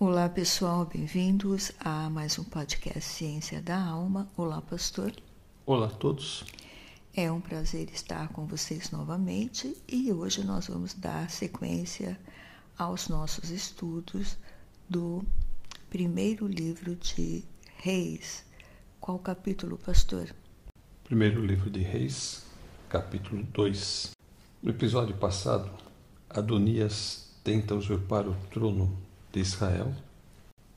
Olá 0.00 0.28
pessoal, 0.28 0.86
bem-vindos 0.86 1.72
a 1.80 2.08
mais 2.08 2.38
um 2.38 2.44
podcast 2.44 3.02
Ciência 3.02 3.60
da 3.60 3.82
Alma. 3.82 4.28
Olá, 4.36 4.62
pastor. 4.62 5.12
Olá 5.66 5.88
a 5.88 5.90
todos. 5.90 6.44
É 7.12 7.32
um 7.32 7.40
prazer 7.40 7.90
estar 7.90 8.28
com 8.28 8.46
vocês 8.46 8.92
novamente 8.92 9.76
e 9.88 10.12
hoje 10.12 10.44
nós 10.44 10.68
vamos 10.68 10.94
dar 10.94 11.28
sequência 11.28 12.16
aos 12.78 13.08
nossos 13.08 13.50
estudos 13.50 14.38
do 14.88 15.24
primeiro 15.90 16.46
livro 16.46 16.94
de 16.94 17.42
Reis. 17.78 18.46
Qual 19.00 19.18
capítulo, 19.18 19.76
pastor? 19.78 20.32
Primeiro 21.02 21.44
livro 21.44 21.68
de 21.68 21.80
Reis, 21.80 22.46
capítulo 22.88 23.42
2. 23.52 24.12
No 24.62 24.70
episódio 24.70 25.16
passado, 25.16 25.68
Adonias 26.30 27.36
tenta 27.42 27.74
usurpar 27.74 28.28
o 28.28 28.36
trono 28.52 29.07
de 29.32 29.40
Israel, 29.40 29.92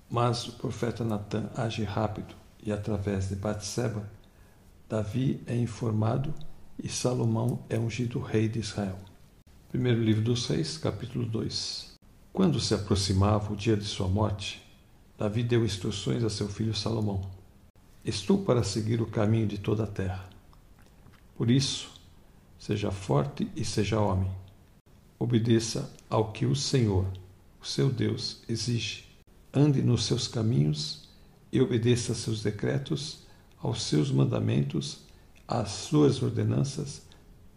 mas 0.09 0.48
o 0.48 0.53
profeta 0.53 1.03
Natan 1.03 1.49
age 1.55 1.84
rápido 1.84 2.35
e 2.63 2.71
através 2.71 3.30
de 3.30 3.35
Batseba, 3.35 4.09
Davi 4.89 5.41
é 5.48 5.55
informado 5.55 6.34
e 6.77 6.90
Salomão 6.90 7.63
é 7.70 7.79
ungido 7.79 8.20
rei 8.20 8.49
de 8.49 8.59
Israel. 8.59 8.98
Primeiro 9.70 10.03
livro 10.03 10.21
dos 10.21 10.48
Reis, 10.48 10.77
capítulo 10.77 11.26
2. 11.26 11.93
Quando 12.34 12.59
se 12.59 12.73
aproximava 12.73 13.53
o 13.53 13.55
dia 13.55 13.77
de 13.77 13.85
sua 13.85 14.07
morte, 14.07 14.62
Davi 15.18 15.43
deu 15.43 15.63
instruções 15.63 16.23
a 16.23 16.29
seu 16.29 16.49
filho 16.49 16.76
Salomão: 16.76 17.21
Estou 18.04 18.43
para 18.43 18.63
seguir 18.63 19.02
o 19.02 19.05
caminho 19.05 19.48
de 19.48 19.57
toda 19.57 19.84
a 19.84 19.88
terra. 19.88 20.27
Por 21.38 21.49
isso, 21.49 21.91
seja 22.59 22.91
forte 22.91 23.49
e 23.55 23.63
seja 23.63 23.99
homem. 23.99 24.31
Obedeça 25.18 25.91
ao 26.09 26.31
que 26.31 26.45
o 26.45 26.55
Senhor, 26.55 27.05
o 27.61 27.65
seu 27.65 27.89
Deus, 27.89 28.41
exige. 28.49 29.05
Ande 29.53 29.81
nos 29.81 30.05
seus 30.05 30.27
caminhos 30.27 31.07
e 31.51 31.62
obedeça 31.62 32.13
a 32.13 32.15
seus 32.15 32.41
decretos, 32.41 33.27
aos 33.59 33.84
seus 33.84 34.12
mandamentos, 34.12 35.01
às 35.48 35.70
suas 35.70 36.23
ordenanças 36.23 37.03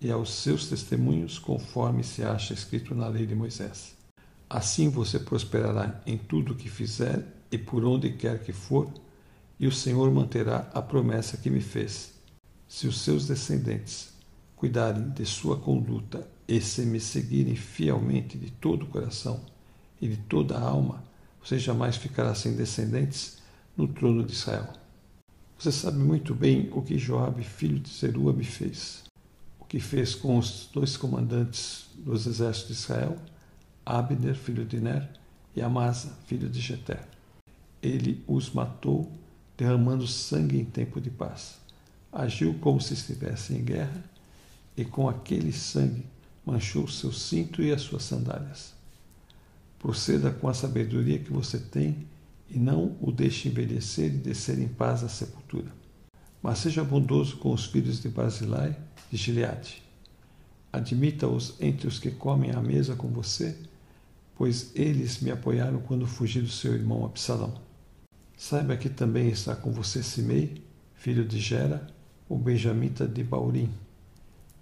e 0.01 0.11
aos 0.11 0.31
seus 0.31 0.69
testemunhos, 0.69 1.39
conforme 1.39 2.05
se 2.05 2.23
acha 2.23 2.53
escrito 2.53 2.95
na 2.95 3.09
lei 3.09 3.25
de 3.25 3.35
Moisés. 3.35 3.95
Assim 4.51 4.91
você 4.91 5.19
prosperará 5.19 6.03
em 6.07 6.19
tudo 6.19 6.53
o 6.53 6.57
que 6.57 6.69
fizer 6.69 7.25
e 7.51 7.57
por 7.57 7.85
onde 7.85 8.13
quer 8.13 8.43
que 8.43 8.53
for, 8.53 8.93
e 9.59 9.67
o 9.67 9.73
Senhor 9.73 10.11
manterá 10.11 10.69
a 10.75 10.83
promessa 10.83 11.39
que 11.39 11.49
me 11.49 11.61
fez. 11.61 12.13
Se 12.69 12.87
os 12.87 13.01
seus 13.01 13.27
descendentes 13.27 14.13
cuidarem 14.57 15.11
de 15.11 15.25
sua 15.25 15.57
conduta 15.57 16.29
e 16.47 16.61
se 16.61 16.83
me 16.83 17.01
seguirem 17.01 17.57
fielmente 17.57 18.37
de 18.37 18.51
todo 18.51 18.83
o 18.83 18.89
coração, 18.89 19.41
e 20.01 20.09
de 20.09 20.17
toda 20.17 20.57
a 20.57 20.61
alma, 20.61 21.03
você 21.43 21.59
jamais 21.59 21.97
ficará 21.97 22.35
sem 22.35 22.55
descendentes 22.55 23.39
no 23.77 23.87
trono 23.87 24.25
de 24.25 24.33
Israel. 24.33 24.73
Você 25.59 25.71
sabe 25.71 25.99
muito 25.99 26.35
bem 26.35 26.69
o 26.73 26.83
que 26.83 26.99
Joabe, 26.99 27.45
filho 27.45 27.79
de 27.79 27.89
Zeruabe, 27.89 28.45
fez. 28.45 29.05
O 29.61 29.65
que 29.65 29.81
fez 29.81 30.15
com 30.15 30.39
os 30.39 30.69
dois 30.73 30.97
comandantes 30.97 31.87
dos 31.97 32.27
exércitos 32.27 32.77
de 32.77 32.83
Israel, 32.83 33.17
Abner, 33.85 34.35
filho 34.35 34.65
de 34.65 34.81
Ner, 34.81 35.09
e 35.55 35.63
Amasa, 35.63 36.13
filho 36.27 36.49
de 36.49 36.61
Jeter. 36.61 37.07
Ele 37.83 38.23
os 38.27 38.51
matou, 38.51 39.11
derramando 39.57 40.07
sangue 40.07 40.59
em 40.59 40.65
tempo 40.65 41.01
de 41.01 41.11
paz. 41.11 41.59
Agiu 42.13 42.55
como 42.61 42.81
se 42.81 42.95
estivesse 42.95 43.55
em 43.55 43.65
guerra, 43.65 44.05
e 44.77 44.85
com 44.85 45.09
aquele 45.09 45.53
sangue 45.53 46.05
manchou 46.45 46.89
seu 46.89 47.13
cinto 47.13 47.63
e 47.63 47.73
as 47.73 47.83
suas 47.83 48.03
sandálias. 48.03 48.74
Proceda 49.85 50.31
com 50.31 50.49
a 50.49 50.55
sabedoria 50.55 51.19
que 51.19 51.31
você 51.31 51.59
tem 51.59 52.07
e 52.49 52.59
não 52.59 52.97
o 53.03 53.13
deixe 53.13 53.51
envelhecer 53.51 54.07
e 54.07 54.17
descer 54.17 54.59
em 54.59 54.67
paz 54.67 55.05
à 55.05 55.11
sepultura. 55.11 55.71
Mas 56.43 56.61
seja 56.61 56.83
bondoso 56.83 57.37
com 57.37 57.53
os 57.53 57.67
filhos 57.67 58.01
de 58.01 58.09
Basilai 58.09 58.75
e 59.13 59.17
Gileade. 59.19 59.83
Admita-os 60.73 61.57
entre 61.61 61.87
os 61.87 61.99
que 61.99 62.11
comem 62.11 62.53
à 62.53 62.63
mesa 62.63 62.97
com 62.97 63.09
você, 63.09 63.59
pois 64.35 64.73
eles 64.75 65.21
me 65.21 65.31
apoiaram 65.31 65.81
quando 65.81 66.07
fugi 66.07 66.41
do 66.41 66.49
seu 66.49 66.73
irmão 66.73 67.05
Absalão. 67.05 67.53
Saiba 68.39 68.79
que 68.79 68.89
também 68.89 69.29
está 69.29 69.55
com 69.55 69.71
você 69.71 70.03
Simei, 70.03 70.65
filho 70.95 71.27
de 71.27 71.39
Gera, 71.39 71.87
o 72.27 72.39
benjamita 72.39 73.07
de 73.07 73.23
Baurim. 73.23 73.69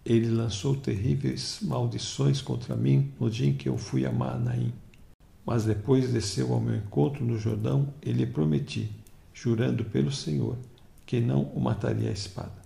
Ele 0.05 0.31
lançou 0.31 0.75
terríveis 0.75 1.61
maldições 1.63 2.43
contra 2.43 2.75
mim 2.75 3.13
no 3.21 3.31
dia 3.31 3.49
em 3.49 3.55
que 3.55 3.69
eu 3.69 3.79
fui 3.79 4.05
a 4.05 4.11
Maanaim. 4.11 4.82
Mas 5.45 5.65
depois 5.65 6.13
desceu 6.13 6.53
ao 6.53 6.61
meu 6.61 6.77
encontro 6.77 7.25
no 7.25 7.39
Jordão 7.39 7.93
e 8.03 8.13
lhe 8.13 8.27
prometi, 8.27 8.91
jurando 9.35 9.85
pelo 9.85 10.13
Senhor, 10.13 10.57
que 11.05 11.21
não 11.21 11.43
o 11.43 11.61
mataria 11.61 12.11
à 12.11 12.13
espada. 12.13 12.63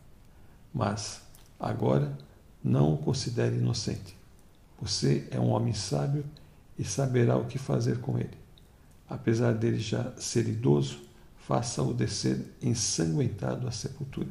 Mas, 0.72 1.22
agora, 1.58 2.16
não 2.62 2.94
o 2.94 2.98
considere 2.98 3.56
inocente. 3.56 4.16
Você 4.80 5.26
é 5.30 5.40
um 5.40 5.50
homem 5.50 5.72
sábio 5.72 6.24
e 6.78 6.84
saberá 6.84 7.36
o 7.36 7.46
que 7.46 7.58
fazer 7.58 7.98
com 8.00 8.18
ele. 8.18 8.36
Apesar 9.08 9.52
dele 9.54 9.78
já 9.78 10.12
ser 10.16 10.46
idoso, 10.48 10.98
faça-o 11.38 11.94
descer 11.94 12.44
ensanguentado 12.60 13.66
à 13.66 13.70
sepultura. 13.70 14.28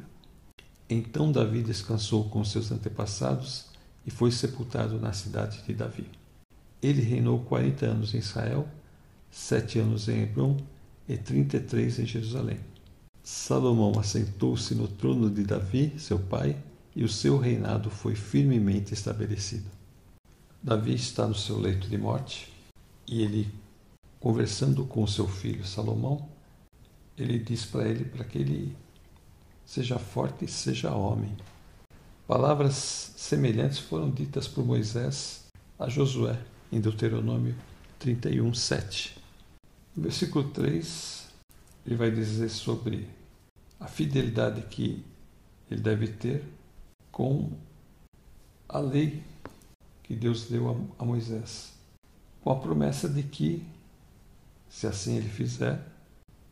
Então 0.88 1.32
Davi 1.32 1.62
descansou 1.62 2.28
com 2.28 2.44
seus 2.44 2.70
antepassados 2.70 3.66
e 4.06 4.10
foi 4.10 4.30
sepultado 4.30 5.00
na 5.00 5.12
cidade 5.12 5.62
de 5.62 5.74
Davi. 5.74 6.06
Ele 6.86 7.02
reinou 7.02 7.40
quarenta 7.40 7.84
anos 7.84 8.14
em 8.14 8.18
Israel, 8.18 8.68
sete 9.28 9.80
anos 9.80 10.08
em 10.08 10.22
Hebron 10.22 10.56
e 11.08 11.16
trinta 11.16 11.56
e 11.56 11.60
três 11.60 11.98
em 11.98 12.06
Jerusalém. 12.06 12.60
Salomão 13.24 13.98
assentou-se 13.98 14.72
no 14.72 14.86
trono 14.86 15.28
de 15.28 15.42
Davi, 15.42 15.92
seu 15.98 16.16
pai, 16.16 16.56
e 16.94 17.02
o 17.02 17.08
seu 17.08 17.38
reinado 17.38 17.90
foi 17.90 18.14
firmemente 18.14 18.94
estabelecido. 18.94 19.68
Davi 20.62 20.94
está 20.94 21.26
no 21.26 21.34
seu 21.34 21.58
leito 21.58 21.88
de 21.88 21.98
morte 21.98 22.52
e 23.08 23.20
ele, 23.20 23.52
conversando 24.20 24.84
com 24.84 25.04
seu 25.08 25.26
filho 25.26 25.66
Salomão, 25.66 26.28
ele 27.18 27.40
diz 27.40 27.64
para 27.64 27.88
ele 27.88 28.04
para 28.04 28.22
que 28.22 28.38
ele 28.38 28.76
seja 29.64 29.98
forte 29.98 30.44
e 30.44 30.48
seja 30.48 30.94
homem. 30.94 31.36
Palavras 32.28 33.12
semelhantes 33.16 33.80
foram 33.80 34.08
ditas 34.08 34.46
por 34.46 34.64
Moisés 34.64 35.46
a 35.76 35.88
Josué 35.88 36.38
em 36.70 36.80
Deuteronômio 36.80 37.54
31, 37.98 38.52
7. 38.54 39.16
No 39.94 40.02
versículo 40.02 40.50
3, 40.50 41.28
ele 41.86 41.96
vai 41.96 42.10
dizer 42.10 42.48
sobre 42.48 43.08
a 43.78 43.86
fidelidade 43.86 44.62
que 44.62 45.04
ele 45.70 45.80
deve 45.80 46.08
ter 46.08 46.44
com 47.10 47.50
a 48.68 48.78
lei 48.78 49.22
que 50.02 50.14
Deus 50.14 50.44
deu 50.48 50.92
a 50.98 51.04
Moisés, 51.04 51.72
com 52.42 52.50
a 52.50 52.56
promessa 52.56 53.08
de 53.08 53.22
que, 53.22 53.66
se 54.68 54.86
assim 54.86 55.16
ele 55.16 55.28
fizer, 55.28 55.84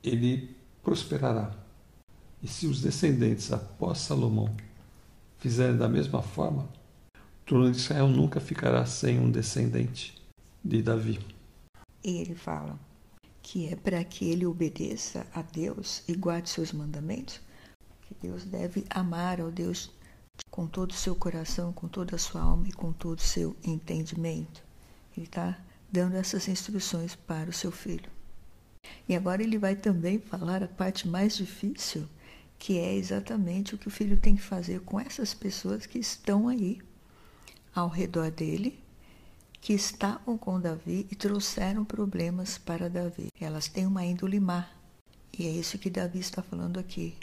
ele 0.02 0.56
prosperará. 0.82 1.54
E 2.42 2.48
se 2.48 2.66
os 2.66 2.80
descendentes 2.80 3.52
após 3.52 3.98
Salomão 3.98 4.54
fizerem 5.38 5.76
da 5.76 5.88
mesma 5.88 6.20
forma, 6.20 6.68
trono 7.46 7.70
de 7.70 7.76
Israel 7.76 8.08
nunca 8.08 8.40
ficará 8.40 8.86
sem 8.86 9.18
um 9.18 9.30
descendente 9.30 10.20
de 10.64 10.82
Davi. 10.82 11.20
E 12.02 12.18
ele 12.18 12.34
fala 12.34 12.78
que 13.42 13.68
é 13.68 13.76
para 13.76 14.02
que 14.02 14.30
ele 14.30 14.46
obedeça 14.46 15.26
a 15.34 15.42
Deus 15.42 16.02
e 16.08 16.14
guarde 16.14 16.48
seus 16.48 16.72
mandamentos, 16.72 17.40
que 18.02 18.14
Deus 18.22 18.44
deve 18.44 18.84
amar 18.88 19.40
ao 19.40 19.50
Deus 19.50 19.90
com 20.50 20.66
todo 20.66 20.92
o 20.92 20.94
seu 20.94 21.14
coração, 21.14 21.72
com 21.72 21.86
toda 21.86 22.16
a 22.16 22.18
sua 22.18 22.40
alma 22.40 22.66
e 22.68 22.72
com 22.72 22.92
todo 22.92 23.18
o 23.18 23.22
seu 23.22 23.54
entendimento. 23.62 24.62
Ele 25.16 25.26
está 25.26 25.58
dando 25.92 26.16
essas 26.16 26.48
instruções 26.48 27.14
para 27.14 27.50
o 27.50 27.52
seu 27.52 27.70
filho. 27.70 28.10
E 29.08 29.14
agora 29.14 29.42
ele 29.42 29.58
vai 29.58 29.76
também 29.76 30.18
falar 30.18 30.62
a 30.62 30.68
parte 30.68 31.06
mais 31.06 31.36
difícil, 31.36 32.08
que 32.58 32.78
é 32.78 32.94
exatamente 32.94 33.74
o 33.74 33.78
que 33.78 33.88
o 33.88 33.90
filho 33.90 34.18
tem 34.18 34.36
que 34.36 34.42
fazer 34.42 34.80
com 34.80 34.98
essas 34.98 35.34
pessoas 35.34 35.86
que 35.86 35.98
estão 35.98 36.48
aí 36.48 36.80
ao 37.74 37.88
redor 37.88 38.30
dele, 38.30 38.78
que 39.60 39.72
estavam 39.72 40.36
com 40.36 40.60
Davi 40.60 41.06
e 41.10 41.14
trouxeram 41.14 41.84
problemas 41.84 42.58
para 42.58 42.90
Davi. 42.90 43.28
Elas 43.40 43.66
têm 43.66 43.86
uma 43.86 44.04
índole 44.04 44.38
má. 44.38 44.68
E 45.36 45.46
é 45.46 45.50
isso 45.50 45.78
que 45.78 45.90
Davi 45.90 46.20
está 46.20 46.42
falando 46.42 46.78
aqui. 46.78 47.16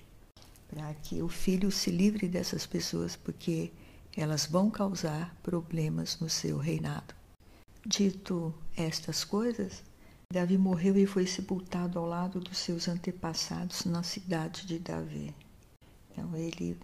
Para 0.67 0.93
que 0.95 1.21
o 1.21 1.29
filho 1.29 1.71
se 1.71 1.91
livre 1.91 2.27
dessas 2.27 2.65
pessoas, 2.65 3.15
porque 3.15 3.71
elas 4.17 4.45
vão 4.45 4.69
causar 4.69 5.35
problemas 5.41 6.19
no 6.19 6.29
seu 6.29 6.57
reinado. 6.57 7.13
Dito 7.85 8.53
estas 8.75 9.23
coisas, 9.23 9.83
Davi 10.31 10.57
morreu 10.57 10.97
e 10.97 11.05
foi 11.05 11.27
sepultado 11.27 11.99
ao 11.99 12.05
lado 12.05 12.39
dos 12.39 12.57
seus 12.57 12.87
antepassados 12.87 13.85
na 13.85 14.01
cidade 14.01 14.65
de 14.65 14.79
Davi. 14.79 15.35
Então 16.09 16.35
ele 16.35 16.77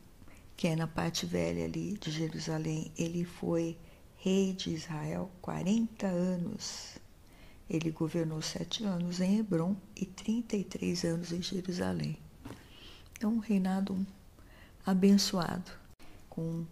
que 0.58 0.68
é 0.68 0.76
na 0.76 0.88
parte 0.88 1.28
velha 1.28 1.66
ali 1.66 1.94
de 2.00 2.10
Jerusalém, 2.10 2.92
ele 2.98 3.24
foi 3.24 3.78
rei 4.16 4.54
de 4.54 4.72
Israel 4.72 5.32
40 5.40 6.08
anos. 6.08 6.98
Ele 7.70 7.92
governou 7.92 8.42
sete 8.42 8.84
anos 8.84 9.22
em 9.22 9.38
Hebron 9.38 9.76
e 9.96 10.06
33 10.08 11.04
anos 11.04 11.32
em 11.32 11.44
Jerusalém. 11.44 12.18
É 13.20 13.28
um 13.28 13.38
reinado 13.38 14.04
abençoado, 14.84 15.72
com 16.28 16.66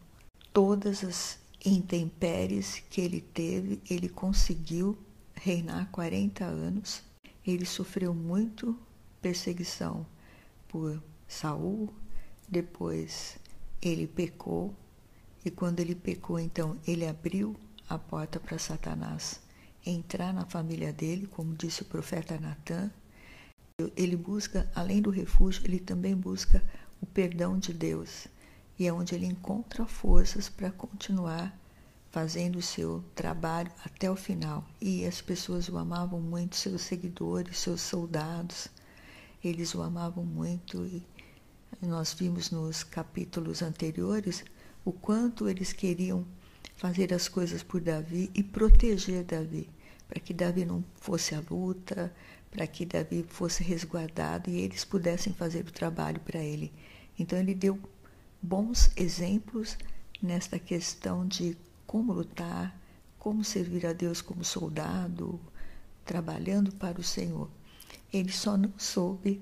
todas 0.52 1.04
as 1.04 1.38
intempéries 1.64 2.82
que 2.90 3.02
ele 3.02 3.22
teve, 3.22 3.82
ele 3.90 4.10
conseguiu 4.10 4.98
reinar 5.36 5.90
40 5.92 6.44
anos. 6.44 7.04
Ele 7.46 7.66
sofreu 7.66 8.16
muito 8.16 8.78
perseguição 9.22 10.08
por 10.68 11.02
Saul, 11.28 11.94
depois 12.48 13.38
ele 13.82 14.08
pecou, 14.08 14.74
e 15.44 15.52
quando 15.52 15.80
ele 15.80 15.96
pecou, 15.96 16.40
então 16.40 16.78
ele 16.88 17.06
abriu 17.06 17.56
a 17.88 17.98
porta 17.98 18.40
para 18.40 18.58
Satanás 18.58 19.40
entrar 19.86 20.34
na 20.34 20.46
família 20.46 20.92
dele, 20.92 21.28
como 21.28 21.56
disse 21.56 21.84
o 21.84 21.86
profeta 21.86 22.40
Natan. 22.40 22.90
Ele 23.96 24.16
busca, 24.16 24.70
além 24.74 25.02
do 25.02 25.10
refúgio, 25.10 25.64
ele 25.66 25.80
também 25.80 26.16
busca 26.16 26.64
o 27.02 27.06
perdão 27.06 27.60
de 27.60 27.74
Deus. 27.74 28.28
E 28.80 28.88
é 28.88 28.94
onde 28.94 29.14
ele 29.14 29.26
encontra 29.26 29.86
forças 29.86 30.50
para 30.50 30.72
continuar 30.72 31.56
fazendo 32.10 32.58
o 32.58 32.62
seu 32.62 33.04
trabalho 33.14 33.72
até 33.84 34.10
o 34.10 34.16
final. 34.16 34.66
E 34.82 35.06
as 35.06 35.22
pessoas 35.22 35.70
o 35.70 35.78
amavam 35.78 36.20
muito, 36.20 36.56
seus 36.56 36.82
seguidores, 36.82 37.60
seus 37.60 37.82
soldados, 37.82 38.70
eles 39.44 39.76
o 39.76 39.82
amavam 39.82 40.24
muito. 40.26 40.86
E 40.86 41.04
nós 41.82 42.14
vimos 42.14 42.52
nos 42.52 42.84
capítulos 42.84 43.62
anteriores 43.62 44.44
o 44.84 44.92
quanto 44.92 45.50
eles 45.50 45.74
queriam 45.74 46.26
fazer 46.76 47.14
as 47.14 47.28
coisas 47.28 47.64
por 47.64 47.82
Davi 47.82 48.30
e 48.34 48.44
proteger 48.44 49.24
Davi, 49.24 49.70
para 50.08 50.20
que 50.20 50.34
Davi 50.34 50.66
não 50.66 50.84
fosse 50.96 51.34
à 51.34 51.42
luta, 51.50 52.14
para 52.52 52.68
que 52.68 52.86
Davi 52.86 53.26
fosse 53.28 53.64
resguardado 53.64 54.50
e 54.50 54.60
eles 54.60 54.86
pudessem 54.86 55.34
fazer 55.34 55.66
o 55.66 55.72
trabalho 55.72 56.20
para 56.22 56.40
ele. 56.40 56.72
Então 57.18 57.40
ele 57.40 57.54
deu 57.54 57.80
bons 58.42 58.92
exemplos 58.96 59.78
nesta 60.22 60.60
questão 60.60 61.28
de 61.28 61.58
como 61.88 62.14
lutar, 62.14 62.78
como 63.18 63.44
servir 63.44 63.86
a 63.86 63.94
Deus 63.94 64.22
como 64.22 64.44
soldado, 64.44 65.40
trabalhando 66.06 66.72
para 66.74 67.00
o 67.00 67.04
Senhor. 67.04 67.50
Ele 68.14 68.32
só 68.32 68.56
não 68.56 68.72
soube 68.78 69.42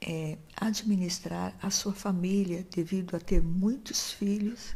é, 0.00 0.38
administrar 0.56 1.56
a 1.62 1.70
sua 1.70 1.92
família 1.92 2.66
devido 2.70 3.14
a 3.14 3.20
ter 3.20 3.42
muitos 3.42 4.12
filhos 4.12 4.74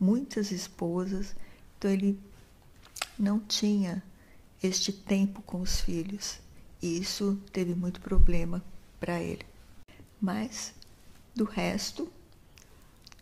muitas 0.00 0.50
esposas, 0.50 1.36
então 1.76 1.90
ele 1.90 2.18
não 3.18 3.38
tinha 3.38 4.02
este 4.62 4.92
tempo 4.92 5.42
com 5.42 5.60
os 5.60 5.80
filhos 5.80 6.40
e 6.82 6.98
isso 6.98 7.38
teve 7.52 7.74
muito 7.74 8.00
problema 8.00 8.64
para 8.98 9.20
ele. 9.20 9.44
Mas 10.18 10.74
do 11.34 11.44
resto, 11.44 12.10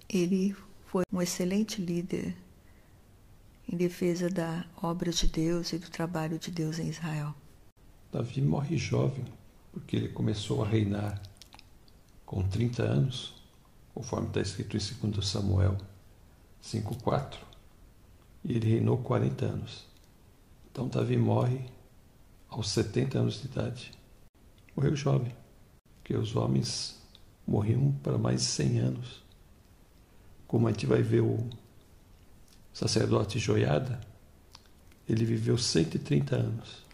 ele 0.08 0.54
foi 0.86 1.02
um 1.12 1.20
excelente 1.20 1.82
líder 1.82 2.36
em 3.68 3.76
defesa 3.76 4.30
da 4.30 4.64
obra 4.80 5.10
de 5.10 5.26
Deus 5.26 5.72
e 5.72 5.78
do 5.78 5.90
trabalho 5.90 6.38
de 6.38 6.50
Deus 6.50 6.78
em 6.78 6.88
Israel. 6.88 7.34
Davi 8.10 8.40
morre 8.40 8.78
jovem 8.78 9.24
porque 9.72 9.96
ele 9.96 10.08
começou 10.08 10.64
a 10.64 10.68
reinar 10.68 11.20
com 12.28 12.46
30 12.46 12.82
anos, 12.82 13.32
conforme 13.94 14.28
está 14.28 14.42
escrito 14.42 14.76
em 14.76 15.10
2 15.10 15.26
Samuel 15.26 15.78
5,4 16.62 17.38
e 18.44 18.52
ele 18.52 18.68
reinou 18.68 18.98
40 18.98 19.46
anos. 19.46 19.86
Então 20.70 20.88
Davi 20.88 21.16
morre 21.16 21.64
aos 22.50 22.68
70 22.68 23.18
anos 23.18 23.40
de 23.40 23.46
idade. 23.46 23.92
Morreu 24.76 24.94
jovem, 24.94 25.34
porque 25.96 26.14
os 26.14 26.36
homens 26.36 27.00
morriam 27.46 27.92
para 28.02 28.18
mais 28.18 28.42
de 28.42 28.46
100 28.48 28.78
anos. 28.78 29.24
Como 30.46 30.68
a 30.68 30.70
gente 30.70 30.84
vai 30.84 31.00
ver 31.00 31.22
o 31.22 31.48
sacerdote 32.74 33.38
Joiada, 33.38 33.98
ele 35.08 35.24
viveu 35.24 35.56
130 35.56 36.36
anos. 36.36 36.84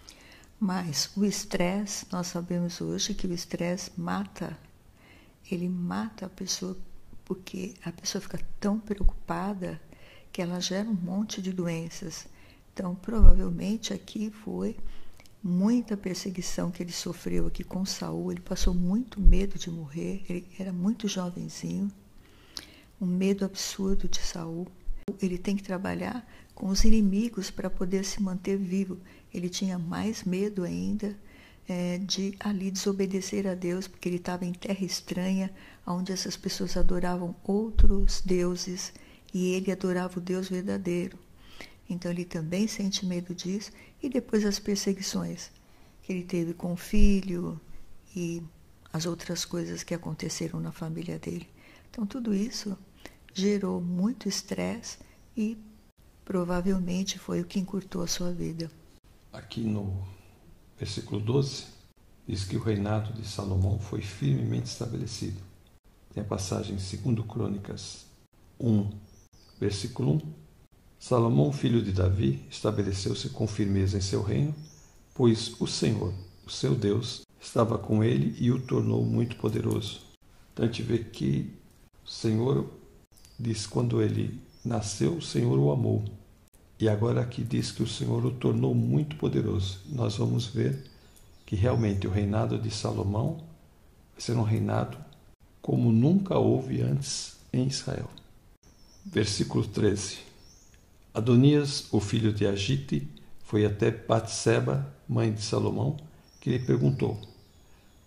Mas 0.60 1.10
o 1.16 1.24
estresse, 1.24 2.06
nós 2.12 2.28
sabemos 2.28 2.80
hoje 2.80 3.14
que 3.14 3.26
o 3.26 3.32
estresse 3.32 3.90
mata, 3.96 4.56
ele 5.50 5.68
mata 5.68 6.26
a 6.26 6.28
pessoa 6.28 6.76
porque 7.24 7.74
a 7.82 7.90
pessoa 7.90 8.20
fica 8.20 8.38
tão 8.60 8.78
preocupada 8.78 9.80
que 10.32 10.42
ela 10.42 10.60
gera 10.60 10.88
um 10.88 10.94
monte 10.94 11.40
de 11.40 11.52
doenças. 11.52 12.26
Então, 12.72 12.94
provavelmente 12.94 13.92
aqui 13.92 14.30
foi 14.30 14.76
muita 15.42 15.96
perseguição 15.96 16.70
que 16.70 16.82
ele 16.82 16.92
sofreu 16.92 17.46
aqui 17.46 17.62
com 17.62 17.84
Saul. 17.84 18.32
Ele 18.32 18.40
passou 18.40 18.74
muito 18.74 19.20
medo 19.20 19.58
de 19.58 19.70
morrer. 19.70 20.24
Ele 20.28 20.46
era 20.58 20.72
muito 20.72 21.06
jovenzinho, 21.08 21.90
um 23.00 23.06
medo 23.06 23.44
absurdo 23.44 24.08
de 24.08 24.18
Saul. 24.18 24.66
Ele 25.20 25.38
tem 25.38 25.56
que 25.56 25.62
trabalhar 25.62 26.26
com 26.54 26.68
os 26.68 26.84
inimigos 26.84 27.50
para 27.50 27.70
poder 27.70 28.04
se 28.04 28.22
manter 28.22 28.56
vivo. 28.56 28.98
Ele 29.32 29.48
tinha 29.48 29.78
mais 29.78 30.24
medo 30.24 30.64
ainda 30.64 31.16
é, 31.68 31.98
de 31.98 32.34
ali 32.40 32.70
desobedecer 32.70 33.46
a 33.46 33.54
Deus, 33.54 33.86
porque 33.88 34.08
ele 34.08 34.16
estava 34.16 34.44
em 34.44 34.52
terra 34.52 34.84
estranha, 34.84 35.50
onde 35.86 36.12
essas 36.12 36.36
pessoas 36.36 36.76
adoravam 36.76 37.34
outros 37.42 38.20
deuses 38.20 38.92
e 39.32 39.52
ele 39.52 39.72
adorava 39.72 40.18
o 40.18 40.22
Deus 40.22 40.48
verdadeiro. 40.48 41.18
Então 41.88 42.10
ele 42.10 42.24
também 42.24 42.66
sente 42.66 43.04
medo 43.04 43.34
disso 43.34 43.70
e 44.02 44.08
depois 44.08 44.44
as 44.44 44.58
perseguições 44.58 45.50
que 46.02 46.12
ele 46.12 46.24
teve 46.24 46.54
com 46.54 46.72
o 46.72 46.76
filho 46.76 47.60
e 48.14 48.42
as 48.92 49.06
outras 49.06 49.44
coisas 49.44 49.82
que 49.82 49.94
aconteceram 49.94 50.60
na 50.60 50.72
família 50.72 51.18
dele. 51.18 51.48
Então 51.90 52.06
tudo 52.06 52.34
isso 52.34 52.76
gerou 53.32 53.80
muito 53.80 54.28
estresse 54.28 54.98
e 55.36 55.58
provavelmente 56.24 57.18
foi 57.18 57.40
o 57.40 57.44
que 57.44 57.58
encurtou 57.58 58.02
a 58.02 58.06
sua 58.06 58.32
vida. 58.32 58.70
Aqui 59.32 59.62
no 59.62 60.06
versículo 60.78 61.20
12, 61.20 61.64
diz 62.26 62.44
que 62.44 62.56
o 62.56 62.62
reinado 62.62 63.12
de 63.12 63.26
Salomão 63.26 63.78
foi 63.78 64.00
firmemente 64.00 64.66
estabelecido. 64.66 65.40
Tem 66.12 66.22
a 66.22 66.26
passagem 66.26 66.76
em 66.76 67.12
2 67.12 67.26
Crônicas 67.26 68.06
1, 68.58 68.90
versículo 69.60 70.14
1. 70.14 70.20
Salomão, 70.98 71.52
filho 71.52 71.82
de 71.82 71.92
Davi, 71.92 72.44
estabeleceu-se 72.50 73.28
com 73.28 73.46
firmeza 73.46 73.98
em 73.98 74.00
seu 74.00 74.22
reino, 74.22 74.54
pois 75.12 75.60
o 75.60 75.66
Senhor, 75.66 76.14
o 76.46 76.50
seu 76.50 76.74
Deus, 76.74 77.22
estava 77.40 77.76
com 77.76 78.02
ele 78.02 78.34
e 78.40 78.50
o 78.50 78.60
tornou 78.60 79.04
muito 79.04 79.36
poderoso. 79.36 80.00
Então 80.52 80.64
a 80.64 80.68
gente 80.68 80.82
vê 80.82 80.98
que 80.98 81.52
o 82.04 82.08
Senhor 82.08 82.70
diz 83.38 83.66
quando 83.66 84.00
ele 84.00 84.40
nasceu, 84.64 85.16
o 85.16 85.22
Senhor 85.22 85.58
o 85.58 85.70
amou 85.70 86.04
e 86.84 86.88
agora 86.88 87.22
aqui 87.22 87.42
diz 87.42 87.72
que 87.72 87.82
o 87.82 87.86
Senhor 87.86 88.26
o 88.26 88.30
tornou 88.30 88.74
muito 88.74 89.16
poderoso. 89.16 89.80
Nós 89.86 90.16
vamos 90.18 90.44
ver 90.44 90.84
que 91.46 91.56
realmente 91.56 92.06
o 92.06 92.10
reinado 92.10 92.58
de 92.58 92.70
Salomão 92.70 93.38
vai 94.12 94.20
ser 94.20 94.36
um 94.36 94.42
reinado 94.42 94.98
como 95.62 95.90
nunca 95.90 96.36
houve 96.36 96.82
antes 96.82 97.36
em 97.50 97.68
Israel. 97.68 98.10
Versículo 99.02 99.66
13. 99.66 100.18
Adonias, 101.14 101.86
o 101.90 102.00
filho 102.00 102.34
de 102.34 102.46
Agite, 102.46 103.08
foi 103.44 103.64
até 103.64 103.90
Batseba, 103.90 104.94
mãe 105.08 105.32
de 105.32 105.40
Salomão, 105.40 105.96
que 106.38 106.50
lhe 106.50 106.58
perguntou: 106.58 107.18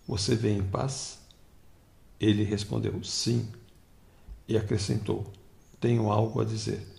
Você 0.06 0.36
vem 0.36 0.58
em 0.58 0.62
paz? 0.62 1.18
Ele 2.20 2.44
respondeu: 2.44 3.02
Sim. 3.02 3.48
E 4.46 4.56
acrescentou: 4.56 5.26
Tenho 5.80 6.12
algo 6.12 6.40
a 6.40 6.44
dizer. 6.44 6.97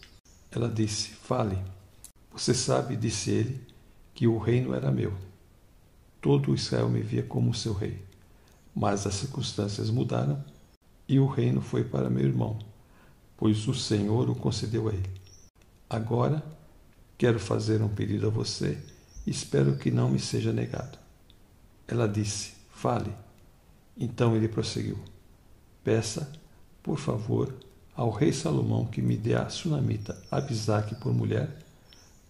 Ela 0.51 0.69
disse: 0.69 1.09
Fale. 1.09 1.57
Você 2.31 2.53
sabe, 2.53 2.95
disse 2.95 3.31
ele, 3.31 3.67
que 4.13 4.27
o 4.27 4.37
reino 4.37 4.73
era 4.73 4.91
meu. 4.91 5.13
Todo 6.21 6.53
Israel 6.53 6.89
me 6.89 7.01
via 7.01 7.23
como 7.23 7.53
seu 7.53 7.73
rei. 7.73 8.03
Mas 8.75 9.07
as 9.07 9.15
circunstâncias 9.15 9.89
mudaram 9.89 10.43
e 11.07 11.19
o 11.19 11.25
reino 11.25 11.61
foi 11.61 11.83
para 11.83 12.09
meu 12.09 12.25
irmão, 12.25 12.59
pois 13.35 13.67
o 13.67 13.73
Senhor 13.73 14.29
o 14.29 14.35
concedeu 14.35 14.87
a 14.87 14.93
ele. 14.93 15.09
Agora 15.89 16.43
quero 17.17 17.39
fazer 17.39 17.81
um 17.81 17.89
pedido 17.89 18.27
a 18.27 18.29
você 18.29 18.77
e 19.25 19.31
espero 19.31 19.77
que 19.77 19.89
não 19.89 20.09
me 20.09 20.19
seja 20.19 20.53
negado. 20.53 20.97
Ela 21.87 22.07
disse: 22.07 22.53
Fale. 22.69 23.13
Então 23.97 24.35
ele 24.35 24.47
prosseguiu: 24.47 24.99
Peça, 25.83 26.31
por 26.83 26.97
favor, 26.97 27.53
ao 27.99 28.11
rei 28.11 28.31
Salomão 28.31 28.85
que 28.85 29.01
me 29.01 29.17
dê 29.17 29.33
a 29.35 29.49
sunamita 29.49 30.17
Abisaque 30.31 30.95
por 30.95 31.13
mulher, 31.13 31.49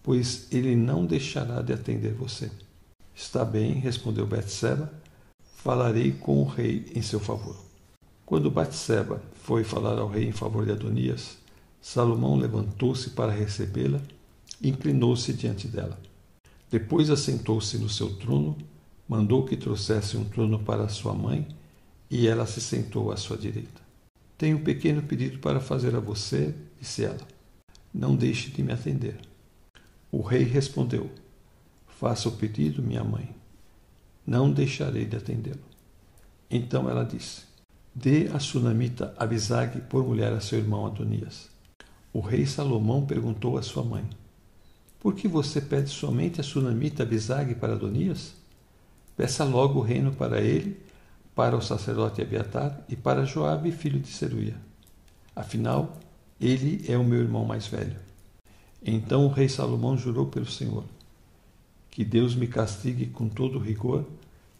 pois 0.02 0.48
ele 0.50 0.74
não 0.74 1.06
deixará 1.06 1.62
de 1.62 1.72
atender 1.72 2.12
você. 2.12 2.50
Está 3.14 3.44
bem, 3.44 3.74
respondeu 3.74 4.26
Betseba, 4.26 4.92
falarei 5.54 6.10
com 6.10 6.42
o 6.42 6.44
rei 6.44 6.90
em 6.92 7.00
seu 7.00 7.20
favor. 7.20 7.56
Quando 8.26 8.50
Batseba 8.50 9.22
foi 9.44 9.62
falar 9.62 9.96
ao 9.96 10.08
rei 10.08 10.26
em 10.26 10.32
favor 10.32 10.66
de 10.66 10.72
Adonias, 10.72 11.38
Salomão 11.80 12.34
levantou-se 12.34 13.10
para 13.10 13.30
recebê-la 13.30 14.00
e 14.60 14.70
inclinou-se 14.70 15.32
diante 15.32 15.68
dela. 15.68 16.00
Depois 16.68 17.10
assentou-se 17.10 17.78
no 17.78 17.88
seu 17.88 18.16
trono, 18.16 18.58
mandou 19.08 19.44
que 19.44 19.56
trouxesse 19.56 20.16
um 20.16 20.24
trono 20.24 20.58
para 20.58 20.88
sua 20.88 21.14
mãe, 21.14 21.46
e 22.10 22.26
ela 22.26 22.44
se 22.44 22.60
sentou 22.60 23.12
à 23.12 23.16
sua 23.16 23.38
direita. 23.38 23.89
Tenho 24.40 24.56
um 24.56 24.64
pequeno 24.64 25.02
pedido 25.02 25.38
para 25.38 25.60
fazer 25.60 25.94
a 25.94 26.00
você, 26.00 26.54
disse 26.80 27.04
ela. 27.04 27.20
Não 27.92 28.16
deixe 28.16 28.48
de 28.48 28.62
me 28.62 28.72
atender. 28.72 29.18
O 30.10 30.22
rei 30.22 30.44
respondeu: 30.44 31.10
Faça 31.86 32.26
o 32.26 32.32
pedido, 32.32 32.82
minha 32.82 33.04
mãe. 33.04 33.34
Não 34.26 34.50
deixarei 34.50 35.04
de 35.04 35.14
atendê-lo. 35.14 35.60
Então 36.50 36.88
ela 36.88 37.04
disse: 37.04 37.42
Dê 37.94 38.28
a 38.32 38.38
sunamita 38.38 39.14
Abisag 39.18 39.82
por 39.82 40.06
mulher 40.06 40.32
a 40.32 40.40
seu 40.40 40.58
irmão 40.58 40.86
Adonias. 40.86 41.50
O 42.10 42.20
rei 42.20 42.46
Salomão 42.46 43.04
perguntou 43.04 43.58
à 43.58 43.62
sua 43.62 43.84
mãe: 43.84 44.08
Por 44.98 45.14
que 45.14 45.28
você 45.28 45.60
pede 45.60 45.90
somente 45.90 46.40
a 46.40 46.42
sunamita 46.42 47.02
Abisag 47.02 47.56
para 47.56 47.74
Adonias? 47.74 48.32
Peça 49.14 49.44
logo 49.44 49.80
o 49.80 49.82
reino 49.82 50.14
para 50.14 50.40
ele, 50.40 50.80
para 51.40 51.56
o 51.56 51.62
sacerdote 51.62 52.20
Abiatar 52.20 52.84
e 52.86 52.94
para 52.94 53.24
Joabe, 53.24 53.72
filho 53.72 53.98
de 53.98 54.08
Seruia. 54.08 54.54
Afinal, 55.34 55.96
ele 56.38 56.84
é 56.86 56.98
o 56.98 57.02
meu 57.02 57.18
irmão 57.18 57.46
mais 57.46 57.66
velho. 57.66 57.96
Então 58.84 59.24
o 59.24 59.30
rei 59.30 59.48
Salomão 59.48 59.96
jurou 59.96 60.26
pelo 60.26 60.44
Senhor: 60.44 60.84
Que 61.90 62.04
Deus 62.04 62.34
me 62.34 62.46
castigue 62.46 63.06
com 63.06 63.26
todo 63.26 63.58
rigor 63.58 64.04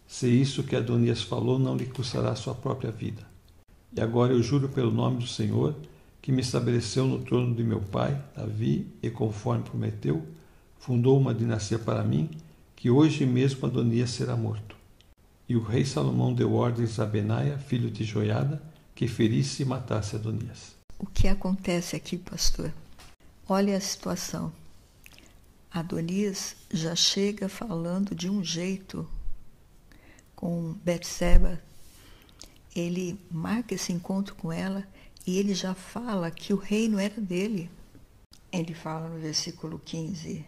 se 0.07 0.27
isso 0.27 0.63
que 0.63 0.75
Adonias 0.75 1.21
falou 1.21 1.59
não 1.59 1.77
lhe 1.77 1.85
custará 1.85 2.33
sua 2.35 2.55
própria 2.55 2.89
vida. 2.89 3.21
E 3.95 4.01
agora 4.01 4.33
eu 4.33 4.41
juro 4.41 4.67
pelo 4.67 4.89
nome 4.89 5.17
do 5.19 5.27
Senhor, 5.27 5.75
que 6.19 6.31
me 6.31 6.41
estabeleceu 6.41 7.05
no 7.05 7.19
trono 7.19 7.53
de 7.53 7.63
meu 7.63 7.81
pai, 7.81 8.19
Davi, 8.35 8.87
e 9.03 9.11
conforme 9.11 9.63
prometeu, 9.63 10.25
fundou 10.79 11.19
uma 11.19 11.31
dinastia 11.31 11.77
para 11.77 12.03
mim, 12.03 12.27
que 12.75 12.89
hoje 12.89 13.23
mesmo 13.23 13.67
Adonias 13.67 14.09
será 14.09 14.35
morto. 14.35 14.80
E 15.51 15.55
o 15.57 15.61
rei 15.61 15.83
Salomão 15.83 16.33
deu 16.33 16.53
ordens 16.53 16.97
a 16.97 17.05
Benaia, 17.05 17.57
filho 17.57 17.91
de 17.91 18.05
Joiada, 18.05 18.63
que 18.95 19.05
ferisse 19.05 19.63
e 19.63 19.65
matasse 19.65 20.15
Adonias. 20.15 20.77
O 20.97 21.05
que 21.05 21.27
acontece 21.27 21.93
aqui, 21.93 22.17
pastor? 22.17 22.71
Olha 23.49 23.75
a 23.75 23.81
situação. 23.81 24.53
Adonias 25.69 26.55
já 26.71 26.95
chega 26.95 27.49
falando 27.49 28.15
de 28.15 28.29
um 28.29 28.41
jeito 28.41 29.05
com 30.37 30.71
Betseba, 30.85 31.61
ele 32.73 33.19
marca 33.29 33.75
esse 33.75 33.91
encontro 33.91 34.35
com 34.35 34.53
ela 34.53 34.87
e 35.27 35.37
ele 35.37 35.53
já 35.53 35.73
fala 35.73 36.31
que 36.31 36.53
o 36.53 36.57
reino 36.57 36.97
era 36.97 37.19
dele. 37.19 37.69
Ele 38.53 38.73
fala 38.73 39.09
no 39.09 39.19
versículo 39.19 39.77
15: 39.79 40.45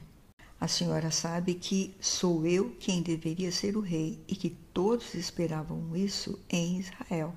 A 0.64 0.68
senhora 0.70 1.12
sabe 1.12 1.56
que 1.56 1.94
sou 2.00 2.48
eu 2.48 2.70
quem 2.80 3.02
deveria 3.02 3.52
ser 3.52 3.76
o 3.76 3.82
rei 3.82 4.24
e 4.30 4.34
que 4.34 4.50
todos 4.50 5.14
esperavam 5.14 5.94
isso 5.94 6.40
em 6.50 6.80
Israel. 6.80 7.36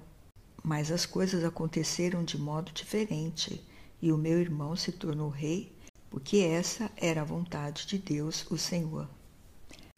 Mas 0.63 0.93
as 0.93 1.05
coisas 1.05 1.43
aconteceram 1.43 2.23
de 2.23 2.39
modo 2.39 2.71
diferente 2.71 3.61
e 4.01 4.13
o 4.13 4.17
meu 4.17 4.39
irmão 4.39 4.77
se 4.77 4.93
tornou 4.93 5.29
rei 5.29 5.77
porque 6.09 6.37
essa 6.37 6.89
era 6.97 7.23
a 7.23 7.25
vontade 7.25 7.85
de 7.89 7.99
Deus, 7.99 8.49
o 8.49 8.57
Senhor. 8.57 9.11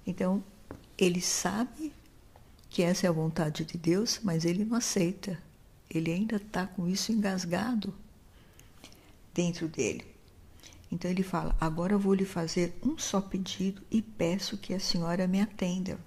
Então, 0.07 0.43
ele 0.97 1.21
sabe 1.21 1.93
que 2.71 2.83
essa 2.83 3.07
é 3.07 3.11
a 3.11 3.13
vontade 3.13 3.63
de 3.63 3.77
Deus, 3.77 4.21
mas 4.23 4.47
ele 4.47 4.65
não 4.65 4.79
aceita. 4.79 5.39
Ele 5.91 6.11
ainda 6.11 6.37
está 6.37 6.67
com 6.67 6.89
isso 6.89 7.13
engasgado 7.13 7.95
dentro 9.35 9.69
dele. 9.69 10.17
Então 10.91 11.11
ele 11.11 11.23
fala: 11.23 11.55
Agora 11.61 11.93
eu 11.93 11.99
vou 11.99 12.15
lhe 12.15 12.25
fazer 12.25 12.79
um 12.83 12.97
só 12.99 13.21
pedido 13.21 13.83
e 13.91 14.01
peço 14.01 14.57
que 14.57 14.73
a 14.73 14.81
senhora 14.81 15.27
me 15.27 15.41
atenda. 15.41 15.99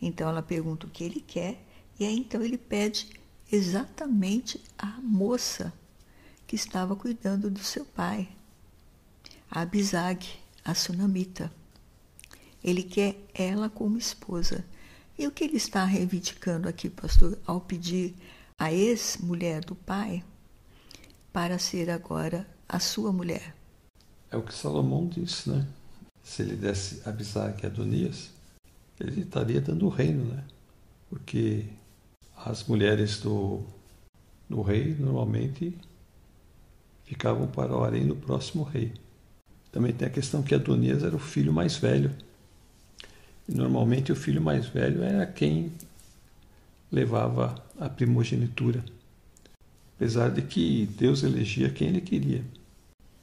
Então 0.00 0.28
ela 0.28 0.42
pergunta 0.42 0.86
o 0.86 0.90
que 0.90 1.04
ele 1.04 1.20
quer, 1.20 1.64
e 1.98 2.04
aí 2.04 2.18
então 2.18 2.42
ele 2.42 2.58
pede 2.58 3.08
exatamente 3.50 4.60
a 4.78 4.98
moça 5.00 5.72
que 6.46 6.56
estava 6.56 6.96
cuidando 6.96 7.50
do 7.50 7.60
seu 7.60 7.84
pai, 7.84 8.28
a 9.50 9.60
Abizag, 9.60 10.26
a 10.64 10.74
sunamita. 10.74 11.52
Ele 12.62 12.82
quer 12.82 13.16
ela 13.34 13.68
como 13.68 13.98
esposa. 13.98 14.64
E 15.18 15.26
o 15.26 15.30
que 15.30 15.44
ele 15.44 15.56
está 15.56 15.84
reivindicando 15.84 16.68
aqui, 16.68 16.88
pastor, 16.88 17.38
ao 17.46 17.60
pedir 17.60 18.14
a 18.58 18.72
ex-mulher 18.72 19.64
do 19.64 19.74
pai 19.74 20.24
para 21.32 21.58
ser 21.58 21.90
agora 21.90 22.48
a 22.68 22.78
sua 22.78 23.12
mulher? 23.12 23.61
É 24.32 24.36
o 24.38 24.42
que 24.42 24.54
Salomão 24.54 25.06
disse, 25.06 25.50
né? 25.50 25.66
Se 26.24 26.40
ele 26.40 26.56
desse 26.56 27.06
Abisag 27.06 27.62
e 27.62 27.66
Adonias, 27.66 28.30
ele 28.98 29.20
estaria 29.20 29.60
dando 29.60 29.84
o 29.84 29.90
reino, 29.90 30.24
né? 30.24 30.42
Porque 31.10 31.66
as 32.34 32.64
mulheres 32.64 33.20
do, 33.20 33.60
do 34.48 34.62
rei 34.62 34.96
normalmente 34.98 35.76
ficavam 37.04 37.46
para 37.46 37.76
o 37.76 37.84
harém 37.84 38.06
do 38.06 38.16
próximo 38.16 38.62
rei. 38.62 38.94
Também 39.70 39.92
tem 39.92 40.08
a 40.08 40.10
questão 40.10 40.42
que 40.42 40.54
Adonias 40.54 41.02
era 41.02 41.14
o 41.14 41.18
filho 41.18 41.52
mais 41.52 41.76
velho 41.76 42.10
e 43.46 43.54
normalmente 43.54 44.12
o 44.12 44.16
filho 44.16 44.40
mais 44.40 44.66
velho 44.66 45.02
era 45.02 45.26
quem 45.26 45.70
levava 46.90 47.62
a 47.78 47.90
primogenitura. 47.90 48.82
Apesar 49.96 50.30
de 50.30 50.40
que 50.40 50.86
Deus 50.86 51.22
elegia 51.22 51.68
quem 51.68 51.88
ele 51.88 52.00
queria. 52.00 52.42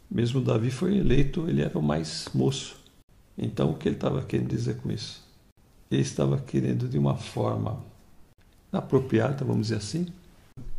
Mesmo 0.09 0.41
Davi 0.41 0.71
foi 0.71 0.97
eleito, 0.97 1.47
ele 1.47 1.61
era 1.61 1.77
o 1.77 1.83
mais 1.83 2.27
moço. 2.33 2.77
Então 3.37 3.71
o 3.71 3.77
que 3.77 3.87
ele 3.87 3.95
estava 3.95 4.23
querendo 4.23 4.49
dizer 4.49 4.77
com 4.77 4.91
isso? 4.91 5.23
Ele 5.89 6.01
estava 6.01 6.37
querendo 6.39 6.87
de 6.87 6.97
uma 6.97 7.15
forma 7.15 7.83
apropriada, 8.71 9.45
vamos 9.45 9.67
dizer 9.67 9.77
assim, 9.77 10.07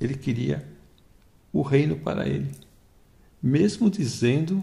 ele 0.01 0.15
queria 0.15 0.67
o 1.53 1.63
reino 1.63 1.97
para 1.97 2.29
ele. 2.29 2.51
Mesmo 3.43 3.91
dizendo 3.91 4.63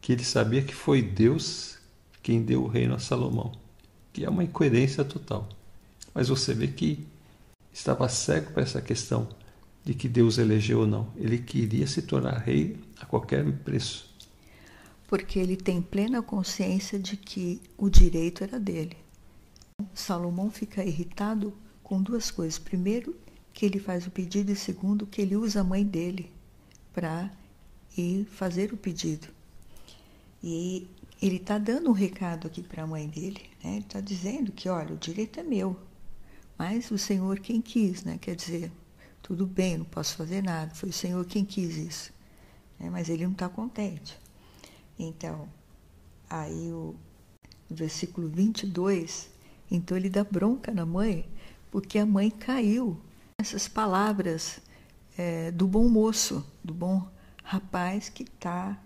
que 0.00 0.12
ele 0.12 0.24
sabia 0.24 0.62
que 0.62 0.74
foi 0.74 1.02
Deus 1.02 1.78
quem 2.22 2.42
deu 2.42 2.62
o 2.62 2.68
reino 2.68 2.94
a 2.94 2.98
Salomão 2.98 3.52
que 4.12 4.24
é 4.24 4.30
uma 4.30 4.44
incoerência 4.44 5.04
total. 5.04 5.48
Mas 6.14 6.28
você 6.28 6.52
vê 6.52 6.68
que 6.68 7.06
estava 7.72 8.08
cego 8.08 8.52
para 8.52 8.62
essa 8.62 8.82
questão 8.82 9.28
de 9.90 9.94
que 9.96 10.08
Deus 10.08 10.38
elegeu 10.38 10.80
ou 10.80 10.86
não. 10.86 11.12
Ele 11.16 11.36
queria 11.36 11.84
se 11.84 12.00
tornar 12.00 12.38
rei 12.38 12.76
a 13.00 13.04
qualquer 13.04 13.44
preço. 13.64 14.08
Porque 15.08 15.36
ele 15.36 15.56
tem 15.56 15.82
plena 15.82 16.22
consciência 16.22 16.96
de 16.96 17.16
que 17.16 17.60
o 17.76 17.90
direito 17.90 18.44
era 18.44 18.60
dele. 18.60 18.96
Salomão 19.92 20.48
fica 20.48 20.84
irritado 20.84 21.52
com 21.82 22.00
duas 22.00 22.30
coisas. 22.30 22.56
Primeiro, 22.56 23.16
que 23.52 23.66
ele 23.66 23.80
faz 23.80 24.06
o 24.06 24.12
pedido, 24.12 24.52
e 24.52 24.54
segundo, 24.54 25.08
que 25.08 25.20
ele 25.20 25.34
usa 25.34 25.62
a 25.62 25.64
mãe 25.64 25.84
dele 25.84 26.30
para 26.92 27.28
ir 27.98 28.26
fazer 28.26 28.72
o 28.72 28.76
pedido. 28.76 29.26
E 30.40 30.86
ele 31.20 31.38
está 31.38 31.58
dando 31.58 31.90
um 31.90 31.94
recado 31.94 32.46
aqui 32.46 32.62
para 32.62 32.84
a 32.84 32.86
mãe 32.86 33.08
dele. 33.08 33.42
Né? 33.64 33.72
Ele 33.72 33.80
está 33.80 34.00
dizendo 34.00 34.52
que, 34.52 34.68
olha, 34.68 34.94
o 34.94 34.98
direito 34.98 35.40
é 35.40 35.42
meu, 35.42 35.76
mas 36.56 36.92
o 36.92 36.96
Senhor 36.96 37.40
quem 37.40 37.60
quis, 37.60 38.04
né? 38.04 38.18
Quer 38.20 38.36
dizer, 38.36 38.70
tudo 39.30 39.46
bem, 39.46 39.78
não 39.78 39.84
posso 39.84 40.16
fazer 40.16 40.42
nada, 40.42 40.74
foi 40.74 40.88
o 40.88 40.92
Senhor 40.92 41.24
quem 41.24 41.44
quis 41.44 41.76
isso. 41.76 42.12
Né? 42.80 42.90
Mas 42.90 43.08
ele 43.08 43.22
não 43.22 43.30
está 43.30 43.48
contente. 43.48 44.18
Então, 44.98 45.48
aí 46.28 46.72
o 46.72 46.96
versículo 47.70 48.28
22, 48.28 49.30
então 49.70 49.96
ele 49.96 50.10
dá 50.10 50.24
bronca 50.24 50.74
na 50.74 50.84
mãe, 50.84 51.28
porque 51.70 51.96
a 52.00 52.04
mãe 52.04 52.28
caiu 52.28 53.00
nessas 53.38 53.68
palavras 53.68 54.60
é, 55.16 55.52
do 55.52 55.68
bom 55.68 55.88
moço, 55.88 56.44
do 56.64 56.74
bom 56.74 57.08
rapaz 57.44 58.08
que 58.08 58.24
está 58.24 58.76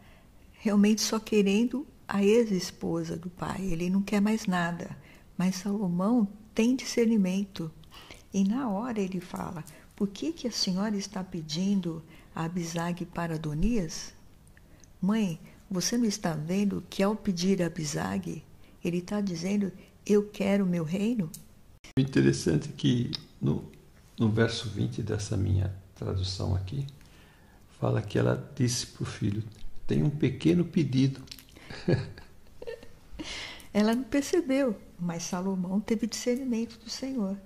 realmente 0.52 1.00
só 1.00 1.18
querendo 1.18 1.86
a 2.06 2.22
ex-esposa 2.22 3.16
do 3.16 3.30
pai. 3.30 3.62
Ele 3.62 3.88
não 3.88 4.02
quer 4.02 4.20
mais 4.20 4.44
nada. 4.44 4.94
Mas 5.38 5.54
Salomão 5.54 6.28
tem 6.54 6.76
discernimento. 6.76 7.72
E 8.30 8.44
na 8.44 8.68
hora 8.68 9.00
ele 9.00 9.20
fala: 9.20 9.64
Por 9.96 10.08
que, 10.08 10.32
que 10.32 10.48
a 10.48 10.52
senhora 10.52 10.96
está 10.96 11.22
pedindo 11.22 12.02
a 12.34 12.44
Abisag 12.44 13.04
para 13.06 13.34
Adonias? 13.34 14.12
Mãe, 15.00 15.38
você 15.70 15.96
não 15.96 16.04
está 16.04 16.34
vendo 16.34 16.84
que 16.90 17.02
ao 17.02 17.14
pedir 17.14 17.62
a 17.62 17.66
Abisag, 17.66 18.42
ele 18.84 18.98
está 18.98 19.20
dizendo: 19.20 19.70
Eu 20.04 20.28
quero 20.28 20.64
o 20.64 20.68
meu 20.68 20.84
reino? 20.84 21.30
O 21.96 22.00
interessante 22.00 22.70
é 22.70 22.72
que 22.72 23.10
no, 23.40 23.70
no 24.18 24.30
verso 24.30 24.68
20 24.68 25.02
dessa 25.02 25.36
minha 25.36 25.74
tradução 25.94 26.54
aqui, 26.54 26.86
fala 27.78 28.02
que 28.02 28.18
ela 28.18 28.52
disse 28.56 28.86
para 28.86 29.02
o 29.02 29.06
filho: 29.06 29.44
Tem 29.86 30.02
um 30.02 30.10
pequeno 30.10 30.64
pedido 30.64 31.22
Ela 33.72 33.94
não 33.94 34.04
percebeu, 34.04 34.78
mas 34.98 35.24
Salomão 35.24 35.80
teve 35.80 36.06
discernimento 36.06 36.78
do 36.78 36.88
Senhor. 36.88 37.36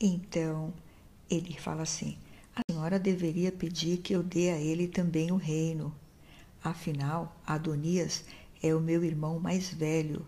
Então, 0.00 0.72
ele 1.34 1.58
fala 1.58 1.82
assim: 1.82 2.18
a 2.54 2.60
senhora 2.70 2.98
deveria 2.98 3.50
pedir 3.50 3.98
que 3.98 4.14
eu 4.14 4.22
dê 4.22 4.50
a 4.50 4.58
ele 4.58 4.86
também 4.86 5.32
o 5.32 5.36
reino. 5.36 5.94
Afinal, 6.62 7.36
Adonias 7.46 8.24
é 8.62 8.74
o 8.74 8.80
meu 8.80 9.02
irmão 9.02 9.40
mais 9.40 9.72
velho 9.72 10.24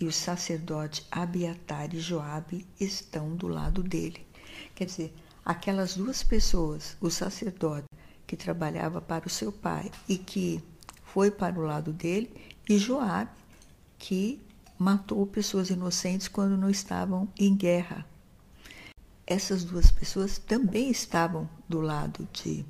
e 0.00 0.06
o 0.06 0.12
sacerdote 0.12 1.04
Abiatar 1.10 1.94
e 1.94 2.00
Joabe 2.00 2.66
estão 2.78 3.36
do 3.36 3.48
lado 3.48 3.82
dele. 3.82 4.26
Quer 4.74 4.86
dizer, 4.86 5.14
aquelas 5.44 5.96
duas 5.96 6.22
pessoas, 6.22 6.96
o 7.00 7.10
sacerdote 7.10 7.86
que 8.26 8.36
trabalhava 8.36 9.00
para 9.00 9.26
o 9.26 9.30
seu 9.30 9.52
pai 9.52 9.90
e 10.08 10.16
que 10.16 10.62
foi 11.02 11.30
para 11.30 11.58
o 11.58 11.64
lado 11.64 11.92
dele, 11.92 12.30
e 12.68 12.78
Joabe 12.78 13.30
que 13.98 14.40
matou 14.78 15.26
pessoas 15.26 15.68
inocentes 15.68 16.28
quando 16.28 16.56
não 16.56 16.70
estavam 16.70 17.28
em 17.38 17.54
guerra. 17.54 18.06
Essas 19.30 19.62
duas 19.62 19.92
pessoas 19.92 20.38
também 20.38 20.90
estavam 20.90 21.48
do 21.68 21.80
lado 21.80 22.28
de 22.32 22.66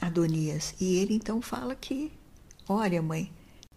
Adonias. 0.00 0.76
E 0.80 0.94
ele 0.94 1.12
então 1.14 1.42
fala 1.42 1.74
que, 1.74 2.12
olha, 2.68 3.02
mãe, 3.02 3.32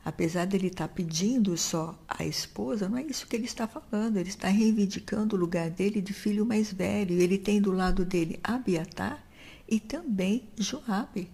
apesar 0.05 0.45
dele 0.45 0.67
estar 0.67 0.87
tá 0.87 0.93
pedindo 0.93 1.57
só 1.57 1.99
a 2.07 2.23
esposa, 2.23 2.87
não 2.87 2.99
é 2.99 3.01
isso 3.01 3.25
que 3.25 3.35
ele 3.35 3.45
está 3.45 3.67
falando. 3.67 4.17
Ele 4.17 4.29
está 4.29 4.49
reivindicando 4.49 5.35
o 5.35 5.39
lugar 5.39 5.71
dele 5.71 5.99
de 5.99 6.13
filho 6.13 6.45
mais 6.45 6.71
velho. 6.71 7.19
Ele 7.19 7.39
tem 7.39 7.59
do 7.59 7.71
lado 7.71 8.05
dele 8.05 8.39
Abiatar 8.43 9.25
e 9.67 9.79
também 9.79 10.47
Joabe. 10.55 11.27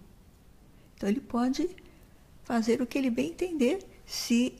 Então 0.94 1.06
ele 1.06 1.20
pode 1.20 1.68
fazer 2.44 2.80
o 2.80 2.86
que 2.86 2.96
ele 2.96 3.10
bem 3.10 3.32
entender. 3.32 3.86
Se 4.06 4.54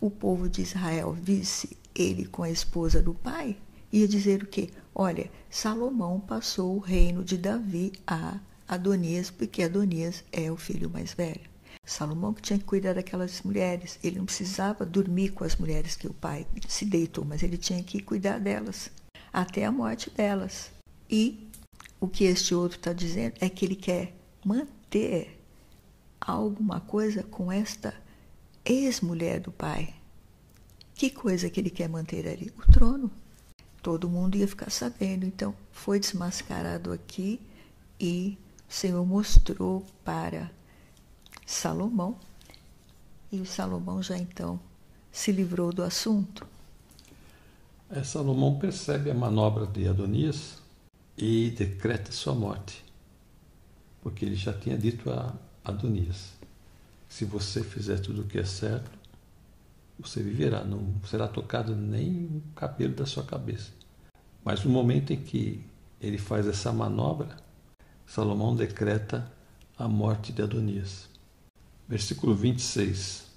o 0.00 0.10
povo 0.10 0.48
de 0.48 0.62
Israel 0.62 1.12
visse 1.12 1.76
ele 1.94 2.24
com 2.24 2.42
a 2.42 2.48
esposa 2.48 3.02
do 3.02 3.12
pai, 3.12 3.58
ia 3.92 4.08
dizer 4.08 4.42
o 4.42 4.46
quê? 4.46 4.70
Olha, 4.94 5.30
Salomão 5.50 6.18
passou 6.18 6.76
o 6.76 6.80
reino 6.80 7.22
de 7.22 7.36
Davi 7.36 7.92
a 8.06 8.40
Adonias, 8.66 9.30
porque 9.30 9.62
Adonias 9.62 10.24
é 10.32 10.50
o 10.50 10.56
filho 10.56 10.88
mais 10.88 11.12
velho. 11.12 11.52
Salomão 11.84 12.32
que 12.32 12.40
tinha 12.40 12.58
que 12.58 12.64
cuidar 12.64 12.94
daquelas 12.94 13.42
mulheres. 13.42 13.98
Ele 14.02 14.18
não 14.18 14.24
precisava 14.24 14.86
dormir 14.86 15.30
com 15.30 15.44
as 15.44 15.56
mulheres 15.56 15.96
que 15.96 16.06
o 16.06 16.14
pai 16.14 16.46
se 16.68 16.84
deitou, 16.84 17.24
mas 17.24 17.42
ele 17.42 17.58
tinha 17.58 17.82
que 17.82 18.00
cuidar 18.00 18.38
delas 18.38 18.90
até 19.32 19.64
a 19.64 19.72
morte 19.72 20.08
delas. 20.10 20.70
E 21.10 21.48
o 22.00 22.08
que 22.08 22.24
este 22.24 22.54
outro 22.54 22.78
está 22.78 22.92
dizendo 22.92 23.34
é 23.40 23.48
que 23.48 23.64
ele 23.64 23.76
quer 23.76 24.16
manter 24.44 25.38
alguma 26.20 26.80
coisa 26.80 27.22
com 27.22 27.50
esta 27.50 27.94
ex-mulher 28.64 29.40
do 29.40 29.50
pai. 29.50 29.94
Que 30.94 31.10
coisa 31.10 31.50
que 31.50 31.60
ele 31.60 31.70
quer 31.70 31.88
manter 31.88 32.28
ali? 32.28 32.52
O 32.56 32.72
trono. 32.72 33.10
Todo 33.82 34.08
mundo 34.08 34.36
ia 34.36 34.46
ficar 34.46 34.70
sabendo. 34.70 35.26
Então, 35.26 35.54
foi 35.72 35.98
desmascarado 35.98 36.92
aqui 36.92 37.40
e 38.00 38.38
o 38.68 38.72
Senhor 38.72 39.04
mostrou 39.04 39.84
para 40.04 40.50
Salomão, 41.44 42.16
e 43.30 43.40
o 43.40 43.46
Salomão 43.46 44.02
já 44.02 44.16
então 44.16 44.58
se 45.10 45.30
livrou 45.30 45.72
do 45.72 45.82
assunto. 45.82 46.46
É, 47.90 48.02
Salomão 48.02 48.58
percebe 48.58 49.10
a 49.10 49.14
manobra 49.14 49.66
de 49.66 49.86
Adonias 49.86 50.58
e 51.18 51.50
decreta 51.50 52.10
sua 52.10 52.34
morte, 52.34 52.82
porque 54.02 54.24
ele 54.24 54.34
já 54.34 54.52
tinha 54.52 54.78
dito 54.78 55.10
a 55.10 55.34
Adonias: 55.62 56.32
se 57.08 57.26
você 57.26 57.62
fizer 57.62 58.00
tudo 58.00 58.22
o 58.22 58.24
que 58.24 58.38
é 58.38 58.44
certo, 58.44 58.90
você 59.98 60.22
viverá, 60.22 60.64
não 60.64 60.94
será 61.04 61.28
tocado 61.28 61.76
nem 61.76 62.24
o 62.24 62.42
cabelo 62.54 62.94
da 62.94 63.06
sua 63.06 63.24
cabeça. 63.24 63.70
Mas 64.44 64.64
no 64.64 64.70
momento 64.70 65.12
em 65.12 65.20
que 65.20 65.64
ele 66.00 66.18
faz 66.18 66.46
essa 66.46 66.72
manobra, 66.72 67.36
Salomão 68.06 68.54
decreta 68.54 69.30
a 69.78 69.88
morte 69.88 70.32
de 70.32 70.42
Adonias. 70.42 71.08
Versículo 71.88 72.34
26. 72.34 73.30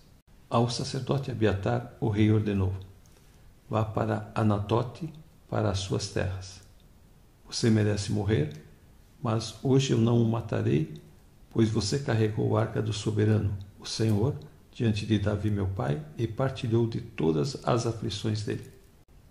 Ao 0.49 0.69
sacerdote 0.69 1.31
Abiatar, 1.31 1.93
o 1.99 2.09
rei 2.09 2.31
ordenou: 2.31 2.73
Vá 3.69 3.85
para 3.85 4.31
Anatote, 4.33 5.11
para 5.49 5.69
as 5.69 5.79
suas 5.79 6.09
terras. 6.09 6.61
Você 7.47 7.69
merece 7.69 8.11
morrer, 8.11 8.63
mas 9.21 9.55
hoje 9.63 9.91
eu 9.91 9.97
não 9.97 10.21
o 10.21 10.27
matarei, 10.27 11.01
pois 11.51 11.69
você 11.69 11.99
carregou 11.99 12.57
a 12.57 12.61
arca 12.61 12.81
do 12.81 12.91
soberano, 12.91 13.57
o 13.79 13.85
Senhor, 13.85 14.35
diante 14.75 15.05
de 15.05 15.17
Davi 15.17 15.49
meu 15.49 15.67
pai, 15.67 16.05
e 16.17 16.27
partilhou 16.27 16.85
de 16.85 16.99
todas 16.99 17.65
as 17.65 17.87
aflições 17.87 18.43
dele. 18.43 18.69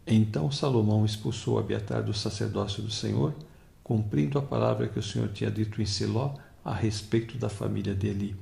Então 0.07 0.51
Salomão 0.51 1.05
expulsou 1.05 1.59
Abiatar 1.59 2.03
do 2.03 2.15
sacerdócio 2.15 2.83
do 2.83 2.91
Senhor 2.91 3.35
cumprindo 3.83 4.39
a 4.39 4.43
palavra 4.43 4.89
que 4.89 4.99
o 4.99 5.03
Senhor 5.03 5.29
tinha 5.29 5.51
dito 5.51 5.83
em 5.83 5.85
Siló 5.85 6.35
a 6.65 6.75
respeito 6.75 7.37
da 7.37 7.51
família 7.51 7.95
de 7.95 8.07
Eli. 8.07 8.37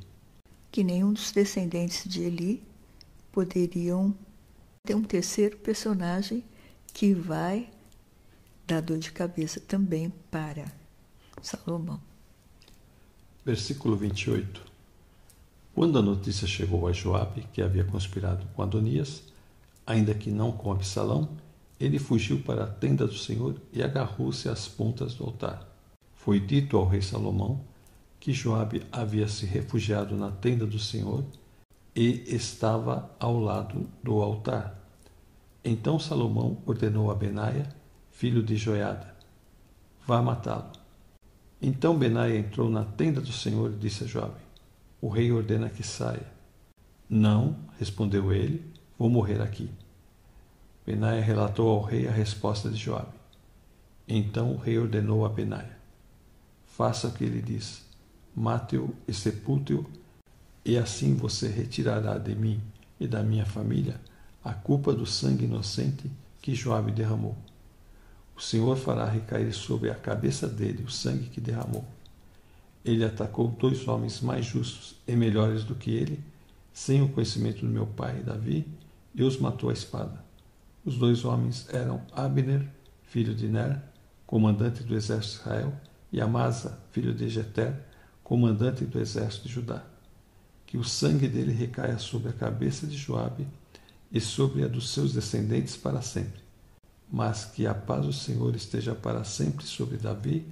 Que 0.70 0.84
nenhum 0.84 1.12
dos 1.12 1.32
descendentes 1.32 2.08
de 2.08 2.22
Eli 2.22 2.62
poderiam 3.32 4.14
ter 4.84 4.94
um 4.94 5.02
terceiro 5.02 5.56
personagem 5.56 6.44
que 6.94 7.12
vai 7.12 7.68
dar 8.64 8.80
dor 8.80 8.98
de 8.98 9.10
cabeça 9.10 9.58
também 9.58 10.12
para 10.30 10.66
Salomão. 11.42 12.00
Versículo 13.44 13.96
28. 13.96 14.71
Quando 15.74 15.98
a 15.98 16.02
notícia 16.02 16.46
chegou 16.46 16.86
a 16.86 16.92
Joabe 16.92 17.46
que 17.52 17.62
havia 17.62 17.84
conspirado 17.84 18.46
com 18.54 18.62
Adonias, 18.62 19.22
ainda 19.86 20.12
que 20.14 20.30
não 20.30 20.52
com 20.52 20.70
Absalão, 20.70 21.30
ele 21.80 21.98
fugiu 21.98 22.40
para 22.42 22.64
a 22.64 22.68
tenda 22.68 23.06
do 23.06 23.16
Senhor 23.16 23.56
e 23.72 23.82
agarrou-se 23.82 24.48
às 24.48 24.68
pontas 24.68 25.14
do 25.14 25.24
altar. 25.24 25.66
Foi 26.14 26.38
dito 26.38 26.76
ao 26.76 26.86
rei 26.86 27.00
Salomão 27.00 27.64
que 28.20 28.32
Joabe 28.32 28.86
havia 28.92 29.26
se 29.26 29.46
refugiado 29.46 30.14
na 30.14 30.30
tenda 30.30 30.66
do 30.66 30.78
Senhor 30.78 31.24
e 31.96 32.22
estava 32.26 33.10
ao 33.18 33.40
lado 33.40 33.88
do 34.02 34.22
altar. 34.22 34.78
Então 35.64 35.98
Salomão 35.98 36.58
ordenou 36.66 37.10
a 37.10 37.14
Benaia, 37.14 37.68
filho 38.10 38.42
de 38.42 38.56
Joiada: 38.56 39.16
Vá 40.06 40.20
matá-lo. 40.20 40.70
Então 41.60 41.98
Benaia 41.98 42.38
entrou 42.38 42.68
na 42.68 42.84
tenda 42.84 43.20
do 43.20 43.32
Senhor 43.32 43.72
e 43.72 43.76
disse 43.76 44.04
a 44.04 44.06
Joabe: 44.06 44.41
O 45.02 45.08
rei 45.08 45.32
ordena 45.32 45.68
que 45.68 45.82
saia. 45.82 46.30
Não, 47.10 47.56
respondeu 47.76 48.32
ele, 48.32 48.64
vou 48.96 49.10
morrer 49.10 49.42
aqui. 49.42 49.68
Benaia 50.86 51.20
relatou 51.20 51.68
ao 51.70 51.82
rei 51.82 52.06
a 52.06 52.12
resposta 52.12 52.70
de 52.70 52.76
Joabe. 52.76 53.12
Então 54.06 54.52
o 54.52 54.56
rei 54.56 54.78
ordenou 54.78 55.26
a 55.26 55.28
Benaia: 55.28 55.76
Faça 56.64 57.08
o 57.08 57.12
que 57.12 57.24
ele 57.24 57.42
diz, 57.42 57.82
mate-o 58.32 58.94
e 59.08 59.12
sepulte-o, 59.12 59.84
e 60.64 60.78
assim 60.78 61.16
você 61.16 61.48
retirará 61.48 62.16
de 62.16 62.36
mim 62.36 62.60
e 63.00 63.08
da 63.08 63.24
minha 63.24 63.44
família 63.44 64.00
a 64.44 64.54
culpa 64.54 64.92
do 64.92 65.04
sangue 65.04 65.46
inocente 65.46 66.08
que 66.40 66.54
Joabe 66.54 66.92
derramou. 66.92 67.36
O 68.36 68.40
Senhor 68.40 68.76
fará 68.76 69.04
recair 69.04 69.52
sobre 69.52 69.90
a 69.90 69.96
cabeça 69.96 70.46
dele 70.46 70.84
o 70.84 70.90
sangue 70.90 71.28
que 71.28 71.40
derramou. 71.40 71.84
Ele 72.84 73.04
atacou 73.04 73.48
dois 73.48 73.86
homens 73.86 74.20
mais 74.20 74.44
justos 74.44 74.96
e 75.06 75.14
melhores 75.14 75.64
do 75.64 75.74
que 75.74 75.90
ele, 75.90 76.22
sem 76.72 77.02
o 77.02 77.08
conhecimento 77.08 77.60
do 77.60 77.70
meu 77.70 77.86
pai 77.86 78.22
Davi, 78.22 78.66
e 79.14 79.22
os 79.22 79.38
matou 79.38 79.70
à 79.70 79.72
espada. 79.72 80.24
Os 80.84 80.96
dois 80.96 81.24
homens 81.24 81.68
eram 81.72 82.02
Abner, 82.12 82.66
filho 83.04 83.34
de 83.34 83.46
Ner, 83.46 83.80
comandante 84.26 84.82
do 84.82 84.96
exército 84.96 85.34
de 85.34 85.40
Israel, 85.40 85.72
e 86.12 86.20
Amasa, 86.20 86.78
filho 86.90 87.14
de 87.14 87.28
Jeter, 87.28 87.74
comandante 88.24 88.84
do 88.84 88.98
exército 88.98 89.46
de 89.46 89.54
Judá. 89.54 89.84
Que 90.66 90.76
o 90.76 90.84
sangue 90.84 91.28
dele 91.28 91.52
recaia 91.52 91.98
sobre 91.98 92.30
a 92.30 92.32
cabeça 92.32 92.86
de 92.86 92.96
Joabe 92.96 93.46
e 94.10 94.20
sobre 94.20 94.64
a 94.64 94.68
dos 94.68 94.90
seus 94.90 95.12
descendentes 95.12 95.76
para 95.76 96.02
sempre. 96.02 96.40
Mas 97.10 97.44
que 97.44 97.66
a 97.66 97.74
paz 97.74 98.06
do 98.06 98.12
Senhor 98.12 98.56
esteja 98.56 98.94
para 98.94 99.22
sempre 99.22 99.64
sobre 99.64 99.98
Davi, 99.98 100.46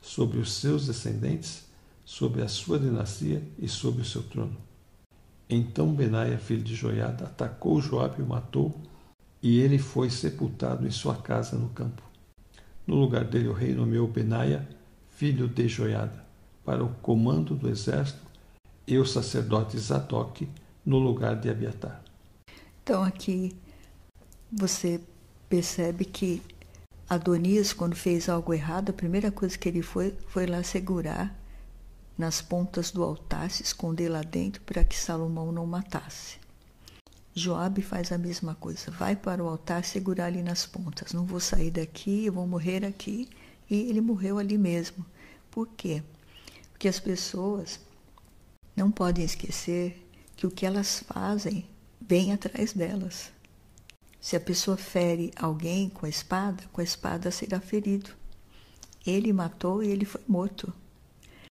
sobre 0.00 0.38
os 0.38 0.52
seus 0.52 0.86
descendentes, 0.86 1.65
sobre 2.06 2.40
a 2.40 2.48
sua 2.48 2.78
dinastia 2.78 3.42
e 3.58 3.66
sobre 3.68 4.02
o 4.02 4.04
seu 4.04 4.22
trono. 4.22 4.56
Então 5.50 5.92
Benaia, 5.92 6.38
filho 6.38 6.62
de 6.62 6.74
Joiada, 6.74 7.24
atacou 7.24 7.80
Joabe 7.80 8.20
e 8.20 8.22
o 8.22 8.26
matou, 8.26 8.80
e 9.42 9.58
ele 9.58 9.76
foi 9.76 10.08
sepultado 10.08 10.86
em 10.86 10.90
sua 10.90 11.16
casa 11.16 11.58
no 11.58 11.68
campo. 11.70 12.02
No 12.86 12.94
lugar 12.94 13.24
dele, 13.24 13.48
o 13.48 13.52
rei 13.52 13.74
nomeou 13.74 14.06
Benaia, 14.06 14.66
filho 15.10 15.48
de 15.48 15.66
Joiada, 15.66 16.24
para 16.64 16.84
o 16.84 16.94
comando 17.02 17.56
do 17.56 17.68
exército 17.68 18.20
e 18.86 18.96
o 18.98 19.04
sacerdote 19.04 19.76
Zadok 19.76 20.48
no 20.84 20.98
lugar 20.98 21.34
de 21.34 21.50
Abiatar. 21.50 22.02
Então 22.82 23.02
aqui 23.02 23.56
você 24.50 25.00
percebe 25.48 26.04
que 26.04 26.40
Adonias, 27.08 27.72
quando 27.72 27.96
fez 27.96 28.28
algo 28.28 28.54
errado, 28.54 28.90
a 28.90 28.92
primeira 28.92 29.32
coisa 29.32 29.58
que 29.58 29.68
ele 29.68 29.82
foi 29.82 30.14
foi 30.28 30.46
lá 30.46 30.62
segurar 30.62 31.45
nas 32.16 32.40
pontas 32.40 32.90
do 32.90 33.02
altar, 33.02 33.50
se 33.50 33.62
esconder 33.62 34.08
lá 34.08 34.22
dentro 34.22 34.62
para 34.62 34.84
que 34.84 34.96
Salomão 34.96 35.52
não 35.52 35.66
matasse. 35.66 36.38
Joabe 37.34 37.82
faz 37.82 38.12
a 38.12 38.16
mesma 38.16 38.54
coisa, 38.54 38.90
vai 38.90 39.14
para 39.14 39.44
o 39.44 39.48
altar 39.48 39.84
segurar 39.84 40.26
ali 40.26 40.42
nas 40.42 40.64
pontas. 40.64 41.12
Não 41.12 41.26
vou 41.26 41.38
sair 41.38 41.70
daqui, 41.70 42.24
eu 42.24 42.32
vou 42.32 42.46
morrer 42.46 42.82
aqui. 42.82 43.28
E 43.68 43.74
ele 43.90 44.00
morreu 44.00 44.38
ali 44.38 44.56
mesmo. 44.56 45.04
Por 45.50 45.68
quê? 45.76 46.02
Porque 46.70 46.88
as 46.88 46.98
pessoas 46.98 47.78
não 48.74 48.90
podem 48.90 49.22
esquecer 49.22 50.02
que 50.34 50.46
o 50.46 50.50
que 50.50 50.64
elas 50.64 51.00
fazem 51.06 51.66
vem 52.00 52.32
atrás 52.32 52.72
delas. 52.72 53.30
Se 54.18 54.34
a 54.34 54.40
pessoa 54.40 54.78
fere 54.78 55.30
alguém 55.36 55.90
com 55.90 56.06
a 56.06 56.08
espada, 56.08 56.64
com 56.72 56.80
a 56.80 56.84
espada 56.84 57.30
será 57.30 57.60
ferido. 57.60 58.10
Ele 59.06 59.30
matou 59.30 59.82
e 59.82 59.88
ele 59.88 60.06
foi 60.06 60.22
morto. 60.26 60.72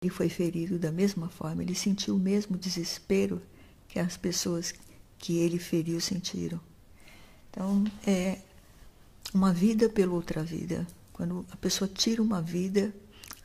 Ele 0.05 0.11
foi 0.11 0.29
ferido 0.29 0.79
da 0.79 0.93
mesma 0.93 1.31
forma, 1.31 1.62
ele 1.62 1.75
sentiu 1.75 2.17
o 2.17 2.19
mesmo 2.19 2.59
desespero 2.59 3.40
que 3.88 3.99
as 3.99 4.19
pessoas 4.19 4.75
que 5.17 5.38
ele 5.38 5.59
feriu 5.59 5.99
sentiram. 5.99 6.61
Então, 7.49 7.83
é 8.07 8.38
uma 9.33 9.51
vida 9.51 9.88
pela 9.88 10.12
outra 10.12 10.45
vida. 10.45 10.87
Quando 11.11 11.47
a 11.51 11.57
pessoa 11.57 11.88
tira 11.88 12.21
uma 12.21 12.43
vida, 12.43 12.95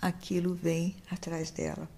aquilo 0.02 0.54
vem 0.54 0.98
atrás 1.10 1.50
dela. 1.50 1.90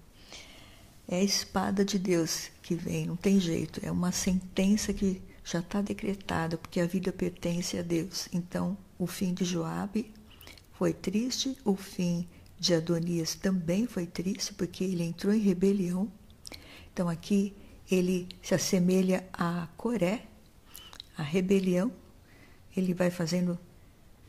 É 1.08 1.16
a 1.16 1.24
espada 1.24 1.84
de 1.84 1.98
Deus 1.98 2.48
que 2.62 2.76
vem, 2.76 3.04
não 3.04 3.16
tem 3.16 3.40
jeito. 3.40 3.80
É 3.82 3.90
uma 3.90 4.12
sentença 4.12 4.92
que 4.92 5.20
já 5.42 5.58
está 5.58 5.82
decretada, 5.82 6.56
porque 6.56 6.78
a 6.78 6.86
vida 6.86 7.12
pertence 7.12 7.76
a 7.76 7.82
Deus. 7.82 8.28
Então, 8.32 8.78
o 8.96 9.08
fim 9.08 9.34
de 9.34 9.44
Joabe 9.44 10.14
foi 10.74 10.92
triste, 10.92 11.58
o 11.64 11.74
fim 11.74 12.28
de 12.62 12.74
Adonias 12.74 13.34
também 13.34 13.88
foi 13.88 14.06
triste, 14.06 14.54
porque 14.54 14.84
ele 14.84 15.02
entrou 15.02 15.34
em 15.34 15.40
rebelião. 15.40 16.10
Então, 16.92 17.08
aqui 17.08 17.52
ele 17.90 18.28
se 18.40 18.54
assemelha 18.54 19.28
a 19.32 19.66
Coré, 19.76 20.26
a 21.18 21.24
rebelião. 21.24 21.92
Ele 22.76 22.94
vai 22.94 23.10
fazendo 23.10 23.58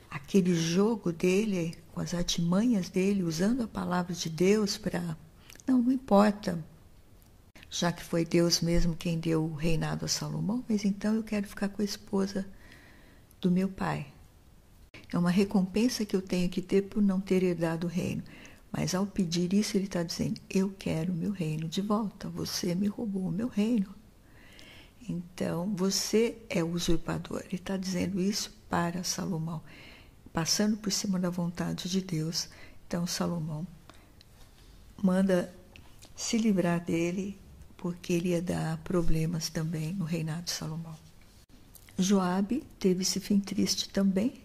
aquele 0.10 0.56
jogo 0.56 1.12
dele, 1.14 1.78
com 1.94 2.02
as 2.02 2.16
artimanhas 2.16 2.90
dele, 2.90 3.22
usando 3.22 3.62
a 3.62 3.68
palavra 3.68 4.16
de 4.16 4.30
Deus 4.30 4.80
para. 4.80 5.16
Não, 5.68 5.82
não 5.82 5.92
importa, 5.92 6.58
já 7.70 7.92
que 7.92 8.04
foi 8.04 8.26
Deus 8.26 8.62
mesmo 8.62 8.96
quem 8.96 9.20
deu 9.20 9.44
o 9.46 9.54
reinado 9.54 10.06
a 10.06 10.08
Salomão, 10.08 10.66
mas 10.68 10.84
então 10.84 11.14
eu 11.14 11.24
quero 11.24 11.48
ficar 11.48 11.70
com 11.70 11.84
a 11.84 11.86
esposa 11.86 12.46
do 13.40 13.52
meu 13.52 13.70
pai. 13.70 14.13
É 15.14 15.18
uma 15.18 15.30
recompensa 15.30 16.04
que 16.04 16.16
eu 16.16 16.22
tenho 16.22 16.50
que 16.50 16.62
ter 16.62 16.82
por 16.82 17.02
não 17.02 17.22
ter 17.22 17.44
herdado 17.44 17.88
o 17.88 17.90
reino. 17.90 18.24
Mas 18.72 18.96
ao 18.96 19.06
pedir 19.06 19.54
isso, 19.54 19.78
ele 19.78 19.86
está 19.86 20.04
dizendo: 20.04 20.42
Eu 20.50 20.74
quero 20.78 21.14
meu 21.14 21.32
reino 21.32 21.70
de 21.70 21.80
volta. 21.80 22.28
Você 22.30 22.76
me 22.76 22.88
roubou 22.88 23.28
o 23.28 23.32
meu 23.32 23.48
reino. 23.48 23.94
Então, 25.08 25.72
você 25.76 26.38
é 26.50 26.64
o 26.64 26.72
usurpador. 26.72 27.42
Ele 27.46 27.56
está 27.56 27.78
dizendo 27.78 28.20
isso 28.20 28.52
para 28.68 29.04
Salomão 29.04 29.62
passando 30.34 30.76
por 30.76 30.92
cima 30.92 31.20
da 31.20 31.30
vontade 31.30 31.88
de 31.88 32.02
Deus. 32.02 32.50
Então 32.88 33.06
Salomão 33.06 33.66
manda 35.02 35.54
se 36.16 36.38
livrar 36.38 36.84
dele, 36.84 37.40
porque 37.78 38.14
ele 38.14 38.30
ia 38.30 38.42
dar 38.42 38.78
problemas 38.80 39.50
também 39.50 39.94
no 39.94 40.04
reinado 40.04 40.46
de 40.46 40.52
Salomão. 40.52 40.98
Joabe 41.98 42.64
teve 42.80 43.04
esse 43.04 43.20
fim 43.20 43.40
triste 43.40 43.90
também, 43.90 44.42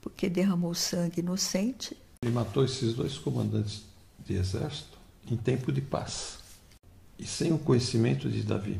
porque 0.00 0.28
derramou 0.28 0.74
sangue 0.74 1.20
inocente. 1.20 1.96
Ele 2.22 2.32
matou 2.32 2.64
esses 2.64 2.94
dois 2.94 3.18
comandantes 3.18 3.84
de 4.24 4.34
exército 4.34 4.98
em 5.30 5.36
tempo 5.36 5.72
de 5.72 5.80
paz 5.80 6.38
e 7.18 7.26
sem 7.26 7.52
o 7.52 7.58
conhecimento 7.58 8.28
de 8.30 8.42
Davi. 8.42 8.78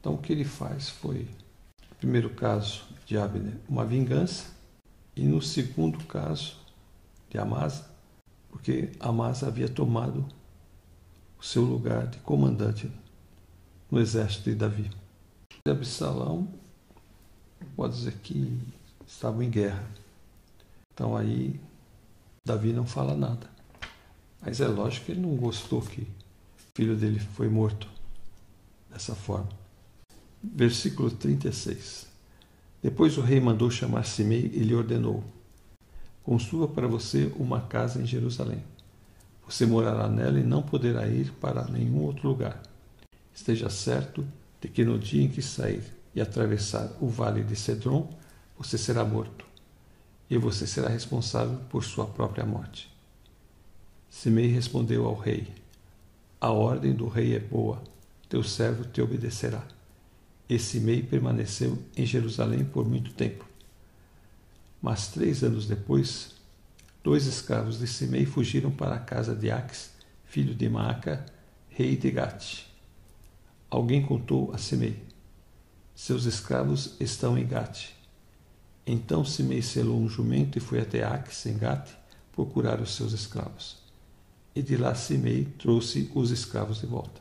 Então 0.00 0.14
o 0.14 0.18
que 0.18 0.32
ele 0.32 0.44
faz 0.44 0.88
foi, 0.88 1.28
no 1.90 1.96
primeiro 1.96 2.30
caso 2.30 2.84
de 3.06 3.16
Abner, 3.16 3.54
uma 3.68 3.84
vingança 3.84 4.46
e 5.14 5.24
no 5.24 5.40
segundo 5.40 6.04
caso 6.04 6.56
de 7.30 7.38
Amasa, 7.38 7.88
porque 8.50 8.90
Amasa 9.00 9.46
havia 9.46 9.68
tomado 9.68 10.26
o 11.38 11.44
seu 11.44 11.62
lugar 11.62 12.06
de 12.06 12.18
comandante 12.18 12.90
no 13.90 14.00
exército 14.00 14.50
de 14.50 14.56
Davi. 14.56 14.90
E 15.64 15.70
Absalão 15.70 16.48
pode 17.76 17.96
dizer 17.96 18.14
que 18.22 18.58
estavam 19.06 19.42
em 19.42 19.50
guerra. 19.50 19.86
Então 20.96 21.14
aí 21.14 21.60
Davi 22.42 22.72
não 22.72 22.86
fala 22.86 23.14
nada. 23.14 23.50
Mas 24.40 24.62
é 24.62 24.66
lógico 24.66 25.04
que 25.04 25.12
ele 25.12 25.20
não 25.20 25.36
gostou 25.36 25.82
que 25.82 26.00
o 26.00 26.74
filho 26.74 26.96
dele 26.96 27.20
foi 27.20 27.50
morto 27.50 27.86
dessa 28.90 29.14
forma. 29.14 29.50
Versículo 30.42 31.10
36. 31.10 32.06
Depois 32.82 33.18
o 33.18 33.20
rei 33.20 33.38
mandou 33.40 33.70
chamar 33.70 34.04
Simei 34.04 34.50
e 34.54 34.60
lhe 34.60 34.74
ordenou: 34.74 35.22
Construa 36.22 36.66
para 36.66 36.88
você 36.88 37.30
uma 37.36 37.60
casa 37.60 38.00
em 38.00 38.06
Jerusalém. 38.06 38.62
Você 39.46 39.66
morará 39.66 40.08
nela 40.08 40.40
e 40.40 40.42
não 40.42 40.62
poderá 40.62 41.06
ir 41.06 41.30
para 41.32 41.66
nenhum 41.66 42.04
outro 42.04 42.26
lugar. 42.26 42.62
Esteja 43.34 43.68
certo 43.68 44.26
de 44.62 44.68
que 44.68 44.82
no 44.82 44.98
dia 44.98 45.22
em 45.22 45.28
que 45.28 45.42
sair 45.42 45.84
e 46.14 46.22
atravessar 46.22 46.90
o 47.02 47.06
vale 47.06 47.44
de 47.44 47.54
Cedron, 47.54 48.10
você 48.58 48.78
será 48.78 49.04
morto, 49.04 49.45
e 50.28 50.36
você 50.36 50.66
será 50.66 50.88
responsável 50.88 51.58
por 51.70 51.84
sua 51.84 52.06
própria 52.06 52.44
morte. 52.44 52.92
Simei 54.10 54.46
respondeu 54.46 55.06
ao 55.06 55.14
rei: 55.14 55.46
A 56.40 56.50
ordem 56.50 56.94
do 56.94 57.08
rei 57.08 57.36
é 57.36 57.40
boa, 57.40 57.82
teu 58.28 58.42
servo 58.42 58.84
te 58.84 59.00
obedecerá. 59.00 59.66
Esse 60.48 60.78
Simei 60.78 61.02
permaneceu 61.02 61.78
em 61.96 62.06
Jerusalém 62.06 62.64
por 62.64 62.88
muito 62.88 63.12
tempo. 63.12 63.44
Mas 64.80 65.08
três 65.08 65.42
anos 65.42 65.66
depois, 65.66 66.34
dois 67.02 67.26
escravos 67.26 67.78
de 67.78 67.86
Simei 67.86 68.24
fugiram 68.24 68.70
para 68.70 68.94
a 68.94 69.00
casa 69.00 69.34
de 69.34 69.50
Aques, 69.50 69.90
filho 70.24 70.54
de 70.54 70.68
Maaca, 70.68 71.26
rei 71.68 71.96
de 71.96 72.10
Gate. 72.10 72.66
Alguém 73.68 74.02
contou 74.02 74.52
a 74.52 74.58
Simei: 74.58 75.02
Seus 75.94 76.24
escravos 76.24 76.94
estão 77.00 77.36
em 77.36 77.46
Gate. 77.46 77.95
Então 78.86 79.24
Simei 79.24 79.62
selou 79.62 79.98
um 79.98 80.08
jumento 80.08 80.56
e 80.56 80.60
foi 80.60 80.80
até 80.80 81.02
Aques, 81.02 81.44
em 81.46 81.58
Gate, 81.58 81.90
procurar 82.30 82.80
os 82.80 82.94
seus 82.94 83.12
escravos. 83.12 83.78
E 84.54 84.62
de 84.62 84.76
lá 84.76 84.94
Simei 84.94 85.44
trouxe 85.58 86.08
os 86.14 86.30
escravos 86.30 86.80
de 86.80 86.86
volta. 86.86 87.20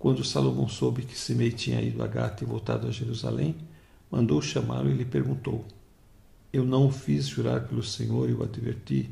Quando 0.00 0.24
Salomão 0.24 0.66
soube 0.66 1.02
que 1.02 1.16
Simei 1.16 1.52
tinha 1.52 1.80
ido 1.80 2.02
a 2.02 2.08
Gata 2.08 2.42
e 2.42 2.46
voltado 2.46 2.88
a 2.88 2.90
Jerusalém, 2.90 3.54
mandou 4.10 4.42
chamá-lo 4.42 4.90
e 4.90 4.94
lhe 4.94 5.04
perguntou: 5.04 5.64
Eu 6.52 6.64
não 6.64 6.88
o 6.88 6.90
fiz 6.90 7.26
jurar 7.28 7.68
pelo 7.68 7.82
Senhor 7.82 8.28
e 8.28 8.32
o 8.32 8.42
adverti, 8.42 9.10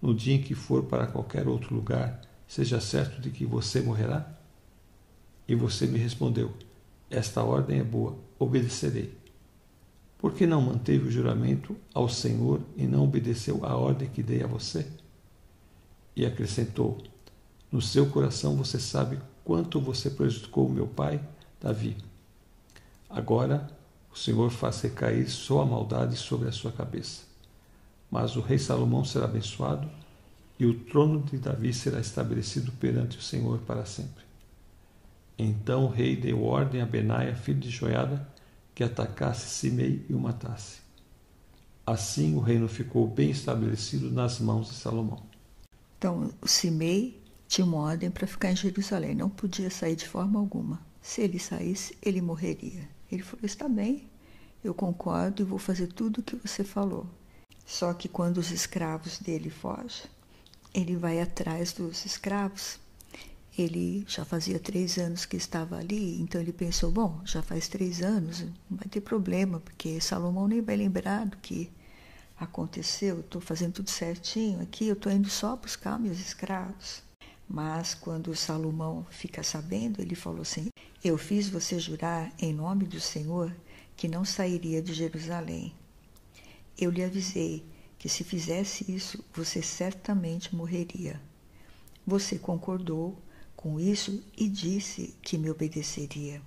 no 0.00 0.12
dia 0.12 0.34
em 0.34 0.42
que 0.42 0.54
for 0.54 0.84
para 0.84 1.06
qualquer 1.06 1.46
outro 1.46 1.74
lugar, 1.74 2.20
seja 2.48 2.80
certo 2.80 3.20
de 3.20 3.30
que 3.30 3.46
você 3.46 3.80
morrerá? 3.80 4.28
E 5.46 5.54
você 5.54 5.86
me 5.86 5.98
respondeu: 5.98 6.52
Esta 7.08 7.44
ordem 7.44 7.78
é 7.78 7.84
boa, 7.84 8.18
obedecerei. 8.38 9.21
Por 10.22 10.34
que 10.34 10.46
não 10.46 10.62
manteve 10.62 11.08
o 11.08 11.10
juramento 11.10 11.76
ao 11.92 12.08
Senhor 12.08 12.60
e 12.76 12.86
não 12.86 13.02
obedeceu 13.02 13.66
à 13.66 13.74
ordem 13.76 14.08
que 14.08 14.22
dei 14.22 14.40
a 14.40 14.46
você? 14.46 14.86
E 16.14 16.24
acrescentou: 16.24 17.02
No 17.72 17.82
seu 17.82 18.08
coração 18.08 18.54
você 18.54 18.78
sabe 18.78 19.18
quanto 19.44 19.80
você 19.80 20.08
prejudicou 20.08 20.68
meu 20.68 20.86
pai, 20.86 21.20
Davi. 21.60 21.96
Agora 23.10 23.68
o 24.14 24.16
Senhor 24.16 24.48
faz 24.50 24.80
recair 24.82 25.28
só 25.28 25.62
a 25.62 25.66
maldade 25.66 26.16
sobre 26.16 26.48
a 26.48 26.52
sua 26.52 26.70
cabeça. 26.70 27.22
Mas 28.08 28.36
o 28.36 28.40
rei 28.40 28.60
Salomão 28.60 29.04
será 29.04 29.24
abençoado 29.24 29.90
e 30.56 30.64
o 30.64 30.84
trono 30.84 31.20
de 31.22 31.36
Davi 31.36 31.74
será 31.74 31.98
estabelecido 31.98 32.70
perante 32.78 33.18
o 33.18 33.22
Senhor 33.22 33.58
para 33.66 33.84
sempre. 33.84 34.22
Então 35.36 35.86
o 35.86 35.90
rei 35.90 36.14
deu 36.14 36.44
ordem 36.44 36.80
a 36.80 36.86
Benaia, 36.86 37.34
filho 37.34 37.58
de 37.58 37.70
Joiada, 37.70 38.24
que 38.74 38.84
atacasse 38.84 39.48
Simei 39.48 40.04
e 40.08 40.14
o 40.14 40.18
matasse. 40.18 40.80
Assim 41.86 42.36
o 42.36 42.40
reino 42.40 42.68
ficou 42.68 43.06
bem 43.06 43.30
estabelecido 43.30 44.10
nas 44.10 44.38
mãos 44.38 44.68
de 44.68 44.74
Salomão. 44.74 45.22
Então, 45.98 46.30
Simei 46.44 47.20
tinha 47.48 47.64
uma 47.64 47.78
ordem 47.78 48.10
para 48.10 48.26
ficar 48.26 48.50
em 48.50 48.56
Jerusalém, 48.56 49.14
não 49.14 49.28
podia 49.28 49.70
sair 49.70 49.96
de 49.96 50.08
forma 50.08 50.38
alguma. 50.38 50.80
Se 51.02 51.20
ele 51.20 51.38
saísse, 51.38 51.96
ele 52.00 52.20
morreria. 52.20 52.88
Ele 53.10 53.22
falou: 53.22 53.44
Está 53.44 53.68
bem, 53.68 54.08
eu 54.62 54.72
concordo 54.72 55.42
e 55.42 55.44
vou 55.44 55.58
fazer 55.58 55.88
tudo 55.88 56.18
o 56.18 56.22
que 56.22 56.36
você 56.36 56.64
falou. 56.64 57.06
Só 57.66 57.92
que 57.92 58.08
quando 58.08 58.38
os 58.38 58.50
escravos 58.50 59.18
dele 59.18 59.50
fogem, 59.50 60.06
ele 60.72 60.96
vai 60.96 61.20
atrás 61.20 61.72
dos 61.72 62.06
escravos. 62.06 62.78
Ele 63.56 64.04
já 64.08 64.24
fazia 64.24 64.58
três 64.58 64.96
anos 64.96 65.26
que 65.26 65.36
estava 65.36 65.76
ali, 65.76 66.20
então 66.20 66.40
ele 66.40 66.52
pensou: 66.52 66.90
bom, 66.90 67.20
já 67.24 67.42
faz 67.42 67.68
três 67.68 68.00
anos, 68.00 68.40
não 68.40 68.78
vai 68.78 68.88
ter 68.88 69.00
problema, 69.02 69.60
porque 69.60 70.00
Salomão 70.00 70.48
nem 70.48 70.62
vai 70.62 70.76
lembrar 70.76 71.26
do 71.26 71.36
que 71.36 71.70
aconteceu. 72.38 73.20
Estou 73.20 73.40
fazendo 73.40 73.74
tudo 73.74 73.90
certinho 73.90 74.62
aqui, 74.62 74.88
eu 74.88 74.94
estou 74.94 75.12
indo 75.12 75.28
só 75.28 75.54
buscar 75.54 75.98
meus 75.98 76.18
escravos. 76.18 77.02
Mas 77.48 77.92
quando 77.92 78.34
Salomão 78.34 79.06
fica 79.10 79.42
sabendo, 79.42 80.00
ele 80.00 80.14
falou 80.14 80.40
assim: 80.40 80.68
Eu 81.04 81.18
fiz 81.18 81.48
você 81.48 81.78
jurar 81.78 82.32
em 82.38 82.54
nome 82.54 82.86
do 82.86 83.00
Senhor 83.00 83.54
que 83.94 84.08
não 84.08 84.24
sairia 84.24 84.80
de 84.80 84.94
Jerusalém. 84.94 85.74
Eu 86.78 86.90
lhe 86.90 87.04
avisei 87.04 87.64
que 87.98 88.08
se 88.08 88.24
fizesse 88.24 88.90
isso, 88.90 89.22
você 89.34 89.60
certamente 89.62 90.54
morreria. 90.56 91.20
Você 92.06 92.38
concordou 92.38 93.16
com 93.62 93.78
isso 93.78 94.20
e 94.36 94.48
disse 94.48 95.14
que 95.22 95.38
me 95.38 95.48
obedeceria. 95.48 96.42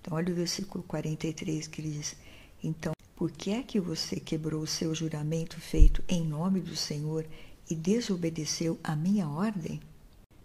Então, 0.00 0.16
olha 0.16 0.32
o 0.32 0.36
versículo 0.36 0.82
43 0.82 1.68
que 1.68 1.80
ele 1.80 1.92
diz: 1.92 2.16
Então, 2.62 2.92
por 3.14 3.30
que 3.30 3.52
é 3.52 3.62
que 3.62 3.78
você 3.78 4.18
quebrou 4.18 4.62
o 4.62 4.66
seu 4.66 4.92
juramento 4.92 5.60
feito 5.60 6.02
em 6.08 6.24
nome 6.24 6.60
do 6.60 6.74
Senhor 6.74 7.24
e 7.70 7.74
desobedeceu 7.74 8.80
a 8.82 8.96
minha 8.96 9.28
ordem? 9.28 9.80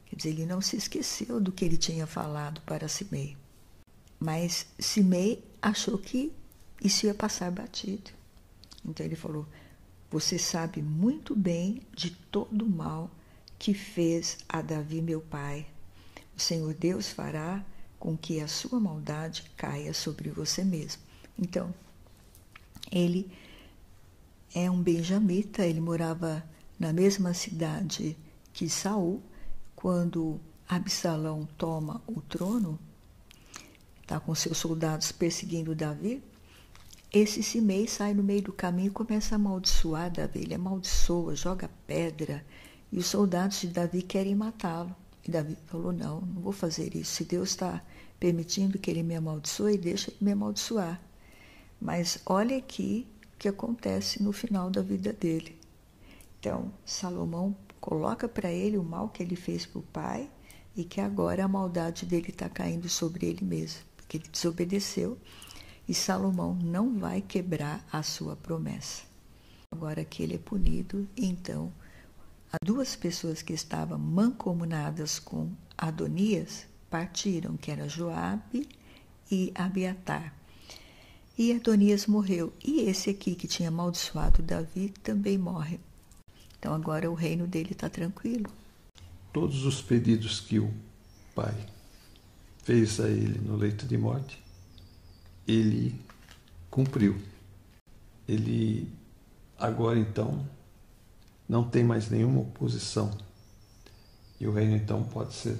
Quer 0.05 0.15
dizer, 0.15 0.29
ele 0.29 0.45
não 0.45 0.61
se 0.61 0.77
esqueceu 0.77 1.41
do 1.41 1.51
que 1.51 1.65
ele 1.65 1.77
tinha 1.77 2.05
falado 2.05 2.61
para 2.61 2.87
Simei. 2.87 3.35
Mas 4.19 4.67
Simei 4.77 5.43
achou 5.59 5.97
que 5.97 6.31
isso 6.83 7.07
ia 7.07 7.15
passar 7.15 7.49
batido. 7.49 8.11
Então 8.85 9.03
ele 9.03 9.15
falou: 9.15 9.47
Você 10.11 10.37
sabe 10.37 10.83
muito 10.83 11.35
bem 11.35 11.81
de 11.95 12.11
todo 12.11 12.63
o 12.63 12.69
mal 12.69 13.09
que 13.57 13.73
fez 13.73 14.37
a 14.47 14.61
Davi, 14.61 15.01
meu 15.01 15.21
pai. 15.21 15.65
O 16.35 16.41
Senhor 16.41 16.73
Deus 16.73 17.09
fará 17.09 17.63
com 17.99 18.17
que 18.17 18.39
a 18.39 18.47
sua 18.47 18.79
maldade 18.79 19.51
caia 19.55 19.93
sobre 19.93 20.29
você 20.29 20.63
mesmo. 20.63 21.01
Então, 21.37 21.73
ele 22.91 23.31
é 24.53 24.69
um 24.69 24.81
benjamita, 24.81 25.65
ele 25.65 25.81
morava 25.81 26.43
na 26.79 26.93
mesma 26.93 27.33
cidade 27.33 28.17
que 28.53 28.69
Saul. 28.69 29.21
Quando 29.75 30.39
Absalão 30.67 31.47
toma 31.57 32.01
o 32.07 32.21
trono, 32.21 32.79
está 34.01 34.19
com 34.19 34.33
seus 34.33 34.57
soldados 34.57 35.11
perseguindo 35.11 35.75
Davi, 35.75 36.23
esse 37.13 37.41
Simei 37.43 37.87
sai 37.87 38.13
no 38.13 38.21
meio 38.23 38.41
do 38.41 38.51
caminho 38.51 38.87
e 38.87 38.91
começa 38.91 39.35
a 39.35 39.37
amaldiçoar 39.37 40.11
Davi. 40.11 40.39
Ele 40.39 40.53
amaldiçoa, 40.53 41.35
joga 41.35 41.69
pedra, 41.87 42.45
e 42.91 42.97
os 42.97 43.05
soldados 43.05 43.61
de 43.61 43.67
Davi 43.67 44.01
querem 44.01 44.35
matá-lo. 44.35 44.95
E 45.25 45.31
Davi 45.31 45.57
falou: 45.65 45.91
Não, 45.91 46.21
não 46.21 46.41
vou 46.41 46.53
fazer 46.53 46.95
isso. 46.95 47.15
Se 47.15 47.25
Deus 47.25 47.49
está 47.49 47.83
permitindo 48.19 48.77
que 48.77 48.89
ele 48.89 49.03
me 49.03 49.15
amaldiçoe, 49.15 49.77
deixa 49.77 50.11
ele 50.11 50.17
me 50.21 50.31
amaldiçoar. 50.31 51.01
Mas 51.81 52.19
olha 52.25 52.57
aqui 52.57 53.07
o 53.33 53.37
que 53.37 53.47
acontece 53.47 54.21
no 54.21 54.31
final 54.31 54.69
da 54.69 54.81
vida 54.81 55.11
dele. 55.11 55.57
Então, 56.39 56.71
Salomão 56.85 57.55
coloca 57.81 58.27
para 58.27 58.51
ele 58.51 58.77
o 58.77 58.83
mal 58.83 59.09
que 59.09 59.21
ele 59.21 59.35
fez 59.35 59.65
para 59.65 59.79
o 59.79 59.83
pai 59.83 60.29
e 60.75 60.83
que 60.83 61.01
agora 61.01 61.43
a 61.43 61.47
maldade 61.47 62.05
dele 62.05 62.29
está 62.29 62.49
caindo 62.49 62.87
sobre 62.87 63.25
ele 63.25 63.43
mesmo, 63.43 63.81
porque 63.95 64.17
ele 64.17 64.27
desobedeceu 64.27 65.17
e 65.87 65.93
Salomão 65.93 66.55
não 66.55 66.97
vai 66.97 67.21
quebrar 67.21 67.85
a 67.91 68.01
sua 68.01 68.35
promessa. 68.35 69.03
Agora 69.71 70.03
que 70.03 70.23
ele 70.23 70.35
é 70.35 70.39
punido, 70.39 71.07
então 71.15 71.71
as 72.55 72.65
duas 72.65 72.95
pessoas 72.95 73.41
que 73.41 73.53
estavam 73.53 73.99
mancomunadas 73.99 75.19
com 75.19 75.51
Adonias 75.77 76.65
partiram, 76.89 77.57
que 77.57 77.69
era 77.69 77.89
Joabe 77.89 78.69
e 79.29 79.51
Abiatar. 79.53 80.33
E 81.37 81.51
Adonias 81.51 82.07
morreu. 82.07 82.53
E 82.63 82.81
esse 82.81 83.09
aqui 83.09 83.35
que 83.35 83.47
tinha 83.47 83.67
amaldiçoado 83.67 84.41
Davi 84.41 84.93
também 85.03 85.37
morre. 85.37 85.81
Então 86.57 86.73
agora 86.73 87.11
o 87.11 87.13
reino 87.13 87.45
dele 87.45 87.73
está 87.73 87.89
tranquilo. 87.89 88.49
Todos 89.33 89.65
os 89.65 89.81
pedidos 89.81 90.39
que 90.39 90.57
o 90.59 90.73
pai 91.35 91.55
fez 92.63 93.01
a 93.01 93.09
ele 93.09 93.37
no 93.39 93.57
leito 93.57 93.85
de 93.85 93.97
morte, 93.97 94.41
ele 95.45 95.99
cumpriu. 96.69 97.21
Ele 98.25 98.89
agora 99.59 99.99
então 99.99 100.54
não 101.47 101.67
tem 101.69 101.83
mais 101.83 102.09
nenhuma 102.09 102.41
oposição. 102.41 103.11
E 104.39 104.47
o 104.47 104.51
reino 104.51 104.75
então 104.75 105.03
pode 105.03 105.33
ser 105.33 105.57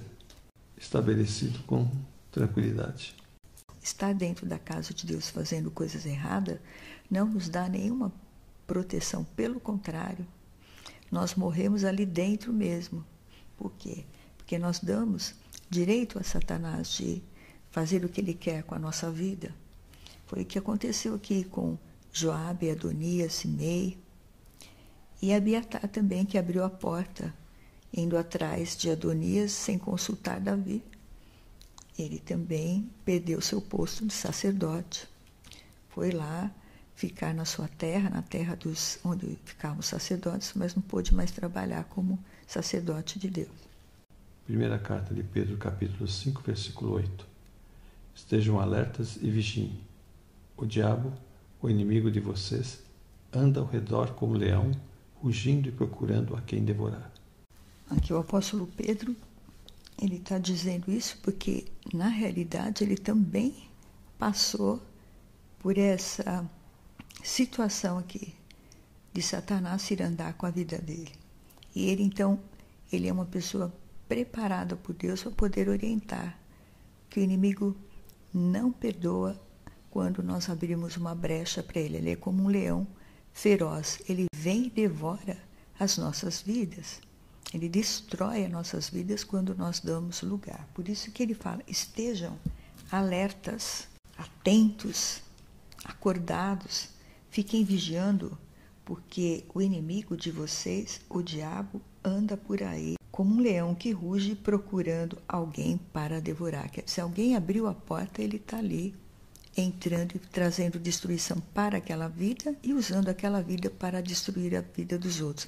estabelecido 0.77 1.59
com 1.63 1.89
tranquilidade. 2.31 3.15
Estar 3.81 4.13
dentro 4.13 4.45
da 4.45 4.57
casa 4.59 4.93
de 4.93 5.05
Deus 5.05 5.29
fazendo 5.29 5.71
coisas 5.71 6.05
erradas 6.05 6.59
não 7.09 7.27
nos 7.27 7.47
dá 7.47 7.69
nenhuma 7.69 8.11
proteção, 8.65 9.23
pelo 9.35 9.59
contrário, 9.59 10.25
nós 11.11 11.35
morremos 11.35 11.83
ali 11.83 12.05
dentro 12.05 12.51
mesmo. 12.51 13.05
Por 13.55 13.71
quê? 13.73 14.05
Porque 14.37 14.57
nós 14.57 14.79
damos 14.79 15.35
direito 15.69 16.19
a 16.19 16.23
Satanás 16.23 16.89
de 16.89 17.21
fazer 17.69 18.03
o 18.03 18.09
que 18.09 18.21
ele 18.21 18.33
quer 18.33 18.63
com 18.63 18.75
a 18.75 18.79
nossa 18.79 19.11
vida. 19.11 19.53
Foi 20.25 20.41
o 20.41 20.45
que 20.45 20.57
aconteceu 20.57 21.13
aqui 21.13 21.43
com 21.43 21.77
Joabe, 22.11 22.71
Adonias, 22.71 23.33
Simei 23.33 23.97
e 25.25 25.33
Abiatar 25.33 25.87
também, 25.87 26.23
que 26.23 26.37
abriu 26.37 26.63
a 26.63 26.69
porta 26.69 27.33
indo 27.91 28.15
atrás 28.15 28.77
de 28.77 28.91
Adonias 28.91 29.51
sem 29.51 29.75
consultar 29.75 30.39
Davi. 30.39 30.83
Ele 31.97 32.19
também 32.19 32.87
perdeu 33.03 33.41
seu 33.41 33.59
posto 33.59 34.05
de 34.05 34.13
sacerdote. 34.13 35.07
Foi 35.89 36.11
lá 36.11 36.51
ficar 36.93 37.33
na 37.33 37.43
sua 37.43 37.67
terra, 37.67 38.11
na 38.11 38.21
terra 38.21 38.55
dos 38.55 38.99
onde 39.03 39.35
ficavam 39.43 39.79
os 39.79 39.87
sacerdotes, 39.87 40.53
mas 40.55 40.75
não 40.75 40.83
pôde 40.83 41.11
mais 41.11 41.31
trabalhar 41.31 41.85
como 41.85 42.23
sacerdote 42.45 43.17
de 43.17 43.27
Deus. 43.27 43.49
Primeira 44.45 44.77
carta 44.77 45.11
de 45.11 45.23
Pedro, 45.23 45.57
capítulo 45.57 46.07
5, 46.07 46.43
versículo 46.45 46.93
8. 46.93 47.25
Estejam 48.13 48.59
alertas 48.59 49.17
e 49.19 49.31
vigiem. 49.31 49.75
O 50.55 50.67
diabo, 50.67 51.11
o 51.59 51.67
inimigo 51.67 52.11
de 52.11 52.19
vocês, 52.19 52.79
anda 53.33 53.59
ao 53.59 53.65
redor 53.65 54.13
como 54.13 54.37
leão, 54.37 54.69
rugindo 55.21 55.69
e 55.69 55.71
procurando 55.71 56.35
a 56.35 56.41
quem 56.41 56.63
devorar. 56.63 57.11
Aqui 57.89 58.13
o 58.13 58.17
apóstolo 58.17 58.67
Pedro, 58.75 59.15
ele 60.01 60.17
está 60.17 60.37
dizendo 60.37 60.91
isso 60.91 61.17
porque, 61.21 61.65
na 61.93 62.07
realidade, 62.07 62.83
ele 62.83 62.97
também 62.97 63.69
passou 64.17 64.81
por 65.59 65.77
essa 65.77 66.49
situação 67.23 67.97
aqui 67.97 68.33
de 69.13 69.21
Satanás 69.21 69.89
ir 69.91 70.01
andar 70.01 70.33
com 70.33 70.45
a 70.45 70.51
vida 70.51 70.77
dele. 70.77 71.11
E 71.73 71.89
ele, 71.89 72.03
então, 72.03 72.39
ele 72.91 73.07
é 73.07 73.13
uma 73.13 73.25
pessoa 73.25 73.73
preparada 74.07 74.75
por 74.75 74.93
Deus 74.93 75.23
para 75.23 75.31
poder 75.31 75.69
orientar 75.69 76.37
que 77.09 77.19
o 77.19 77.23
inimigo 77.23 77.75
não 78.33 78.71
perdoa 78.71 79.39
quando 79.89 80.21
nós 80.21 80.49
abrimos 80.49 80.97
uma 80.97 81.15
brecha 81.15 81.63
para 81.63 81.79
ele. 81.79 81.97
Ele 81.97 82.11
é 82.11 82.15
como 82.15 82.43
um 82.43 82.47
leão 82.47 82.85
feroz. 83.31 84.01
Ele 84.09 84.25
vem 84.45 84.67
e 84.67 84.69
devora 84.69 85.39
as 85.79 85.97
nossas 85.97 86.39
vidas. 86.39 87.01
Ele 87.51 87.67
destrói 87.67 88.45
as 88.45 88.51
nossas 88.51 88.87
vidas 88.91 89.23
quando 89.23 89.55
nós 89.55 89.79
damos 89.79 90.21
lugar. 90.21 90.69
Por 90.71 90.87
isso 90.87 91.11
que 91.11 91.23
ele 91.23 91.33
fala: 91.33 91.63
estejam 91.67 92.37
alertas, 92.91 93.87
atentos, 94.15 95.23
acordados, 95.83 96.89
fiquem 97.31 97.63
vigiando, 97.63 98.37
porque 98.83 99.45
o 99.51 99.59
inimigo 99.63 100.15
de 100.15 100.29
vocês, 100.29 101.01
o 101.09 101.23
diabo, 101.23 101.81
anda 102.03 102.37
por 102.37 102.61
aí 102.61 102.93
como 103.11 103.33
um 103.33 103.39
leão 103.39 103.73
que 103.73 103.91
ruge 103.91 104.35
procurando 104.35 105.17
alguém 105.27 105.77
para 105.91 106.21
devorar. 106.21 106.69
Se 106.85 107.01
alguém 107.01 107.35
abriu 107.35 107.65
a 107.65 107.73
porta, 107.73 108.21
ele 108.21 108.35
está 108.35 108.57
ali 108.57 108.93
entrando 109.57 110.15
e 110.15 110.19
trazendo 110.19 110.77
destruição 110.77 111.39
para 111.53 111.77
aquela 111.77 112.07
vida 112.07 112.55
e 112.61 112.73
usando 112.73 113.07
aquela 113.07 113.41
vida 113.41 113.69
para 113.69 114.01
destruir 114.01 114.55
a 114.55 114.61
vida 114.61 114.97
dos 114.99 115.21
outros. 115.21 115.47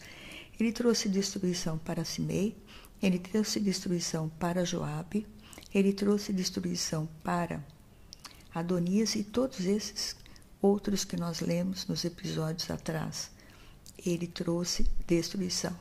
Ele 0.60 0.72
trouxe 0.72 1.10
destruição 1.10 1.78
para 1.78 2.06
Simei, 2.06 2.56
ele 3.02 3.20
trouxe 3.20 3.60
destruição 3.60 4.30
para 4.40 4.66
Joabe, 4.66 5.28
ele 5.74 5.94
trouxe 5.94 6.32
destruição 6.32 7.08
para 7.24 7.64
Adonias 8.56 9.14
e 9.16 9.24
todos 9.24 9.60
esses 9.66 10.16
outros 10.62 11.04
que 11.04 11.18
nós 11.18 11.42
lemos 11.42 11.86
nos 11.86 12.04
episódios 12.06 12.72
atrás. 12.72 13.30
Ele 14.04 14.26
trouxe 14.26 14.90
destruição, 15.06 15.78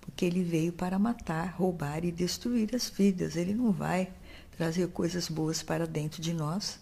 porque 0.00 0.24
ele 0.24 0.44
veio 0.44 0.72
para 0.72 0.98
matar, 0.98 1.54
roubar 1.56 2.04
e 2.04 2.12
destruir 2.12 2.74
as 2.76 2.88
vidas. 2.88 3.36
Ele 3.36 3.54
não 3.54 3.72
vai 3.72 4.12
trazer 4.56 4.86
coisas 4.88 5.28
boas 5.28 5.62
para 5.62 5.86
dentro 5.86 6.22
de 6.22 6.32
nós 6.32 6.78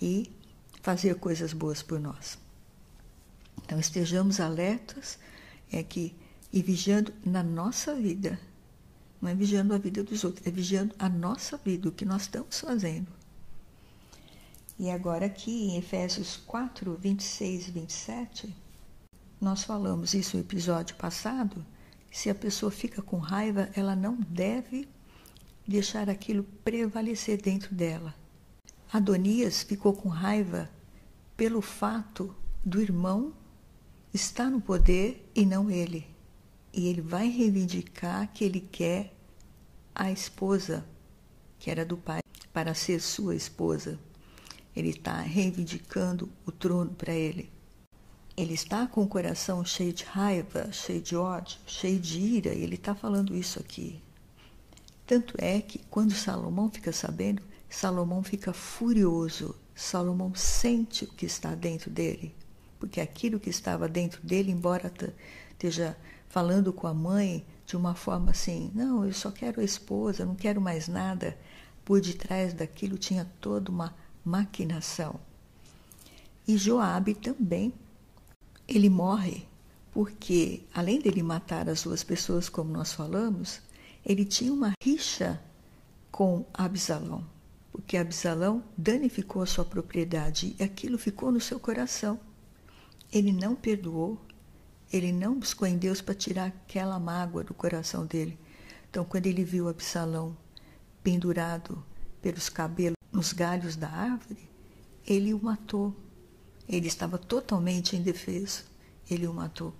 e 0.00 0.30
fazer 0.82 1.16
coisas 1.16 1.52
boas 1.52 1.82
por 1.82 2.00
nós. 2.00 2.38
Então 3.64 3.78
estejamos 3.78 4.40
alertas 4.40 5.18
é 5.70 5.82
que 5.82 6.14
e 6.52 6.62
vigiando 6.62 7.12
na 7.24 7.42
nossa 7.42 7.94
vida. 7.94 8.40
Não 9.20 9.28
é 9.28 9.34
vigiando 9.34 9.74
a 9.74 9.78
vida 9.78 10.02
dos 10.02 10.24
outros, 10.24 10.46
é 10.46 10.50
vigiando 10.50 10.94
a 10.98 11.08
nossa 11.08 11.56
vida, 11.58 11.88
o 11.88 11.92
que 11.92 12.04
nós 12.04 12.22
estamos 12.22 12.58
fazendo. 12.58 13.08
E 14.78 14.90
agora 14.90 15.26
aqui 15.26 15.68
em 15.68 15.76
Efésios 15.76 16.38
4, 16.46 16.96
26 16.98 17.68
e 17.68 17.70
27, 17.70 18.56
nós 19.40 19.62
falamos 19.62 20.14
isso 20.14 20.36
no 20.36 20.42
episódio 20.42 20.96
passado, 20.96 21.64
se 22.10 22.28
a 22.28 22.34
pessoa 22.34 22.72
fica 22.72 23.00
com 23.02 23.18
raiva, 23.18 23.68
ela 23.74 23.94
não 23.94 24.16
deve 24.16 24.88
deixar 25.68 26.10
aquilo 26.10 26.42
prevalecer 26.64 27.40
dentro 27.40 27.74
dela. 27.74 28.14
Adonias 28.92 29.62
ficou 29.62 29.92
com 29.92 30.08
raiva 30.08 30.70
pelo 31.36 31.60
fato 31.60 32.34
do 32.64 32.80
irmão 32.80 33.32
estar 34.12 34.50
no 34.50 34.60
poder 34.60 35.30
e 35.34 35.46
não 35.46 35.70
ele 35.70 36.06
e 36.72 36.86
ele 36.86 37.00
vai 37.00 37.28
reivindicar 37.28 38.32
que 38.32 38.44
ele 38.44 38.60
quer 38.60 39.12
a 39.94 40.10
esposa, 40.10 40.84
que 41.58 41.70
era 41.70 41.84
do 41.84 41.96
pai, 41.96 42.20
para 42.52 42.74
ser 42.74 43.00
sua 43.00 43.34
esposa. 43.34 43.98
ele 44.74 44.90
está 44.90 45.20
reivindicando 45.20 46.30
o 46.46 46.52
trono 46.52 46.92
para 46.92 47.12
ele. 47.12 47.50
Ele 48.36 48.54
está 48.54 48.86
com 48.86 49.02
o 49.02 49.08
coração 49.08 49.64
cheio 49.64 49.92
de 49.92 50.04
raiva, 50.04 50.70
cheio 50.72 51.02
de 51.02 51.16
ódio, 51.16 51.58
cheio 51.66 51.98
de 51.98 52.20
ira, 52.20 52.54
e 52.54 52.62
ele 52.62 52.76
está 52.76 52.94
falando 52.94 53.36
isso 53.36 53.58
aqui. 53.58 54.00
Tanto 55.04 55.34
é 55.38 55.60
que 55.60 55.80
quando 55.90 56.12
Salomão 56.12 56.70
fica 56.70 56.92
sabendo, 56.92 57.42
Salomão 57.70 58.22
fica 58.22 58.52
furioso. 58.52 59.54
Salomão 59.74 60.34
sente 60.34 61.04
o 61.04 61.12
que 61.12 61.24
está 61.24 61.54
dentro 61.54 61.88
dele, 61.88 62.34
porque 62.78 63.00
aquilo 63.00 63.40
que 63.40 63.48
estava 63.48 63.88
dentro 63.88 64.20
dele, 64.20 64.50
embora 64.50 64.92
esteja 65.52 65.96
falando 66.28 66.72
com 66.72 66.86
a 66.86 66.92
mãe 66.92 67.46
de 67.64 67.76
uma 67.76 67.94
forma 67.94 68.32
assim, 68.32 68.70
não, 68.74 69.06
eu 69.06 69.12
só 69.12 69.30
quero 69.30 69.60
a 69.60 69.64
esposa, 69.64 70.26
não 70.26 70.34
quero 70.34 70.60
mais 70.60 70.88
nada, 70.88 71.38
por 71.84 72.00
detrás 72.00 72.52
daquilo 72.52 72.98
tinha 72.98 73.26
toda 73.40 73.70
uma 73.70 73.94
maquinação. 74.24 75.18
E 76.46 76.56
Joabe 76.56 77.14
também, 77.14 77.72
ele 78.66 78.90
morre 78.90 79.46
porque, 79.92 80.62
além 80.74 81.00
dele 81.00 81.22
matar 81.22 81.68
as 81.68 81.82
duas 81.82 82.04
pessoas, 82.04 82.48
como 82.48 82.70
nós 82.70 82.92
falamos, 82.92 83.60
ele 84.04 84.24
tinha 84.24 84.52
uma 84.52 84.72
rixa 84.82 85.40
com 86.10 86.44
Absalão, 86.52 87.24
porque 87.80 87.96
Absalão 87.96 88.62
danificou 88.76 89.40
a 89.40 89.46
sua 89.46 89.64
propriedade 89.64 90.54
e 90.58 90.62
aquilo 90.62 90.98
ficou 90.98 91.32
no 91.32 91.40
seu 91.40 91.58
coração. 91.58 92.20
Ele 93.10 93.32
não 93.32 93.56
perdoou, 93.56 94.20
ele 94.92 95.10
não 95.10 95.38
buscou 95.38 95.66
em 95.66 95.78
Deus 95.78 96.00
para 96.02 96.14
tirar 96.14 96.48
aquela 96.48 96.98
mágoa 96.98 97.42
do 97.42 97.54
coração 97.54 98.04
dele. 98.04 98.38
Então, 98.88 99.02
quando 99.02 99.26
ele 99.26 99.44
viu 99.44 99.66
Absalão 99.66 100.36
pendurado 101.02 101.82
pelos 102.20 102.50
cabelos 102.50 102.96
nos 103.10 103.32
galhos 103.32 103.76
da 103.76 103.88
árvore, 103.88 104.48
ele 105.06 105.32
o 105.32 105.42
matou. 105.42 105.96
Ele 106.68 106.86
estava 106.86 107.16
totalmente 107.16 107.96
indefeso. 107.96 108.64
Ele 109.10 109.26
o 109.26 109.32
matou. 109.32 109.74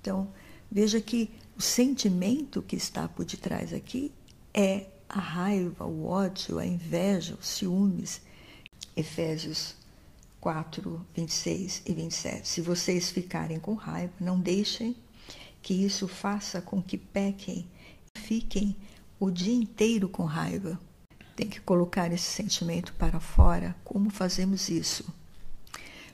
Então, 0.00 0.32
veja 0.70 1.00
que 1.00 1.30
o 1.56 1.62
sentimento 1.62 2.62
que 2.62 2.74
está 2.74 3.06
por 3.06 3.24
detrás 3.24 3.72
aqui 3.72 4.10
é 4.52 4.86
a 5.14 5.20
raiva, 5.20 5.86
o 5.86 6.06
ódio, 6.06 6.58
a 6.58 6.66
inveja, 6.66 7.38
os 7.40 7.46
ciúmes. 7.46 8.20
Efésios 8.96 9.76
4, 10.40 11.06
26 11.14 11.82
e 11.86 11.94
27. 11.94 12.48
Se 12.48 12.60
vocês 12.60 13.10
ficarem 13.10 13.60
com 13.60 13.74
raiva, 13.74 14.12
não 14.20 14.38
deixem 14.38 14.96
que 15.62 15.72
isso 15.72 16.08
faça 16.08 16.60
com 16.60 16.82
que 16.82 16.98
pequem, 16.98 17.66
fiquem 18.18 18.76
o 19.18 19.30
dia 19.30 19.54
inteiro 19.54 20.08
com 20.08 20.24
raiva. 20.24 20.78
Tem 21.36 21.48
que 21.48 21.60
colocar 21.60 22.12
esse 22.12 22.30
sentimento 22.30 22.92
para 22.94 23.20
fora. 23.20 23.74
Como 23.84 24.10
fazemos 24.10 24.68
isso? 24.68 25.04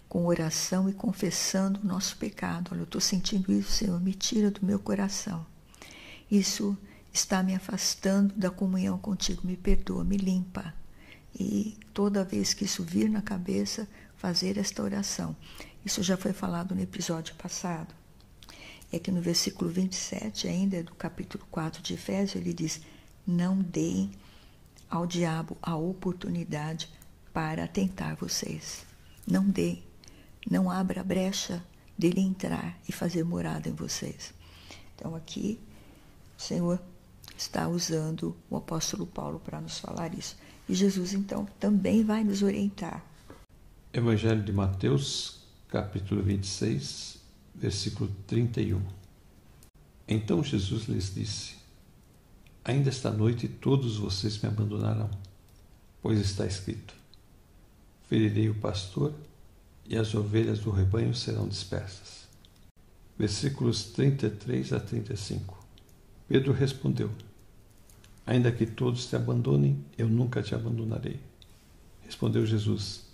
Com 0.09 0.27
oração 0.27 0.89
e 0.89 0.93
confessando 0.93 1.81
o 1.81 1.87
nosso 1.87 2.17
pecado. 2.19 2.71
Olha, 2.73 2.81
eu 2.81 2.85
estou 2.85 3.01
sentindo 3.01 3.53
isso, 3.53 3.73
Senhor, 3.73 3.99
me 4.01 4.13
tira 4.13 4.51
do 4.51 4.65
meu 4.65 4.79
coração. 4.79 5.45
Isso 6.31 6.77
está 7.13 7.43
me 7.43 7.55
afastando 7.55 8.35
da 8.35 8.51
comunhão 8.51 8.99
contigo. 8.99 9.47
Me 9.47 9.57
perdoa, 9.57 10.05
me 10.05 10.17
limpa. 10.17 10.75
E 11.39 11.79
toda 11.95 12.25
vez 12.25 12.55
que 12.55 12.65
isso 12.65 12.83
vir 12.83 13.09
na 13.09 13.23
cabeça, 13.23 13.89
fazer 14.17 14.59
esta 14.59 14.83
oração. 14.83 15.37
Isso 15.85 16.03
já 16.03 16.17
foi 16.17 16.33
falado 16.33 16.75
no 16.75 16.81
episódio 16.81 17.35
passado. 17.37 17.95
É 18.93 18.99
que 18.99 19.11
no 19.11 19.23
versículo 19.23 19.71
27, 19.71 20.49
ainda 20.49 20.83
do 20.83 20.95
capítulo 20.95 21.45
4 21.51 21.83
de 21.83 21.95
Efésios, 21.95 22.35
ele 22.35 22.53
diz: 22.53 22.81
Não 23.27 23.57
deem 23.57 24.11
ao 24.91 25.07
diabo 25.07 25.57
a 25.63 25.77
oportunidade 25.77 26.89
para 27.33 27.69
tentar 27.69 28.17
vocês. 28.17 28.85
Não 29.27 29.45
dê, 29.45 29.79
não 30.51 30.69
abra 30.69 31.01
a 31.01 31.05
brecha 31.05 31.65
dele 31.97 32.21
entrar 32.21 32.79
e 32.89 32.93
fazer 32.93 33.25
morada 33.25 33.69
em 33.69 33.75
vocês. 33.75 34.35
Então 34.97 35.15
aqui 35.15 35.61
o 36.37 36.43
Senhor 36.43 36.83
está 37.41 37.67
usando 37.69 38.37
o 38.51 38.57
apóstolo 38.57 39.07
Paulo 39.07 39.41
para 39.41 39.61
nos 39.61 39.79
falar 39.79 40.15
isso. 40.15 40.37
E 40.69 40.75
Jesus 40.75 41.15
então 41.15 41.47
também 41.59 42.05
vai 42.05 42.23
nos 42.23 42.43
orientar. 42.43 43.05
Evangelho 43.93 44.43
de 44.43 44.53
Mateus, 44.53 45.41
capítulo 45.69 46.23
26, 46.23 47.19
versículo 47.55 48.11
31. 48.27 48.83
Então 50.07 50.45
Jesus 50.45 50.85
lhes 50.85 51.15
disse: 51.15 51.55
Ainda 52.63 52.91
esta 52.91 53.11
noite 53.11 53.49
todos 53.49 53.97
vocês 53.97 54.39
me 54.39 54.49
abandonarão, 54.49 55.11
pois 56.03 56.21
está 56.21 56.45
escrito: 56.47 56.95
Ferirei 58.07 58.51
o 58.51 58.55
pastor 58.55 59.15
e 59.89 59.97
as 59.97 60.15
ovelhas 60.15 60.59
do 60.59 60.71
rebanho 60.71 61.15
serão 61.15 61.49
dispersas. 61.49 62.29
Versículos 63.19 63.85
33 63.85 64.75
a 64.75 64.81
35. 64.81 65.59
Pedro 66.29 66.53
respondeu: 66.53 67.11
Ainda 68.27 68.53
que 68.53 68.67
todos 68.67 69.07
te 69.07 69.17
abandonem, 69.17 69.85
eu 69.97 70.09
nunca 70.09 70.43
te 70.43 70.55
abandonarei. 70.55 71.21
Respondeu 72.03 72.45
Jesus: 72.47 73.07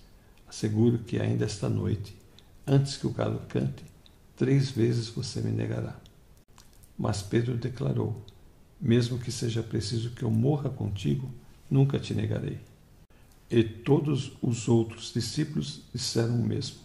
Asseguro 0.46 0.98
que 0.98 1.18
ainda 1.18 1.44
esta 1.44 1.68
noite, 1.68 2.16
antes 2.66 2.96
que 2.96 3.06
o 3.06 3.12
galo 3.12 3.40
cante, 3.48 3.84
três 4.36 4.70
vezes 4.70 5.08
você 5.08 5.40
me 5.40 5.50
negará. 5.50 5.96
Mas 6.98 7.22
Pedro 7.22 7.56
declarou: 7.56 8.22
mesmo 8.80 9.18
que 9.18 9.32
seja 9.32 9.62
preciso 9.62 10.10
que 10.10 10.22
eu 10.22 10.30
morra 10.30 10.68
contigo, 10.68 11.30
nunca 11.70 11.98
te 11.98 12.14
negarei. 12.14 12.60
E 13.50 13.62
todos 13.62 14.32
os 14.42 14.68
outros 14.68 15.12
discípulos 15.12 15.82
disseram 15.94 16.40
o 16.40 16.44
mesmo. 16.44 16.76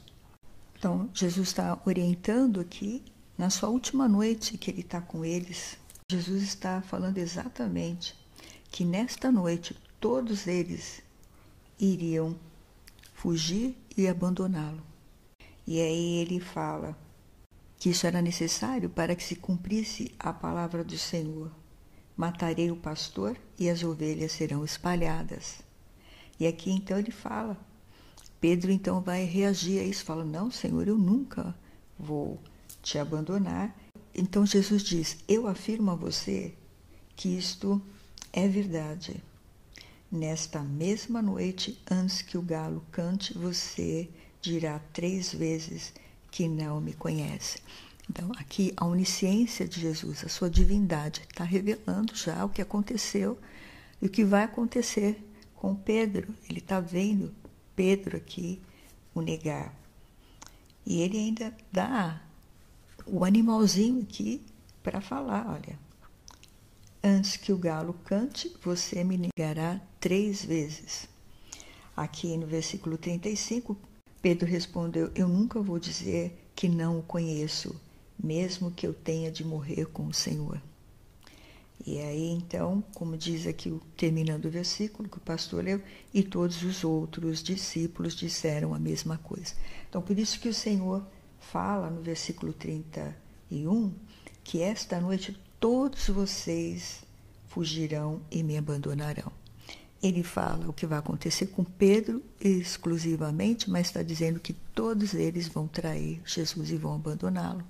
Então, 0.77 1.10
Jesus 1.13 1.49
está 1.49 1.79
orientando 1.86 2.60
aqui, 2.60 3.03
na 3.38 3.49
sua 3.49 3.69
última 3.69 4.07
noite 4.07 4.57
que 4.57 4.71
ele 4.71 4.81
está 4.81 5.01
com 5.01 5.25
eles, 5.25 5.77
Jesus 6.12 6.43
está 6.43 6.82
falando 6.82 7.19
exatamente 7.19 8.13
que 8.69 8.84
nesta 8.84 9.32
noite 9.32 9.74
todos 9.97 10.45
eles 10.45 11.02
iriam 11.80 12.38
fugir 13.13 13.78
e 13.95 14.10
abandoná-lo. 14.10 14.84
E 15.65 15.80
aí 15.80 16.17
ele 16.17 16.41
fala 16.41 16.97
que 17.78 17.91
isso 17.91 18.06
era 18.06 18.21
necessário 18.21 18.89
para 18.89 19.15
que 19.15 19.24
se 19.24 19.38
cumprisse 19.38 20.13
a 20.19 20.34
palavra 20.34 20.84
do 20.84 20.97
Senhor. 20.97 21.50
Matarei 22.17 22.69
o 22.69 22.76
pastor 22.76 23.38
e 23.58 23.69
as 23.69 23.82
ovelhas 23.82 24.34
serão 24.34 24.65
espalhadas. 24.65 25.62
E 26.38 26.45
aqui 26.45 26.71
então 26.71 27.00
ele 27.00 27.12
fala. 27.12 27.56
Pedro 28.41 28.69
então 28.69 29.00
vai 29.00 29.24
reagir 29.24 29.80
a 29.80 29.84
isso, 29.84 30.04
fala: 30.04 30.26
Não, 30.26 30.52
Senhor, 30.52 30.89
eu 30.89 30.97
nunca 30.97 31.56
vou 31.97 32.38
te 32.82 32.98
abandonar. 32.98 33.76
Então 34.13 34.46
Jesus 34.46 34.84
diz: 34.84 35.17
Eu 35.28 35.48
afirmo 35.48 35.91
a 35.91 35.96
você 35.96 36.54
que 37.15 37.30
isto 37.38 37.82
é 38.34 38.48
verdade. 38.48 39.24
Nesta 40.12 40.60
mesma 40.60 41.22
noite, 41.22 41.82
antes 41.89 42.22
que 42.22 42.38
o 42.38 42.41
galo 42.41 42.84
cante, 42.91 43.38
você 43.38 44.10
dirá 44.41 44.80
três 44.91 45.34
vezes 45.34 45.94
que 46.30 46.48
não 46.48 46.82
me 46.82 46.94
conhece. 46.94 47.60
Então, 48.10 48.30
aqui 48.38 48.74
a 48.76 48.86
onisciência 48.86 49.65
de 49.65 49.80
Jesus, 49.80 50.26
a 50.26 50.28
sua 50.28 50.50
divindade, 50.50 51.22
está 51.22 51.46
revelando 51.46 52.13
já 52.13 52.44
o 52.44 52.50
que 52.50 52.62
aconteceu 52.62 53.38
e 54.02 54.08
o 54.08 54.10
que 54.10 54.26
vai 54.26 54.44
acontecer 54.44 55.24
com 55.56 55.74
Pedro. 55.74 56.28
Ele 56.50 56.60
está 56.60 56.82
vendo 56.82 57.34
Pedro 57.74 58.17
aqui 58.17 58.62
o 59.13 59.22
negar. 59.22 59.74
E 60.86 61.02
ele 61.02 61.17
ainda 61.17 61.56
dá 61.72 62.22
o 63.06 63.24
animalzinho 63.24 64.02
aqui 64.02 64.42
para 64.84 65.02
falar: 65.02 65.48
olha, 65.48 65.78
antes 67.04 67.38
que 67.38 67.52
o 67.52 67.58
galo 67.58 67.94
cante, 68.06 68.56
você 68.64 69.04
me 69.04 69.18
negará 69.18 69.80
três 69.99 70.43
vezes. 70.43 71.08
Aqui 71.95 72.38
no 72.38 72.47
versículo 72.47 72.97
35, 72.97 73.78
Pedro 74.22 74.47
respondeu: 74.47 75.12
Eu 75.16 75.28
nunca 75.28 75.62
vou 75.62 75.80
dizer 75.80 76.49
que 76.56 76.70
não 76.70 76.99
o 76.99 77.04
conheço 77.04 77.76
mesmo 78.22 78.72
que 78.72 78.86
eu 78.86 78.93
tenha 78.93 79.32
de 79.32 79.43
morrer 79.43 79.86
com 79.86 80.06
o 80.06 80.14
Senhor. 80.14 80.62
E 81.86 81.97
aí, 81.99 82.30
então, 82.30 82.84
como 82.93 83.18
diz 83.18 83.47
aqui, 83.47 83.76
terminando 83.97 84.45
o 84.45 84.52
versículo 84.52 85.10
que 85.10 85.18
o 85.18 85.22
pastor 85.22 85.64
leu, 85.64 85.82
e 86.14 86.22
todos 86.22 86.62
os 86.62 86.84
outros 86.84 87.41
discípulos 87.41 88.16
disseram 88.16 88.76
a 88.76 88.80
mesma 88.80 89.18
coisa. 89.18 89.56
Então, 89.89 90.02
por 90.02 90.18
isso 90.18 90.39
que 90.39 90.47
o 90.47 90.54
Senhor 90.54 91.04
fala 91.52 91.89
no 91.89 92.02
versículo 92.02 92.54
31 92.54 93.93
que 94.41 94.62
esta 94.62 95.02
noite 95.02 95.38
todos 95.60 96.08
vocês 96.08 97.04
fugirão 97.47 98.22
e 98.32 98.41
me 98.41 98.58
abandonarão. 98.58 99.32
Ele 100.02 100.24
fala 100.24 100.68
o 100.68 100.74
que 100.74 100.88
vai 100.88 100.97
acontecer 100.97 101.47
com 101.47 101.64
Pedro 101.64 102.24
exclusivamente, 102.39 103.70
mas 103.70 103.88
está 103.88 104.02
dizendo 104.02 104.39
que 104.39 104.54
todos 104.74 105.14
eles 105.14 105.47
vão 105.47 105.68
trair 105.68 106.22
Jesus 106.26 106.72
e 106.72 106.78
vão 106.78 106.95
abandoná-lo. 106.95 107.64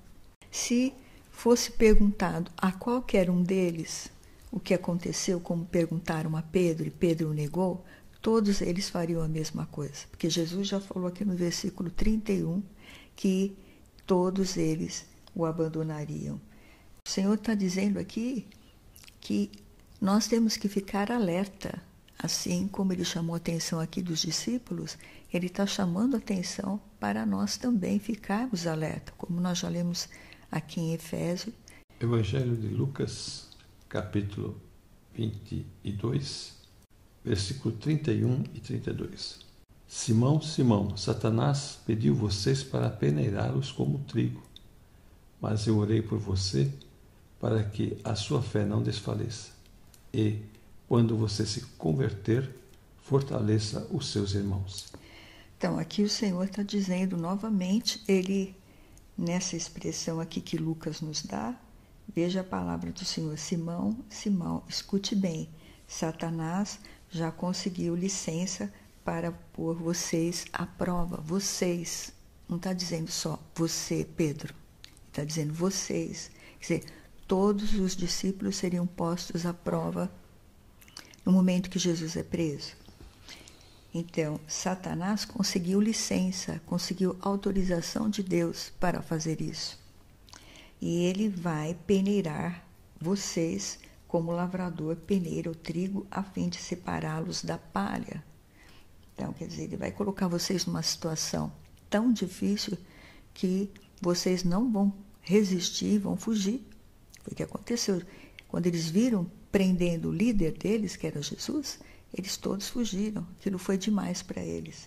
Se 0.50 0.94
fosse 1.30 1.72
perguntado 1.72 2.50
a 2.56 2.70
qualquer 2.70 3.28
um 3.28 3.42
deles 3.42 4.08
o 4.50 4.60
que 4.60 4.74
aconteceu, 4.74 5.40
como 5.40 5.64
perguntaram 5.64 6.36
a 6.36 6.42
Pedro 6.42 6.86
e 6.86 6.90
Pedro 6.90 7.34
negou, 7.34 7.84
todos 8.20 8.62
eles 8.62 8.88
fariam 8.88 9.22
a 9.22 9.28
mesma 9.28 9.66
coisa. 9.66 10.06
Porque 10.10 10.30
Jesus 10.30 10.68
já 10.68 10.80
falou 10.80 11.08
aqui 11.08 11.24
no 11.24 11.34
versículo 11.34 11.90
31 11.90 12.62
que 13.16 13.54
todos 14.06 14.56
eles 14.56 15.06
o 15.34 15.44
abandonariam. 15.44 16.40
O 17.06 17.10
Senhor 17.10 17.34
está 17.34 17.54
dizendo 17.54 17.98
aqui 17.98 18.46
que 19.20 19.50
nós 20.00 20.26
temos 20.26 20.56
que 20.56 20.68
ficar 20.68 21.10
alerta, 21.10 21.82
assim 22.18 22.68
como 22.68 22.92
ele 22.92 23.04
chamou 23.04 23.34
a 23.34 23.38
atenção 23.38 23.80
aqui 23.80 24.02
dos 24.02 24.20
discípulos, 24.20 24.98
ele 25.32 25.46
está 25.46 25.66
chamando 25.66 26.14
a 26.14 26.18
atenção 26.18 26.80
para 27.00 27.24
nós 27.24 27.56
também 27.56 27.98
ficarmos 27.98 28.66
alerta, 28.66 29.12
como 29.16 29.40
nós 29.40 29.58
já 29.58 29.68
lemos 29.68 30.08
aqui 30.50 30.80
em 30.80 30.94
Efésios. 30.94 31.54
Evangelho 32.00 32.56
de 32.56 32.68
Lucas, 32.68 33.48
capítulo 33.88 34.60
22, 35.14 36.56
versículo 37.24 37.74
31 37.76 38.44
e 38.54 38.60
32. 38.60 39.51
Simão, 39.94 40.40
Simão, 40.40 40.96
Satanás 40.96 41.78
pediu 41.84 42.14
vocês 42.14 42.64
para 42.64 42.88
peneirá-los 42.88 43.70
como 43.70 43.98
trigo, 43.98 44.42
mas 45.38 45.66
eu 45.66 45.76
orei 45.76 46.00
por 46.00 46.18
você 46.18 46.72
para 47.38 47.62
que 47.62 47.98
a 48.02 48.14
sua 48.14 48.42
fé 48.42 48.64
não 48.64 48.82
desfaleça. 48.82 49.50
E, 50.12 50.38
quando 50.88 51.14
você 51.14 51.44
se 51.44 51.60
converter, 51.76 52.50
fortaleça 53.02 53.86
os 53.92 54.10
seus 54.10 54.32
irmãos. 54.32 54.90
Então, 55.58 55.78
aqui 55.78 56.02
o 56.02 56.08
Senhor 56.08 56.44
está 56.44 56.62
dizendo 56.62 57.18
novamente, 57.18 58.02
ele, 58.08 58.56
nessa 59.16 59.56
expressão 59.56 60.20
aqui 60.20 60.40
que 60.40 60.56
Lucas 60.56 61.02
nos 61.02 61.22
dá, 61.22 61.54
veja 62.12 62.40
a 62.40 62.44
palavra 62.44 62.90
do 62.90 63.04
Senhor. 63.04 63.36
Simão, 63.36 63.94
Simão, 64.08 64.64
escute 64.66 65.14
bem. 65.14 65.50
Satanás 65.86 66.80
já 67.10 67.30
conseguiu 67.30 67.94
licença 67.94 68.72
para 69.04 69.32
pôr 69.52 69.74
vocês 69.74 70.44
à 70.52 70.66
prova. 70.66 71.16
Vocês. 71.18 72.12
Não 72.48 72.56
está 72.56 72.72
dizendo 72.72 73.10
só 73.10 73.38
você, 73.54 74.06
Pedro. 74.16 74.54
Está 75.08 75.24
dizendo 75.24 75.52
vocês. 75.52 76.30
Quer 76.60 76.78
dizer, 76.78 76.84
todos 77.26 77.74
os 77.74 77.96
discípulos 77.96 78.56
seriam 78.56 78.86
postos 78.86 79.46
à 79.46 79.52
prova 79.54 80.10
no 81.24 81.32
momento 81.32 81.70
que 81.70 81.78
Jesus 81.78 82.16
é 82.16 82.22
preso. 82.22 82.74
Então, 83.94 84.40
Satanás 84.48 85.24
conseguiu 85.24 85.80
licença, 85.80 86.60
conseguiu 86.64 87.16
autorização 87.20 88.08
de 88.08 88.22
Deus 88.22 88.72
para 88.80 89.02
fazer 89.02 89.40
isso. 89.40 89.78
E 90.80 91.04
ele 91.04 91.28
vai 91.28 91.76
peneirar 91.86 92.64
vocês 92.98 93.78
como 94.08 94.30
o 94.30 94.34
lavrador 94.34 94.96
peneira 94.96 95.50
o 95.50 95.54
trigo 95.54 96.06
a 96.10 96.22
fim 96.22 96.48
de 96.48 96.56
separá-los 96.56 97.44
da 97.44 97.58
palha. 97.58 98.24
Então, 99.14 99.32
quer 99.32 99.46
dizer, 99.46 99.64
ele 99.64 99.76
vai 99.76 99.90
colocar 99.90 100.28
vocês 100.28 100.66
numa 100.66 100.82
situação 100.82 101.52
tão 101.88 102.12
difícil 102.12 102.76
que 103.34 103.70
vocês 104.00 104.42
não 104.42 104.70
vão 104.70 104.92
resistir, 105.20 105.98
vão 105.98 106.16
fugir. 106.16 106.66
Foi 107.22 107.32
o 107.32 107.36
que 107.36 107.42
aconteceu. 107.42 108.02
Quando 108.48 108.66
eles 108.66 108.88
viram 108.88 109.30
prendendo 109.50 110.08
o 110.08 110.12
líder 110.12 110.52
deles, 110.52 110.96
que 110.96 111.06
era 111.06 111.22
Jesus, 111.22 111.78
eles 112.12 112.36
todos 112.36 112.68
fugiram, 112.68 113.26
aquilo 113.38 113.58
foi 113.58 113.78
demais 113.78 114.22
para 114.22 114.42
eles. 114.42 114.86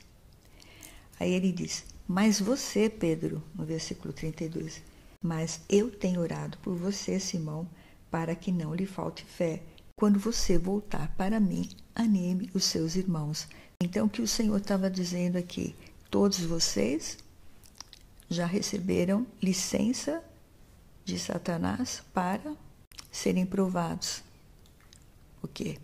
Aí 1.20 1.32
ele 1.32 1.52
diz: 1.52 1.86
Mas 2.08 2.40
você, 2.40 2.90
Pedro, 2.90 3.42
no 3.56 3.66
versículo 3.66 4.14
32, 4.14 4.82
mas 5.22 5.62
eu 5.70 5.90
tenho 5.90 6.22
orado 6.22 6.58
por 6.60 6.76
você, 6.76 7.20
Simão, 7.20 7.68
para 8.12 8.36
que 8.36 8.52
não 8.52 8.76
lhe 8.76 8.86
falte 8.86 9.24
fé. 9.24 9.64
Quando 9.96 10.20
você 10.20 10.58
voltar 10.58 11.16
para 11.16 11.40
mim, 11.40 11.70
anime 11.96 12.50
os 12.54 12.66
seus 12.66 12.96
irmãos. 12.96 13.48
Então, 13.86 14.08
o 14.08 14.10
que 14.10 14.24
o 14.24 14.28
Senhor 14.28 14.58
estava 14.58 14.90
dizendo 14.90 15.38
aqui? 15.38 15.76
Todos 16.10 16.40
vocês 16.40 17.20
já 18.28 18.48
receberam 18.48 19.28
licença 19.40 20.24
de 21.06 21.20
Satanás 21.20 22.02
para 22.12 22.56
serem 23.12 23.46
provados. 23.46 24.24
Por 25.40 25.52
quê? 25.52 25.78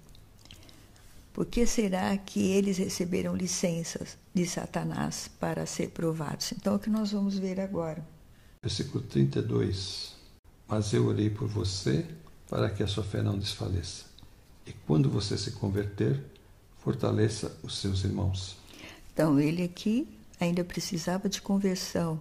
Por 1.32 1.46
que 1.46 1.68
será 1.68 2.18
que 2.18 2.40
eles 2.40 2.80
receberam 2.80 3.36
licenças 3.36 4.18
de 4.34 4.48
Satanás 4.48 5.30
para 5.40 5.68
ser 5.68 5.92
provados? 5.92 6.54
Então, 6.54 6.74
é 6.74 6.76
o 6.78 6.80
que 6.80 6.90
nós 6.90 7.12
vamos 7.12 7.38
ver 7.38 7.60
agora. 7.60 8.04
Versículo 8.64 9.04
32. 9.04 10.16
Mas 10.68 10.92
eu 10.92 11.06
orei 11.06 11.30
por 11.30 11.48
você 11.48 12.04
para 12.50 12.68
que 12.72 12.82
a 12.82 12.88
sua 12.88 13.04
fé 13.04 13.22
não 13.22 13.38
desfaleça. 13.38 14.06
E 14.66 14.74
quando 14.88 15.08
você 15.08 15.38
se 15.38 15.52
converter, 15.52 16.31
fortaleça 16.82 17.56
os 17.64 17.80
seus 17.80 18.04
irmãos. 18.04 18.58
Então, 19.14 19.40
ele 19.40 19.64
aqui 19.64 20.08
ainda 20.40 20.64
precisava 20.64 21.30
de 21.30 21.42
conversão. 21.42 22.20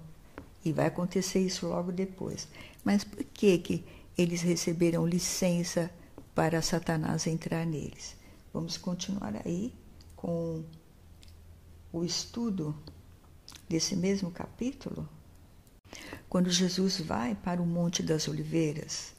E 0.65 0.73
vai 0.73 0.87
acontecer 0.87 1.41
isso 1.41 1.67
logo 1.67 1.91
depois. 1.91 2.47
Mas 2.85 3.03
por 3.03 3.25
que, 3.25 3.59
que 3.59 3.85
eles 4.17 4.43
receberam 4.43 5.07
licença 5.07 5.91
para 6.35 6.61
Satanás 6.61 7.27
entrar 7.27 7.65
neles? 7.65 8.15
Vamos 8.53 8.77
continuar 8.77 9.35
aí 9.47 9.73
com 10.15 10.63
o 11.93 12.05
estudo 12.05 12.77
desse 13.69 13.97
mesmo 13.97 14.31
capítulo, 14.31 15.09
quando 16.29 16.51
Jesus 16.51 17.01
vai 17.01 17.35
para 17.35 17.63
o 17.63 17.67
Monte 17.67 18.03
das 18.03 18.29
Oliveiras. 18.29 19.15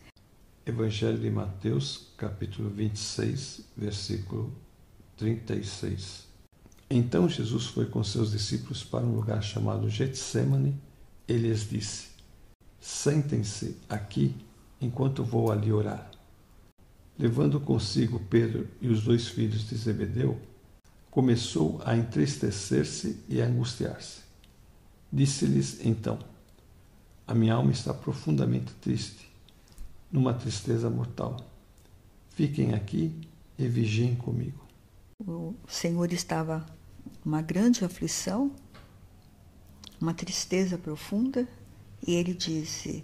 Evangelho 0.65 1.17
de 1.17 1.29
Mateus, 1.31 2.09
capítulo 2.17 2.69
26, 2.69 3.61
versículo 3.75 4.53
36. 5.21 6.25
Então 6.89 7.29
Jesus 7.29 7.67
foi 7.67 7.85
com 7.85 8.03
seus 8.03 8.31
discípulos 8.31 8.83
para 8.83 9.05
um 9.05 9.13
lugar 9.13 9.43
chamado 9.43 9.87
Getsemane. 9.87 10.75
Ele 11.27 11.49
lhes 11.49 11.69
disse: 11.69 12.07
Sentem-se 12.79 13.77
aqui 13.87 14.35
enquanto 14.81 15.23
vou 15.23 15.51
ali 15.51 15.71
orar. 15.71 16.09
Levando 17.19 17.59
consigo 17.59 18.19
Pedro 18.19 18.67
e 18.81 18.87
os 18.87 19.03
dois 19.03 19.27
filhos 19.27 19.69
de 19.69 19.75
Zebedeu, 19.75 20.41
começou 21.11 21.79
a 21.85 21.95
entristecer-se 21.95 23.23
e 23.29 23.39
a 23.43 23.45
angustiar-se. 23.45 24.21
Disse-lhes 25.13 25.85
então: 25.85 26.17
A 27.27 27.35
minha 27.35 27.53
alma 27.53 27.71
está 27.71 27.93
profundamente 27.93 28.73
triste, 28.81 29.31
numa 30.11 30.33
tristeza 30.33 30.89
mortal. 30.89 31.37
Fiquem 32.31 32.73
aqui 32.73 33.13
e 33.59 33.67
vigiem 33.67 34.15
comigo. 34.15 34.60
O 35.27 35.53
Senhor 35.67 36.11
estava 36.11 36.65
numa 37.23 37.43
grande 37.43 37.85
aflição, 37.85 38.51
uma 39.99 40.15
tristeza 40.15 40.79
profunda, 40.79 41.47
e 42.05 42.15
ele 42.15 42.33
disse: 42.33 43.03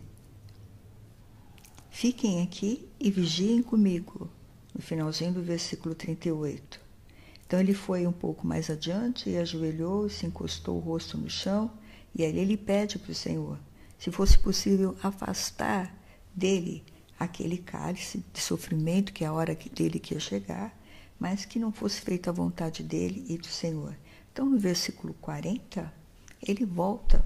Fiquem 1.92 2.42
aqui 2.42 2.90
e 3.00 3.12
vigiem 3.12 3.62
comigo, 3.62 4.28
no 4.74 4.82
finalzinho 4.82 5.32
do 5.32 5.44
versículo 5.44 5.94
38. 5.94 6.80
Então 7.46 7.60
ele 7.60 7.76
foi 7.76 8.08
um 8.08 8.12
pouco 8.12 8.48
mais 8.48 8.68
adiante 8.72 9.30
e 9.30 9.38
ajoelhou 9.38 10.10
se 10.10 10.26
encostou 10.26 10.78
o 10.78 10.80
rosto 10.80 11.20
no 11.20 11.30
chão, 11.30 11.72
e 12.16 12.26
ali 12.26 12.40
ele 12.40 12.58
pede 12.58 12.98
para 12.98 13.12
o 13.12 13.16
Senhor, 13.16 13.60
se 14.00 14.10
fosse 14.10 14.40
possível 14.40 14.98
afastar 15.04 15.96
dele 16.34 16.84
aquele 17.20 17.60
cálice 17.60 18.26
de 18.34 18.42
sofrimento 18.42 19.14
que 19.14 19.24
é 19.24 19.28
a 19.28 19.34
hora 19.34 19.56
dele 19.56 20.00
que 20.00 20.16
ia 20.16 20.20
chegar, 20.20 20.76
mas 21.20 21.46
que 21.46 21.60
não 21.60 21.72
fosse 21.72 22.02
feita 22.02 22.30
a 22.30 22.34
vontade 22.34 22.84
dele 22.84 23.26
e 23.28 23.38
do 23.38 23.48
Senhor. 23.48 23.96
Então 24.32 24.46
no 24.46 24.58
versículo 24.58 25.14
40, 25.16 25.92
ele 26.42 26.66
volta 26.66 27.26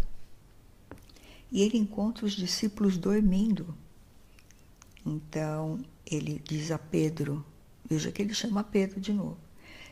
e 1.51 1.61
ele 1.61 1.77
encontra 1.77 2.25
os 2.25 2.33
discípulos 2.33 2.97
dormindo. 2.97 3.75
Então 5.05 5.79
ele 6.05 6.41
diz 6.43 6.71
a 6.71 6.77
Pedro, 6.77 7.45
veja 7.83 8.11
que 8.11 8.21
ele 8.21 8.33
chama 8.33 8.63
Pedro 8.63 8.99
de 8.99 9.11
novo: 9.11 9.37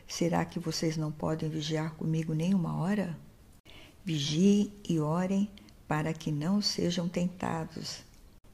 Será 0.08 0.44
que 0.44 0.58
vocês 0.58 0.96
não 0.96 1.12
podem 1.12 1.48
vigiar 1.48 1.94
comigo 1.94 2.34
nem 2.34 2.54
uma 2.54 2.76
hora? 2.76 3.18
Vigiem 4.04 4.72
e 4.88 4.98
orem 4.98 5.50
para 5.86 6.12
que 6.12 6.32
não 6.32 6.62
sejam 6.62 7.08
tentados. 7.08 8.02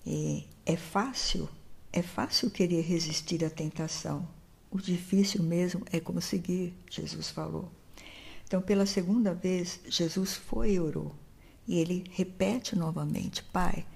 E 0.05 0.47
é 0.65 0.77
fácil, 0.77 1.49
é 1.93 2.03
fácil 2.03 2.51
querer 2.51 2.83
resistir 2.83 3.45
à 3.45 3.51
tentação. 3.51 4.29
O 4.77 4.79
difícil 4.79 5.43
mesmo 5.43 5.87
é 5.91 5.99
conseguir, 5.99 6.75
Jesus 6.91 7.31
falou. 7.31 7.73
Então, 8.47 8.61
pela 8.61 8.85
segunda 8.85 9.33
vez, 9.33 9.81
Jesus 9.89 10.35
foi 10.35 10.73
e 10.73 10.81
orou. 10.81 11.15
E 11.67 11.79
ele 11.79 12.05
repete 12.13 12.77
novamente: 12.77 13.43
Pai, 13.43 13.87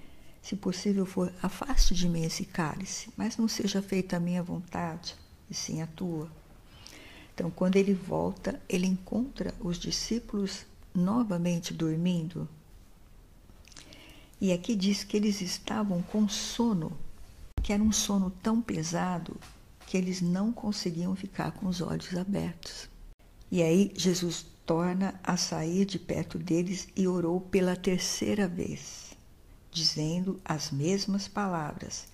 se 0.41 0.55
possível 0.55 1.05
for, 1.05 1.31
afaste 1.39 1.93
de 1.93 2.09
mim 2.09 2.23
esse 2.23 2.45
cálice, 2.45 3.11
mas 3.15 3.37
não 3.37 3.47
seja 3.47 3.79
feita 3.79 4.17
a 4.17 4.19
minha 4.19 4.41
vontade, 4.41 5.13
e 5.47 5.53
sim 5.53 5.83
a 5.83 5.85
tua. 5.85 6.27
Então, 7.35 7.51
quando 7.51 7.75
ele 7.75 7.93
volta, 7.93 8.59
ele 8.67 8.87
encontra 8.87 9.53
os 9.59 9.77
discípulos 9.77 10.65
novamente 10.95 11.75
dormindo. 11.75 12.49
E 14.41 14.51
aqui 14.51 14.75
diz 14.75 15.03
que 15.03 15.15
eles 15.15 15.41
estavam 15.41 16.01
com 16.01 16.27
sono, 16.27 16.91
que 17.61 17.71
era 17.71 17.83
um 17.83 17.91
sono 17.91 18.31
tão 18.41 18.59
pesado 18.59 19.39
que 19.91 19.97
eles 19.97 20.21
não 20.21 20.53
conseguiam 20.53 21.13
ficar 21.17 21.51
com 21.51 21.67
os 21.67 21.81
olhos 21.81 22.15
abertos. 22.15 22.87
E 23.51 23.61
aí 23.61 23.91
Jesus 23.93 24.45
torna 24.65 25.19
a 25.21 25.35
sair 25.35 25.83
de 25.83 25.99
perto 25.99 26.39
deles 26.39 26.87
e 26.95 27.09
orou 27.09 27.41
pela 27.41 27.75
terceira 27.75 28.47
vez, 28.47 29.11
dizendo 29.69 30.39
as 30.45 30.71
mesmas 30.71 31.27
palavras. 31.27 32.05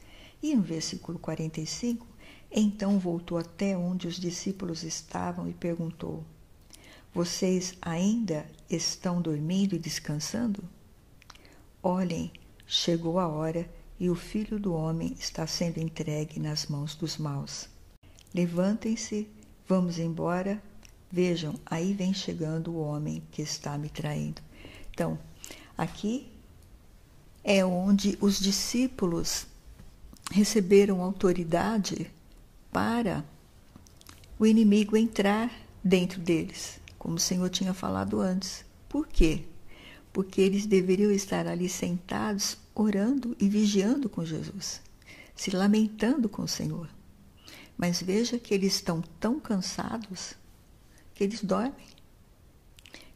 E 0.41 0.55
no 0.55 0.63
versículo 0.63 1.19
45, 1.19 2.07
então 2.51 2.97
voltou 2.97 3.37
até 3.37 3.77
onde 3.77 4.07
os 4.07 4.15
discípulos 4.15 4.81
estavam 4.81 5.47
e 5.47 5.53
perguntou: 5.53 6.25
Vocês 7.13 7.75
ainda 7.79 8.49
estão 8.67 9.21
dormindo 9.21 9.75
e 9.75 9.79
descansando? 9.79 10.63
Olhem, 11.83 12.31
chegou 12.65 13.19
a 13.19 13.27
hora 13.27 13.69
e 13.99 14.09
o 14.09 14.15
filho 14.15 14.59
do 14.59 14.73
homem 14.73 15.15
está 15.19 15.45
sendo 15.47 15.79
entregue 15.79 16.39
nas 16.39 16.67
mãos 16.67 16.95
dos 16.95 17.17
maus. 17.17 17.67
Levantem-se, 18.33 19.27
vamos 19.67 19.97
embora 19.97 20.61
Vejam, 21.09 21.55
aí 21.65 21.93
vem 21.93 22.13
chegando 22.13 22.71
o 22.71 22.79
homem 22.79 23.23
que 23.31 23.41
está 23.41 23.77
me 23.77 23.89
traindo. 23.89 24.41
Então, 24.91 25.17
aqui 25.77 26.27
é 27.43 27.63
onde 27.63 28.17
os 28.19 28.39
discípulos 28.39 29.47
receberam 30.29 31.01
autoridade 31.01 32.11
para 32.71 33.23
o 34.37 34.45
inimigo 34.45 34.97
entrar 34.97 35.49
dentro 35.81 36.19
deles, 36.19 36.77
como 36.99 37.15
o 37.15 37.19
Senhor 37.19 37.49
tinha 37.49 37.73
falado 37.73 38.19
antes. 38.19 38.65
Por 38.89 39.07
quê? 39.07 39.45
Porque 40.11 40.41
eles 40.41 40.65
deveriam 40.65 41.09
estar 41.09 41.47
ali 41.47 41.69
sentados, 41.69 42.57
orando 42.83 43.35
e 43.39 43.49
vigiando 43.49 44.09
com 44.09 44.23
Jesus, 44.23 44.81
se 45.35 45.51
lamentando 45.51 46.29
com 46.29 46.43
o 46.43 46.47
Senhor. 46.47 46.89
Mas 47.77 48.01
veja 48.01 48.39
que 48.39 48.53
eles 48.53 48.75
estão 48.75 49.01
tão 49.19 49.39
cansados 49.39 50.35
que 51.13 51.23
eles 51.23 51.43
dormem. 51.43 51.73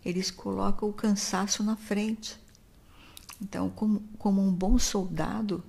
Eles 0.03 0.31
colocam 0.31 0.89
o 0.89 0.93
cansaço 0.93 1.63
na 1.63 1.75
frente. 1.75 2.39
Então, 3.41 3.69
como, 3.69 4.01
como 4.17 4.41
um 4.41 4.51
bom 4.51 4.77
soldado, 4.77 5.63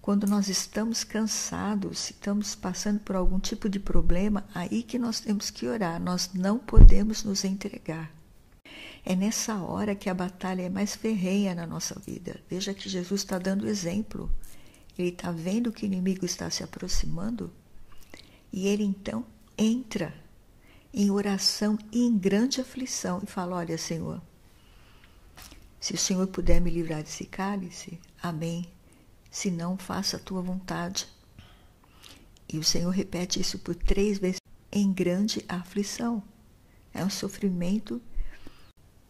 quando 0.00 0.26
nós 0.26 0.48
estamos 0.48 1.04
cansados, 1.04 2.10
estamos 2.10 2.54
passando 2.54 3.00
por 3.00 3.14
algum 3.14 3.38
tipo 3.38 3.68
de 3.68 3.78
problema, 3.78 4.44
aí 4.54 4.82
que 4.82 4.98
nós 4.98 5.20
temos 5.20 5.50
que 5.50 5.66
orar. 5.66 6.00
Nós 6.00 6.30
não 6.32 6.58
podemos 6.58 7.24
nos 7.24 7.44
entregar. 7.44 8.17
É 9.08 9.16
nessa 9.16 9.56
hora 9.62 9.94
que 9.94 10.10
a 10.10 10.12
batalha 10.12 10.60
é 10.60 10.68
mais 10.68 10.94
ferrenha 10.94 11.54
na 11.54 11.66
nossa 11.66 11.98
vida. 11.98 12.42
Veja 12.46 12.74
que 12.74 12.90
Jesus 12.90 13.22
está 13.22 13.38
dando 13.38 13.66
exemplo. 13.66 14.30
Ele 14.98 15.08
está 15.08 15.32
vendo 15.32 15.72
que 15.72 15.84
o 15.84 15.86
inimigo 15.86 16.26
está 16.26 16.50
se 16.50 16.62
aproximando 16.62 17.50
e 18.52 18.68
ele 18.68 18.84
então 18.84 19.24
entra 19.56 20.12
em 20.92 21.10
oração 21.10 21.78
e 21.90 22.02
em 22.04 22.18
grande 22.18 22.60
aflição 22.60 23.22
e 23.24 23.26
fala: 23.26 23.56
Olha, 23.56 23.78
Senhor, 23.78 24.20
se 25.80 25.94
o 25.94 25.98
Senhor 25.98 26.26
puder 26.26 26.60
me 26.60 26.68
livrar 26.68 27.02
desse 27.02 27.24
cálice, 27.24 27.98
amém. 28.22 28.70
Se 29.30 29.50
não, 29.50 29.78
faça 29.78 30.18
a 30.18 30.20
tua 30.20 30.42
vontade. 30.42 31.08
E 32.46 32.58
o 32.58 32.62
Senhor 32.62 32.90
repete 32.90 33.40
isso 33.40 33.58
por 33.58 33.74
três 33.74 34.18
vezes 34.18 34.40
em 34.70 34.92
grande 34.92 35.42
aflição. 35.48 36.22
É 36.92 37.02
um 37.02 37.08
sofrimento 37.08 38.02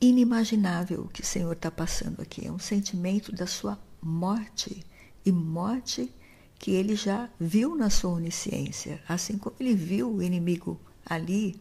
inimaginável 0.00 1.08
que 1.12 1.22
o 1.22 1.26
Senhor 1.26 1.52
está 1.52 1.70
passando 1.70 2.20
aqui. 2.20 2.46
É 2.46 2.52
um 2.52 2.58
sentimento 2.58 3.32
da 3.32 3.46
sua 3.46 3.78
morte 4.00 4.84
e 5.24 5.32
morte 5.32 6.12
que 6.58 6.72
ele 6.72 6.94
já 6.94 7.28
viu 7.38 7.74
na 7.74 7.90
sua 7.90 8.10
onisciência. 8.10 9.00
Assim 9.08 9.38
como 9.38 9.56
ele 9.58 9.74
viu 9.74 10.12
o 10.12 10.22
inimigo 10.22 10.80
ali 11.04 11.60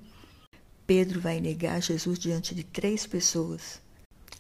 Pedro 0.88 1.20
vai 1.20 1.42
negar 1.42 1.82
Jesus 1.82 2.18
diante 2.18 2.56
de 2.56 2.64
três 2.64 3.06
pessoas. 3.06 3.82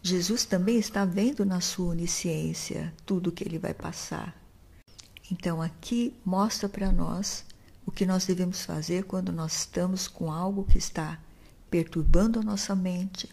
Jesus 0.01 0.45
também 0.45 0.79
está 0.79 1.03
vendo 1.03 1.45
na 1.45 1.59
sua 1.59 1.87
onisciência 1.87 2.93
tudo 3.05 3.27
o 3.27 3.31
que 3.33 3.43
ele 3.43 3.59
vai 3.59 3.73
passar. 3.73 4.33
Então 5.29 5.61
aqui 5.61 6.15
mostra 6.23 6.69
para 6.69 6.89
nós 6.89 7.43
o 7.85 7.91
que 7.91 8.05
nós 8.05 8.25
devemos 8.25 8.63
fazer 8.63 9.03
quando 9.03 9.29
nós 9.33 9.57
estamos 9.57 10.07
com 10.07 10.31
algo 10.31 10.63
que 10.63 10.77
está 10.77 11.21
perturbando 11.69 12.39
a 12.39 12.43
nossa 12.43 12.73
mente, 12.73 13.29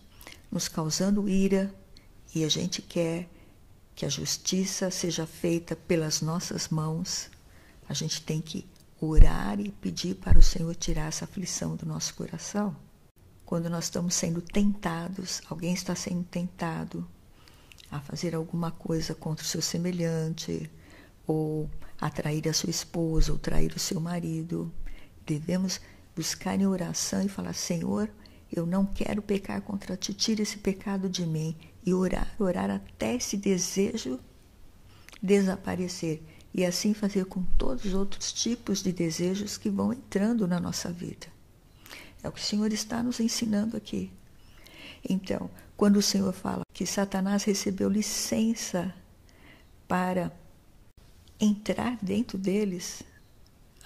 nos 0.55 0.69
causando 0.69 1.29
ira, 1.29 1.75
e 2.35 2.45
a 2.45 2.49
gente 2.49 2.81
quer 2.81 3.29
que 3.95 4.07
a 4.07 4.09
justiça 4.09 4.91
seja 4.91 5.27
feita 5.27 5.77
pelas 5.77 6.23
nossas 6.23 6.69
mãos. 6.69 7.29
A 7.87 7.93
gente 7.93 8.23
tem 8.23 8.41
que 8.41 8.67
orar 8.99 9.61
e 9.61 9.71
pedir 9.71 10.15
para 10.15 10.39
o 10.39 10.43
Senhor 10.43 10.75
tirar 10.75 11.09
essa 11.09 11.27
aflição 11.27 11.77
do 11.77 11.85
nosso 11.85 12.15
coração 12.15 12.75
quando 13.45 13.69
nós 13.69 13.85
estamos 13.85 14.15
sendo 14.15 14.41
tentados, 14.41 15.43
alguém 15.49 15.75
está 15.75 15.95
sendo 15.95 16.25
tentado 16.25 17.07
a 17.91 18.01
fazer 18.01 18.35
alguma 18.35 18.71
coisa 18.71 19.15
contra 19.15 19.45
o 19.45 19.49
seu 19.49 19.63
semelhante, 19.63 20.71
ou 21.27 21.71
a 22.01 22.11
trair 22.11 22.49
a 22.49 22.53
sua 22.53 22.71
esposa, 22.71 23.33
ou 23.33 23.39
trair 23.39 23.73
o 23.75 23.79
seu 23.79 24.01
marido, 24.01 24.73
devemos 25.25 25.81
buscar 26.17 26.61
em 26.61 26.67
oração 26.67 27.23
e 27.23 27.29
falar: 27.29 27.53
Senhor, 27.53 28.11
eu 28.55 28.65
não 28.65 28.87
quero 28.87 29.21
pecar 29.21 29.61
contra 29.63 29.97
ti, 29.97 30.15
tira 30.15 30.43
esse 30.43 30.59
pecado 30.59 31.09
de 31.09 31.27
mim. 31.27 31.57
E 31.85 31.93
orar, 31.93 32.35
orar 32.39 32.71
até 32.71 33.17
esse 33.17 33.37
desejo 33.37 34.21
desaparecer. 35.21 36.23
E 36.55 36.65
assim 36.65 36.95
fazer 36.95 37.25
com 37.25 37.43
todos 37.43 37.85
os 37.85 37.95
outros 37.95 38.33
tipos 38.33 38.81
de 38.81 38.93
desejos 38.93 39.59
que 39.59 39.69
vão 39.69 39.93
entrando 39.93 40.47
na 40.47 40.61
nossa 40.61 40.91
vida. 40.93 41.27
É 42.23 42.29
o 42.29 42.33
que 42.33 42.41
o 42.41 42.45
Senhor 42.45 42.73
está 42.73 43.03
nos 43.03 43.19
ensinando 43.19 43.77
aqui. 43.77 44.11
Então, 45.07 45.51
quando 45.77 45.97
o 45.97 46.03
Senhor 46.03 46.33
fala 46.33 46.63
que 46.73 46.87
Satanás 46.87 47.43
recebeu 47.43 47.89
licença 47.89 48.95
para 49.89 50.33
entrar 51.41 51.99
dentro 52.01 52.39
deles, 52.39 53.03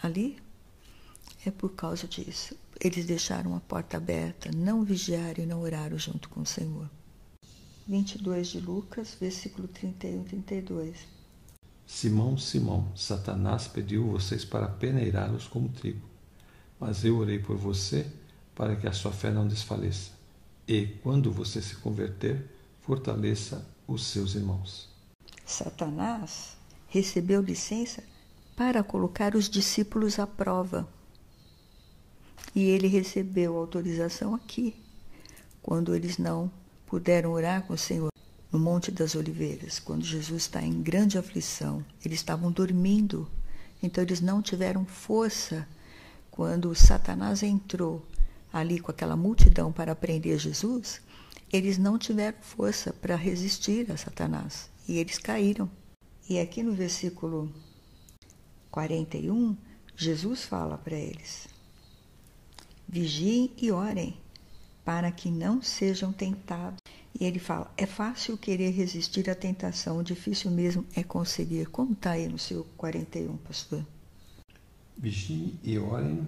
ali, 0.02 0.38
é 1.44 1.50
por 1.50 1.70
causa 1.70 2.06
disso. 2.06 2.54
Eles 2.80 3.06
deixaram 3.06 3.56
a 3.56 3.60
porta 3.60 3.96
aberta, 3.96 4.50
não 4.54 4.84
vigiaram 4.84 5.42
e 5.42 5.46
não 5.46 5.60
oraram 5.60 5.98
junto 5.98 6.28
com 6.28 6.42
o 6.42 6.46
Senhor. 6.46 6.88
22 7.88 8.48
de 8.48 8.60
Lucas, 8.60 9.16
versículo 9.20 9.66
31 9.66 10.20
e 10.20 10.24
32. 10.24 10.96
Simão, 11.86 12.36
Simão, 12.36 12.92
Satanás 12.94 13.66
pediu 13.66 14.06
vocês 14.06 14.44
para 14.44 14.68
peneirá-los 14.68 15.48
como 15.48 15.70
trigo, 15.70 16.06
mas 16.78 17.04
eu 17.04 17.16
orei 17.16 17.38
por 17.38 17.56
você 17.56 18.06
para 18.54 18.76
que 18.76 18.86
a 18.86 18.92
sua 18.92 19.10
fé 19.10 19.30
não 19.30 19.48
desfaleça. 19.48 20.10
E, 20.68 20.86
quando 21.02 21.32
você 21.32 21.62
se 21.62 21.76
converter, 21.76 22.44
fortaleça 22.82 23.66
os 23.86 24.06
seus 24.06 24.34
irmãos. 24.34 24.88
Satanás 25.46 26.56
recebeu 26.88 27.40
licença 27.40 28.04
para 28.54 28.82
colocar 28.82 29.34
os 29.34 29.48
discípulos 29.48 30.18
à 30.18 30.26
prova. 30.26 30.86
E 32.54 32.64
ele 32.64 32.88
recebeu 32.88 33.56
autorização 33.56 34.34
aqui, 34.34 34.74
quando 35.62 35.94
eles 35.94 36.18
não 36.18 36.50
puderam 36.86 37.32
orar 37.32 37.66
com 37.66 37.74
o 37.74 37.78
Senhor 37.78 38.10
no 38.50 38.58
Monte 38.58 38.90
das 38.90 39.14
Oliveiras, 39.14 39.78
quando 39.78 40.04
Jesus 40.04 40.42
está 40.42 40.62
em 40.62 40.82
grande 40.82 41.18
aflição. 41.18 41.84
Eles 42.04 42.18
estavam 42.20 42.50
dormindo, 42.50 43.28
então 43.82 44.02
eles 44.02 44.20
não 44.20 44.40
tiveram 44.40 44.84
força 44.86 45.66
quando 46.30 46.74
Satanás 46.74 47.42
entrou 47.42 48.06
ali 48.52 48.78
com 48.78 48.90
aquela 48.90 49.16
multidão 49.16 49.72
para 49.72 49.94
prender 49.94 50.38
Jesus, 50.38 51.00
eles 51.52 51.78
não 51.78 51.98
tiveram 51.98 52.38
força 52.40 52.92
para 52.92 53.16
resistir 53.16 53.90
a 53.90 53.96
Satanás 53.96 54.70
e 54.88 54.98
eles 54.98 55.18
caíram. 55.18 55.70
E 56.28 56.38
aqui 56.38 56.62
no 56.62 56.72
versículo 56.72 57.52
41, 58.70 59.56
Jesus 59.96 60.44
fala 60.44 60.78
para 60.78 60.96
eles: 60.96 61.48
Vigiem 62.88 63.52
e 63.60 63.70
orem, 63.70 64.16
para 64.84 65.12
que 65.12 65.30
não 65.30 65.60
sejam 65.60 66.12
tentados. 66.12 66.80
E 67.18 67.24
ele 67.24 67.38
fala: 67.38 67.70
é 67.76 67.84
fácil 67.84 68.38
querer 68.38 68.70
resistir 68.70 69.28
à 69.28 69.34
tentação, 69.34 70.02
difícil 70.02 70.50
mesmo 70.50 70.86
é 70.96 71.02
conseguir. 71.02 71.66
Como 71.66 71.92
está 71.92 72.12
aí 72.12 72.28
no 72.28 72.38
seu 72.38 72.64
41, 72.76 73.36
pastor? 73.38 73.84
Vigiem 74.96 75.58
e 75.62 75.78
orem 75.78 76.26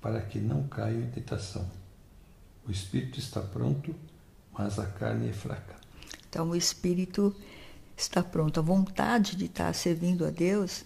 para 0.00 0.20
que 0.20 0.38
não 0.38 0.66
caiam 0.68 1.00
em 1.00 1.10
tentação. 1.10 1.70
O 2.66 2.70
espírito 2.70 3.18
está 3.18 3.40
pronto, 3.40 3.94
mas 4.52 4.78
a 4.78 4.86
carne 4.86 5.28
é 5.28 5.32
fraca. 5.32 5.76
Então, 6.28 6.50
o 6.50 6.56
espírito 6.56 7.34
está 7.96 8.22
pronto. 8.22 8.58
A 8.58 8.62
vontade 8.62 9.36
de 9.36 9.44
estar 9.44 9.72
servindo 9.74 10.26
a 10.26 10.30
Deus 10.30 10.84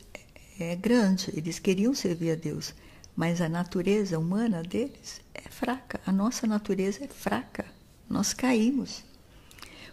é 0.60 0.76
grande. 0.76 1.32
Eles 1.34 1.58
queriam 1.58 1.94
servir 1.94 2.32
a 2.32 2.34
Deus, 2.34 2.74
mas 3.18 3.40
a 3.40 3.48
natureza 3.48 4.16
humana 4.16 4.62
deles 4.62 5.20
é 5.34 5.40
fraca. 5.50 6.00
A 6.06 6.12
nossa 6.12 6.46
natureza 6.46 7.04
é 7.04 7.08
fraca. 7.08 7.66
Nós 8.08 8.32
caímos. 8.32 9.02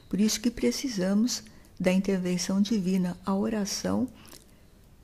Por 0.08 0.22
isso 0.22 0.40
que 0.40 0.52
precisamos 0.52 1.42
da 1.80 1.92
intervenção 1.92 2.62
divina, 2.62 3.18
a 3.26 3.34
oração 3.34 4.08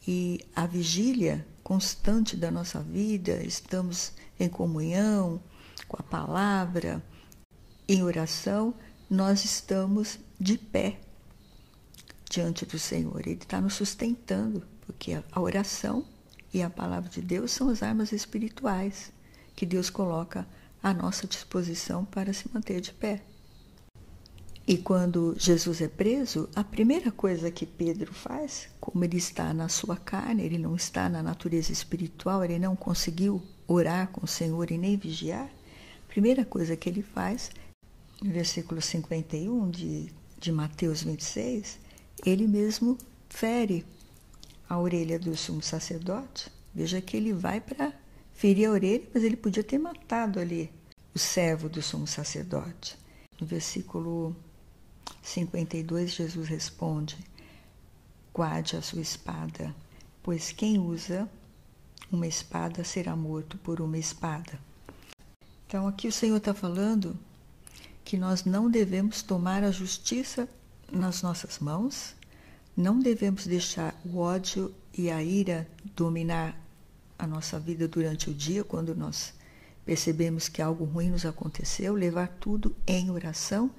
e 0.07 0.39
a 0.55 0.67
vigília 0.67 1.47
constante 1.63 2.37
da 2.37 2.51
nossa 2.51 2.79
vida, 2.79 3.41
estamos 3.43 4.11
em 4.39 4.47
comunhão, 4.47 5.41
com 5.87 5.97
a 5.99 6.03
palavra, 6.03 7.03
em 7.87 8.03
oração, 8.03 8.75
nós 9.09 9.43
estamos 9.43 10.19
de 10.39 10.59
pé 10.59 10.99
diante 12.29 12.67
do 12.67 12.77
Senhor. 12.77 13.19
Ele 13.21 13.31
está 13.31 13.59
nos 13.59 13.73
sustentando, 13.73 14.61
porque 14.85 15.19
a 15.31 15.41
oração 15.41 16.05
e 16.53 16.61
a 16.61 16.69
palavra 16.69 17.09
de 17.09 17.21
Deus 17.21 17.51
são 17.51 17.69
as 17.69 17.81
armas 17.81 18.11
espirituais 18.11 19.11
que 19.55 19.65
Deus 19.65 19.89
coloca 19.89 20.47
à 20.81 20.93
nossa 20.93 21.27
disposição 21.27 22.03
para 22.03 22.33
se 22.33 22.49
manter 22.53 22.81
de 22.81 22.93
pé. 22.93 23.21
E 24.67 24.77
quando 24.77 25.35
Jesus 25.37 25.81
é 25.81 25.87
preso, 25.87 26.47
a 26.55 26.63
primeira 26.63 27.11
coisa 27.11 27.51
que 27.51 27.65
Pedro 27.65 28.13
faz, 28.13 28.69
como 28.79 29.03
ele 29.03 29.17
está 29.17 29.53
na 29.53 29.67
sua 29.67 29.97
carne, 29.97 30.43
ele 30.43 30.57
não 30.57 30.75
está 30.75 31.09
na 31.09 31.23
natureza 31.23 31.71
espiritual, 31.71 32.43
ele 32.43 32.59
não 32.59 32.75
conseguiu 32.75 33.41
orar 33.67 34.09
com 34.09 34.23
o 34.23 34.27
Senhor 34.27 34.69
e 34.71 34.77
nem 34.77 34.95
vigiar, 34.97 35.45
a 35.47 36.07
primeira 36.07 36.45
coisa 36.45 36.75
que 36.75 36.87
ele 36.87 37.01
faz, 37.01 37.49
no 38.21 38.31
versículo 38.31 38.81
51 38.81 39.71
de, 39.71 40.13
de 40.39 40.51
Mateus 40.51 41.03
26, 41.03 41.79
ele 42.25 42.47
mesmo 42.47 42.97
fere 43.29 43.83
a 44.71 44.79
orelha 44.79 45.19
do 45.19 45.35
sumo 45.35 45.61
sacerdote. 45.61 46.49
Veja 46.73 47.01
que 47.01 47.17
ele 47.17 47.33
vai 47.33 47.59
para 47.59 47.91
ferir 48.33 48.69
a 48.69 48.71
orelha, 48.71 49.03
mas 49.13 49.21
ele 49.21 49.35
podia 49.35 49.65
ter 49.65 49.77
matado 49.77 50.39
ali 50.39 50.71
o 51.13 51.19
servo 51.19 51.67
do 51.67 51.81
sumo 51.81 52.07
sacerdote. 52.07 52.97
No 53.37 53.45
versículo 53.45 54.33
52, 55.21 56.13
Jesus 56.13 56.47
responde: 56.47 57.17
Guarde 58.33 58.77
a 58.77 58.81
sua 58.81 59.01
espada, 59.01 59.75
pois 60.23 60.53
quem 60.53 60.79
usa 60.79 61.29
uma 62.09 62.25
espada 62.25 62.81
será 62.85 63.13
morto 63.13 63.57
por 63.57 63.81
uma 63.81 63.97
espada. 63.97 64.57
Então, 65.67 65.85
aqui 65.85 66.07
o 66.07 66.13
Senhor 66.13 66.37
está 66.37 66.53
falando 66.53 67.19
que 68.05 68.17
nós 68.17 68.45
não 68.45 68.71
devemos 68.71 69.21
tomar 69.21 69.65
a 69.65 69.71
justiça 69.71 70.47
nas 70.89 71.21
nossas 71.21 71.59
mãos, 71.59 72.15
não 72.75 72.99
devemos 72.99 73.45
deixar 73.45 73.99
o 74.05 74.17
ódio 74.17 74.73
e 74.97 75.09
a 75.09 75.21
ira 75.23 75.67
dominar 75.95 76.59
a 77.17 77.27
nossa 77.27 77.59
vida 77.59 77.87
durante 77.87 78.29
o 78.29 78.33
dia, 78.33 78.63
quando 78.63 78.95
nós 78.95 79.33
percebemos 79.85 80.47
que 80.47 80.61
algo 80.61 80.85
ruim 80.85 81.09
nos 81.09 81.25
aconteceu, 81.25 81.93
levar 81.93 82.27
tudo 82.39 82.75
em 82.87 83.09
oração 83.11 83.69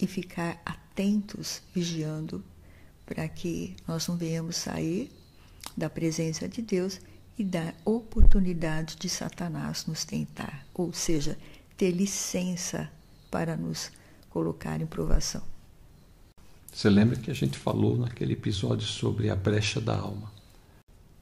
e 0.00 0.06
ficar 0.06 0.60
atentos, 0.64 1.62
vigiando, 1.74 2.44
para 3.06 3.28
que 3.28 3.76
nós 3.86 4.08
não 4.08 4.16
venhamos 4.16 4.56
sair 4.56 5.10
da 5.76 5.90
presença 5.90 6.48
de 6.48 6.62
Deus 6.62 7.00
e 7.38 7.44
dar 7.44 7.74
oportunidade 7.84 8.96
de 8.96 9.08
Satanás 9.08 9.86
nos 9.86 10.04
tentar, 10.04 10.66
ou 10.72 10.92
seja, 10.92 11.38
ter 11.76 11.90
licença 11.90 12.90
para 13.30 13.56
nos 13.56 13.90
colocar 14.30 14.80
em 14.80 14.86
provação. 14.86 15.53
Você 16.74 16.90
lembra 16.90 17.14
que 17.14 17.30
a 17.30 17.34
gente 17.34 17.56
falou 17.56 17.96
naquele 17.96 18.32
episódio 18.32 18.84
sobre 18.84 19.30
a 19.30 19.36
brecha 19.36 19.80
da 19.80 19.96
alma? 19.96 20.32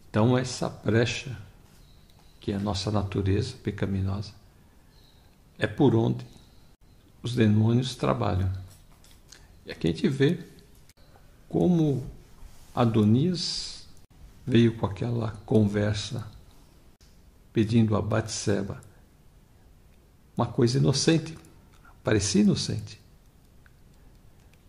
Então, 0.09 0.36
essa 0.36 0.66
brecha, 0.66 1.36
que 2.40 2.53
é 2.53 2.55
a 2.55 2.59
nossa 2.59 2.90
natureza 2.90 3.55
pecaminosa, 3.62 4.32
é 5.59 5.66
por 5.66 5.94
onde 5.94 6.24
os 7.22 7.34
demônios 7.34 7.94
trabalham. 7.94 8.50
E 9.66 9.70
aqui 9.70 9.88
a 9.88 9.90
gente 9.90 10.09
vê 10.09 10.42
como 11.50 12.03
Adonias 12.74 13.86
veio 14.46 14.74
com 14.78 14.86
aquela 14.86 15.32
conversa 15.44 16.26
pedindo 17.53 17.94
a 17.94 18.00
Batseba 18.00 18.80
uma 20.34 20.46
coisa 20.46 20.78
inocente, 20.78 21.36
parecia 22.03 22.40
inocente, 22.40 23.01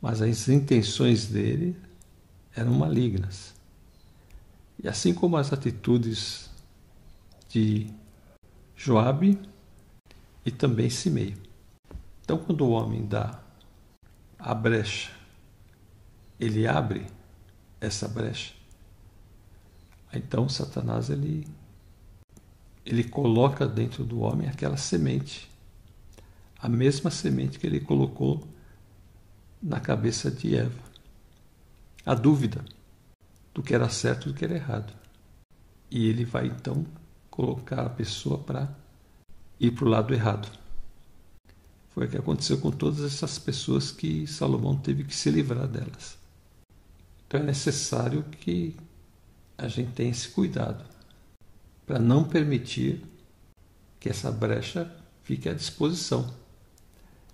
mas 0.04 0.22
as 0.22 0.50
intenções 0.50 1.28
dele 1.28 1.78
eram 2.54 2.74
malignas. 2.74 3.56
E 4.84 4.86
assim 4.86 5.14
como 5.14 5.38
as 5.38 5.54
atitudes 5.54 6.50
de 7.48 7.90
Joabe 8.76 9.40
e 10.46 10.52
também 10.52 10.90
Simei. 10.90 11.38
Então, 12.22 12.38
quando 12.38 12.66
o 12.66 12.72
homem 12.72 13.06
dá 13.06 13.40
a 14.38 14.54
brecha, 14.54 15.10
ele 16.38 16.68
abre 16.68 17.08
essa 17.80 18.06
brecha, 18.06 18.54
então 20.14 20.50
Satanás 20.50 21.10
ele, 21.10 21.48
ele 22.86 23.06
coloca 23.06 23.66
dentro 23.66 24.04
do 24.04 24.20
homem 24.20 24.50
aquela 24.50 24.76
semente, 24.76 25.50
a 26.60 26.68
mesma 26.68 27.10
semente 27.10 27.58
que 27.58 27.66
ele 27.66 27.80
colocou 27.80 28.53
na 29.64 29.80
cabeça 29.80 30.30
de 30.30 30.58
Eva. 30.58 30.84
A 32.06 32.14
dúvida 32.14 32.66
do 33.54 33.64
que 33.64 33.74
era 33.74 33.88
certo 33.88 34.28
e 34.28 34.34
do 34.34 34.38
que 34.38 34.44
era 34.44 34.56
errado. 34.56 34.94
E 35.90 36.06
ele 36.08 36.26
vai 36.26 36.48
então 36.48 36.86
colocar 37.30 37.86
a 37.86 37.90
pessoa 37.90 38.38
para 38.38 38.70
ir 39.58 39.72
para 39.72 39.86
o 39.86 39.90
lado 39.90 40.14
errado. 40.14 40.52
Foi 41.92 42.08
o 42.08 42.10
que 42.10 42.18
aconteceu 42.18 42.58
com 42.58 42.72
todas 42.72 43.02
essas 43.02 43.40
pessoas 43.40 43.92
que 43.92 44.28
Salomão 44.28 44.76
teve 44.76 45.06
que 45.06 45.16
se 45.16 45.32
livrar 45.32 45.68
delas. 45.68 46.18
Então 47.26 47.40
é 47.40 47.44
necessário 47.44 48.24
que 48.24 48.76
a 49.58 49.68
gente 49.68 49.94
tenha 49.94 50.12
esse 50.12 50.28
cuidado 50.30 50.84
para 51.86 52.00
não 52.00 52.24
permitir 52.24 53.02
que 54.00 54.10
essa 54.10 54.32
brecha 54.32 54.92
fique 55.24 55.48
à 55.48 55.54
disposição. 55.54 56.43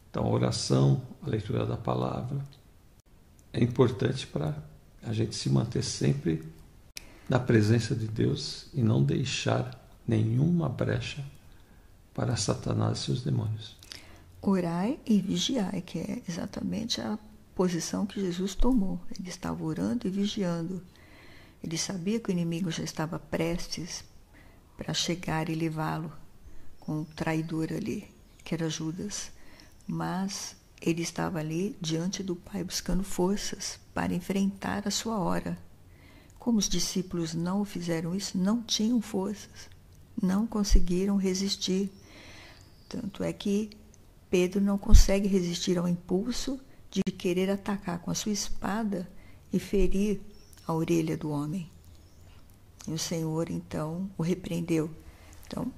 Então, 0.09 0.25
a 0.25 0.29
oração, 0.29 1.01
a 1.21 1.29
leitura 1.29 1.65
da 1.65 1.77
palavra 1.77 2.43
é 3.53 3.63
importante 3.63 4.25
para 4.27 4.55
a 5.03 5.13
gente 5.13 5.35
se 5.35 5.49
manter 5.49 5.83
sempre 5.83 6.43
na 7.27 7.39
presença 7.39 7.95
de 7.95 8.07
Deus 8.07 8.67
e 8.73 8.81
não 8.81 9.03
deixar 9.03 9.79
nenhuma 10.07 10.67
brecha 10.67 11.23
para 12.13 12.35
Satanás 12.35 12.99
e 12.99 13.01
seus 13.03 13.23
demônios. 13.23 13.77
Orai 14.41 14.99
e 15.05 15.21
vigiai, 15.21 15.81
que 15.81 15.99
é 15.99 16.23
exatamente 16.27 16.99
a 16.99 17.19
posição 17.53 18.05
que 18.05 18.19
Jesus 18.19 18.55
tomou. 18.55 18.99
Ele 19.19 19.29
estava 19.29 19.63
orando 19.63 20.07
e 20.07 20.09
vigiando. 20.09 20.81
Ele 21.63 21.77
sabia 21.77 22.19
que 22.19 22.29
o 22.29 22.31
inimigo 22.31 22.71
já 22.71 22.83
estava 22.83 23.19
prestes 23.19 24.03
para 24.77 24.93
chegar 24.93 25.49
e 25.49 25.55
levá-lo 25.55 26.11
com 26.79 27.01
o 27.01 27.05
traidor 27.05 27.67
ali, 27.71 28.09
que 28.43 28.55
era 28.55 28.69
Judas. 28.69 29.31
Mas 29.91 30.55
ele 30.79 31.01
estava 31.01 31.39
ali 31.39 31.75
diante 31.81 32.21
do 32.21 32.35
Pai 32.35 32.63
buscando 32.63 33.03
forças 33.03 33.79
para 33.91 34.13
enfrentar 34.13 34.87
a 34.87 34.91
sua 34.91 35.17
hora. 35.17 35.57
Como 36.37 36.59
os 36.59 36.69
discípulos 36.69 37.33
não 37.33 37.65
fizeram 37.65 38.15
isso, 38.15 38.37
não 38.37 38.61
tinham 38.61 39.01
forças, 39.01 39.67
não 40.21 40.45
conseguiram 40.45 41.17
resistir. 41.17 41.91
Tanto 42.87 43.23
é 43.23 43.33
que 43.33 43.71
Pedro 44.29 44.61
não 44.61 44.77
consegue 44.77 45.27
resistir 45.27 45.75
ao 45.79 45.87
impulso 45.87 46.59
de 46.91 47.01
querer 47.01 47.49
atacar 47.49 47.97
com 47.97 48.11
a 48.11 48.15
sua 48.15 48.31
espada 48.31 49.09
e 49.51 49.57
ferir 49.57 50.21
a 50.67 50.73
orelha 50.73 51.17
do 51.17 51.31
homem. 51.31 51.67
E 52.87 52.93
o 52.93 52.99
Senhor 52.99 53.49
então 53.49 54.07
o 54.15 54.21
repreendeu. 54.21 54.89
Então, 55.47 55.73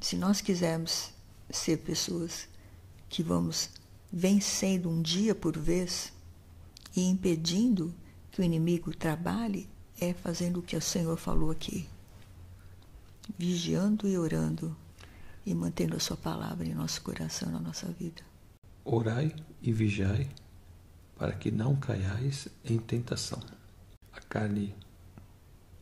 se 0.00 0.16
nós 0.16 0.40
quisermos 0.40 1.12
ser 1.50 1.76
pessoas 1.78 2.48
que 3.10 3.22
vamos 3.22 3.68
vencendo 4.10 4.88
um 4.88 5.02
dia 5.02 5.34
por 5.34 5.58
vez 5.58 6.12
e 6.96 7.02
impedindo 7.02 7.92
que 8.30 8.40
o 8.40 8.44
inimigo 8.44 8.94
trabalhe, 8.94 9.68
é 10.00 10.14
fazendo 10.14 10.60
o 10.60 10.62
que 10.62 10.76
o 10.76 10.80
Senhor 10.80 11.16
falou 11.18 11.50
aqui, 11.50 11.86
vigiando 13.36 14.08
e 14.08 14.16
orando 14.16 14.74
e 15.44 15.54
mantendo 15.54 15.96
a 15.96 16.00
sua 16.00 16.16
palavra 16.16 16.66
em 16.66 16.72
nosso 16.72 17.02
coração, 17.02 17.50
na 17.50 17.58
nossa 17.58 17.86
vida. 17.88 18.22
Orai 18.84 19.34
e 19.60 19.72
vigiai 19.72 20.30
para 21.16 21.32
que 21.32 21.50
não 21.50 21.76
caiais 21.76 22.48
em 22.64 22.78
tentação. 22.78 23.42
A 24.12 24.20
carne 24.20 24.74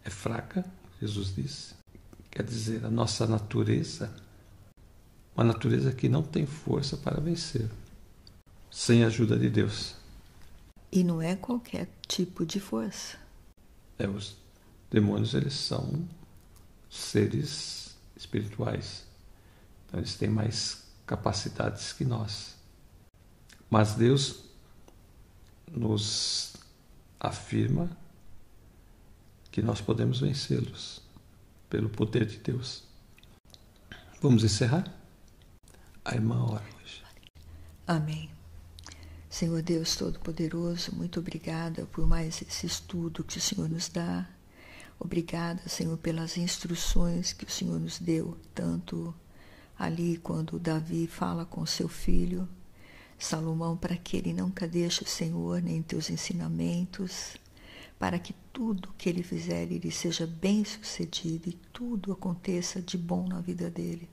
é 0.03 0.11
fraca, 0.11 0.64
Jesus 1.01 1.35
disse. 1.35 1.74
Quer 2.31 2.43
dizer, 2.43 2.85
a 2.85 2.91
nossa 2.91 3.26
natureza, 3.26 4.12
uma 5.39 5.45
natureza 5.45 5.93
que 5.93 6.09
não 6.09 6.22
tem 6.22 6.45
força 6.45 6.97
para 6.97 7.20
vencer, 7.20 7.70
sem 8.70 9.05
a 9.05 9.07
ajuda 9.07 9.39
de 9.39 9.49
Deus. 9.49 9.95
E 10.91 11.05
não 11.05 11.22
é 11.22 11.36
qualquer 11.36 11.89
tipo 12.07 12.45
de 12.45 12.59
força. 12.59 13.16
É, 13.99 14.09
os 14.09 14.36
demônios, 14.91 15.34
eles 15.34 15.55
são 15.55 16.07
seres 16.91 17.97
espirituais 18.16 19.09
então, 19.89 20.01
eles 20.01 20.16
têm 20.16 20.28
mais 20.28 20.84
capacidades 21.07 21.95
que 21.95 22.05
nós. 22.05 22.55
Mas 23.70 23.95
Deus 23.95 24.45
nos 25.70 26.55
afirma 27.18 27.91
que 29.51 29.62
nós 29.62 29.80
podemos 29.80 30.20
vencê-los 30.20 31.01
pelo 31.70 31.89
poder 31.89 32.26
de 32.26 32.39
Deus. 32.39 32.84
Vamos 34.20 34.45
encerrar? 34.45 34.97
A 36.09 36.15
irmã. 36.15 36.59
Amém. 37.87 38.31
Senhor 39.29 39.61
Deus 39.61 39.95
Todo-Poderoso, 39.95 40.97
muito 40.97 41.21
obrigada 41.21 41.85
por 41.85 42.09
mais 42.09 42.41
esse 42.41 42.67
estudo 42.67 43.23
que 43.23 43.37
o 43.37 43.41
Senhor 43.43 43.69
nos 43.69 43.91
dá. 43.91 44.27
Obrigada, 44.99 45.69
Senhor, 45.69 45.99
pelas 45.99 46.39
instruções 46.39 47.35
que 47.35 47.45
o 47.45 47.51
Senhor 47.51 47.79
nos 47.79 47.99
deu, 47.99 48.39
tanto 48.55 49.15
ali 49.79 50.17
quando 50.17 50.59
Davi 50.59 51.07
fala 51.07 51.45
com 51.45 51.67
seu 51.67 51.91
filho, 51.91 52.49
Salomão, 53.19 53.77
para 53.77 53.95
que 53.95 54.17
ele 54.17 54.33
nunca 54.33 54.67
deixe 54.67 55.03
o 55.05 55.07
Senhor 55.07 55.61
nem 55.61 55.83
teus 55.83 56.09
ensinamentos, 56.09 57.37
para 57.99 58.19
que 58.19 58.35
tudo 58.51 58.95
que 58.97 59.11
ele 59.11 59.23
fizer 59.23 59.71
ele 59.71 59.91
seja 59.91 60.27
bem 60.27 60.65
sucedido 60.65 61.51
e 61.51 61.53
tudo 61.71 62.13
aconteça 62.13 62.81
de 62.81 62.97
bom 62.97 63.29
na 63.29 63.43
vida 63.43 63.69
dele. 63.69 64.09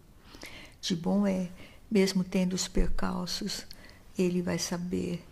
De 0.81 0.93
bom 0.93 1.25
é, 1.25 1.49
mesmo 1.89 2.23
tendo 2.23 2.53
os 2.53 2.67
percalços, 2.67 3.65
ele 4.17 4.41
vai 4.41 4.57
saber 4.57 5.23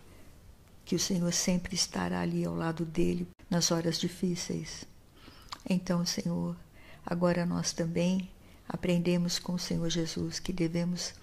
que 0.84 0.94
o 0.94 0.98
Senhor 0.98 1.32
sempre 1.32 1.74
estará 1.74 2.20
ali 2.20 2.44
ao 2.44 2.54
lado 2.54 2.84
dele 2.84 3.26
nas 3.48 3.70
horas 3.70 3.98
difíceis. 3.98 4.84
Então, 5.68 6.04
Senhor, 6.04 6.56
agora 7.04 7.46
nós 7.46 7.72
também 7.72 8.30
aprendemos 8.68 9.38
com 9.38 9.54
o 9.54 9.58
Senhor 9.58 9.88
Jesus 9.88 10.38
que 10.38 10.52
devemos 10.52 11.14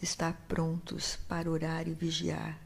estar 0.00 0.32
prontos 0.46 1.18
para 1.28 1.50
orar 1.50 1.88
e 1.88 1.94
vigiar. 1.94 2.58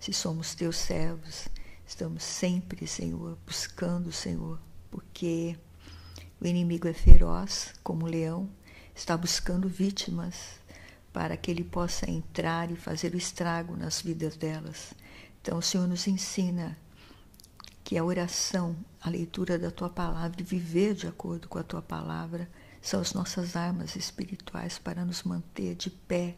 Se 0.00 0.12
somos 0.12 0.54
teus 0.54 0.76
servos, 0.76 1.46
estamos 1.86 2.24
sempre, 2.24 2.86
Senhor, 2.88 3.38
buscando 3.46 4.08
o 4.08 4.12
Senhor, 4.12 4.58
porque 4.90 5.56
o 6.40 6.46
inimigo 6.46 6.88
é 6.88 6.92
feroz 6.92 7.72
como 7.84 8.04
um 8.04 8.08
leão, 8.08 8.50
está 8.94 9.16
buscando 9.16 9.68
vítimas 9.68 10.60
para 11.12 11.36
que 11.36 11.50
ele 11.50 11.62
possa 11.62 12.10
entrar 12.10 12.70
e 12.70 12.76
fazer 12.76 13.14
o 13.14 13.18
estrago 13.18 13.76
nas 13.76 14.00
vidas 14.00 14.36
delas. 14.36 14.94
Então, 15.40 15.58
o 15.58 15.62
Senhor 15.62 15.86
nos 15.86 16.06
ensina 16.06 16.78
que 17.84 17.98
a 17.98 18.04
oração, 18.04 18.76
a 19.00 19.10
leitura 19.10 19.58
da 19.58 19.70
tua 19.70 19.90
palavra 19.90 20.40
e 20.40 20.44
viver 20.44 20.94
de 20.94 21.06
acordo 21.06 21.48
com 21.48 21.58
a 21.58 21.62
tua 21.62 21.82
palavra 21.82 22.48
são 22.80 23.00
as 23.00 23.12
nossas 23.12 23.54
armas 23.54 23.94
espirituais 23.96 24.78
para 24.78 25.04
nos 25.04 25.22
manter 25.24 25.74
de 25.74 25.90
pé 25.90 26.36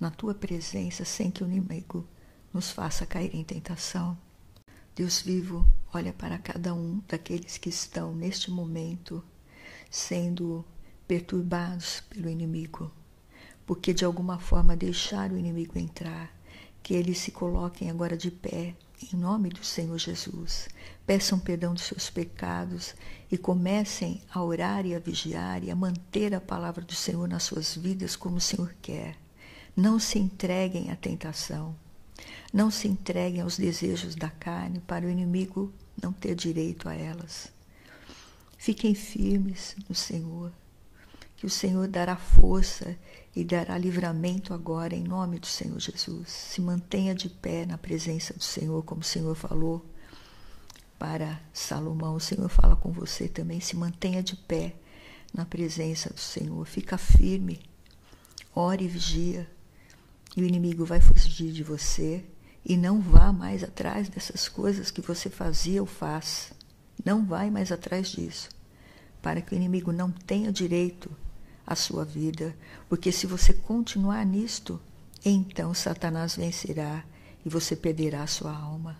na 0.00 0.10
tua 0.10 0.34
presença 0.34 1.04
sem 1.04 1.30
que 1.30 1.44
o 1.44 1.46
inimigo 1.46 2.06
nos 2.52 2.72
faça 2.72 3.06
cair 3.06 3.34
em 3.34 3.44
tentação. 3.44 4.18
Deus 4.94 5.22
vivo, 5.22 5.66
olha 5.92 6.12
para 6.12 6.38
cada 6.38 6.74
um 6.74 7.00
daqueles 7.08 7.56
que 7.56 7.68
estão 7.68 8.14
neste 8.14 8.50
momento 8.50 9.24
sendo 9.90 10.64
perturbados 11.06 12.00
pelo 12.10 12.28
inimigo 12.28 12.92
porque 13.66 13.92
de 13.94 14.04
alguma 14.04 14.38
forma 14.38 14.76
deixaram 14.76 15.34
o 15.34 15.38
inimigo 15.38 15.78
entrar, 15.78 16.30
que 16.82 16.94
eles 16.94 17.18
se 17.18 17.30
coloquem 17.30 17.90
agora 17.90 18.16
de 18.16 18.30
pé, 18.30 18.74
em 19.12 19.16
nome 19.16 19.48
do 19.48 19.64
Senhor 19.64 19.98
Jesus. 19.98 20.68
Peçam 21.06 21.38
perdão 21.38 21.74
dos 21.74 21.84
seus 21.84 22.10
pecados 22.10 22.94
e 23.30 23.38
comecem 23.38 24.22
a 24.32 24.42
orar 24.42 24.86
e 24.86 24.94
a 24.94 24.98
vigiar 24.98 25.64
e 25.64 25.70
a 25.70 25.76
manter 25.76 26.34
a 26.34 26.40
palavra 26.40 26.84
do 26.84 26.94
Senhor 26.94 27.28
nas 27.28 27.42
suas 27.42 27.76
vidas 27.76 28.16
como 28.16 28.36
o 28.36 28.40
Senhor 28.40 28.74
quer. 28.80 29.16
Não 29.76 29.98
se 29.98 30.18
entreguem 30.18 30.90
à 30.90 30.96
tentação. 30.96 31.74
Não 32.52 32.70
se 32.70 32.86
entreguem 32.86 33.40
aos 33.40 33.56
desejos 33.56 34.14
da 34.14 34.28
carne 34.28 34.80
para 34.80 35.06
o 35.06 35.10
inimigo 35.10 35.72
não 36.00 36.12
ter 36.12 36.34
direito 36.34 36.88
a 36.88 36.94
elas. 36.94 37.50
Fiquem 38.58 38.94
firmes 38.94 39.74
no 39.88 39.94
Senhor, 39.94 40.52
que 41.42 41.46
o 41.46 41.50
Senhor 41.50 41.88
dará 41.88 42.14
força 42.14 42.96
e 43.34 43.42
dará 43.42 43.76
livramento 43.76 44.54
agora 44.54 44.94
em 44.94 45.02
nome 45.02 45.40
do 45.40 45.46
Senhor 45.48 45.76
Jesus. 45.80 46.28
Se 46.28 46.60
mantenha 46.60 47.16
de 47.16 47.28
pé 47.28 47.66
na 47.66 47.76
presença 47.76 48.32
do 48.32 48.44
Senhor, 48.44 48.80
como 48.84 49.00
o 49.00 49.04
Senhor 49.04 49.34
falou 49.34 49.84
para 51.00 51.40
Salomão. 51.52 52.14
O 52.14 52.20
Senhor 52.20 52.48
fala 52.48 52.76
com 52.76 52.92
você 52.92 53.26
também. 53.26 53.58
Se 53.58 53.74
mantenha 53.74 54.22
de 54.22 54.36
pé 54.36 54.76
na 55.34 55.44
presença 55.44 56.14
do 56.14 56.20
Senhor. 56.20 56.64
Fica 56.64 56.96
firme. 56.96 57.60
Ore 58.54 58.84
e 58.84 58.88
vigia. 58.88 59.50
E 60.36 60.44
o 60.44 60.46
inimigo 60.46 60.84
vai 60.84 61.00
fugir 61.00 61.50
de 61.50 61.64
você. 61.64 62.24
E 62.64 62.76
não 62.76 63.00
vá 63.00 63.32
mais 63.32 63.64
atrás 63.64 64.08
dessas 64.08 64.48
coisas 64.48 64.92
que 64.92 65.00
você 65.00 65.28
fazia 65.28 65.80
ou 65.80 65.88
faz. 65.88 66.52
Não 67.04 67.26
vai 67.26 67.50
mais 67.50 67.72
atrás 67.72 68.10
disso. 68.10 68.48
Para 69.20 69.40
que 69.40 69.52
o 69.52 69.56
inimigo 69.56 69.90
não 69.90 70.08
tenha 70.12 70.52
direito 70.52 71.10
a 71.66 71.74
sua 71.74 72.04
vida, 72.04 72.56
porque 72.88 73.12
se 73.12 73.26
você 73.26 73.52
continuar 73.52 74.24
nisto, 74.26 74.80
então 75.24 75.72
Satanás 75.72 76.36
vencerá 76.36 77.04
e 77.44 77.48
você 77.48 77.76
perderá 77.76 78.22
a 78.22 78.26
sua 78.26 78.56
alma. 78.56 78.96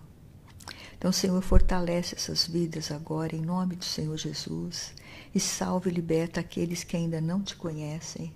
Então, 0.97 1.11
Senhor, 1.11 1.43
fortalece 1.43 2.15
essas 2.15 2.47
vidas 2.47 2.93
agora, 2.93 3.35
em 3.35 3.41
nome 3.41 3.75
do 3.75 3.85
Senhor 3.85 4.17
Jesus, 4.17 4.95
e 5.35 5.41
salve 5.41 5.91
e 5.91 5.93
liberta 5.93 6.39
aqueles 6.39 6.85
que 6.85 6.97
ainda 6.97 7.21
não 7.21 7.43
te 7.43 7.57
conhecem, 7.57 8.33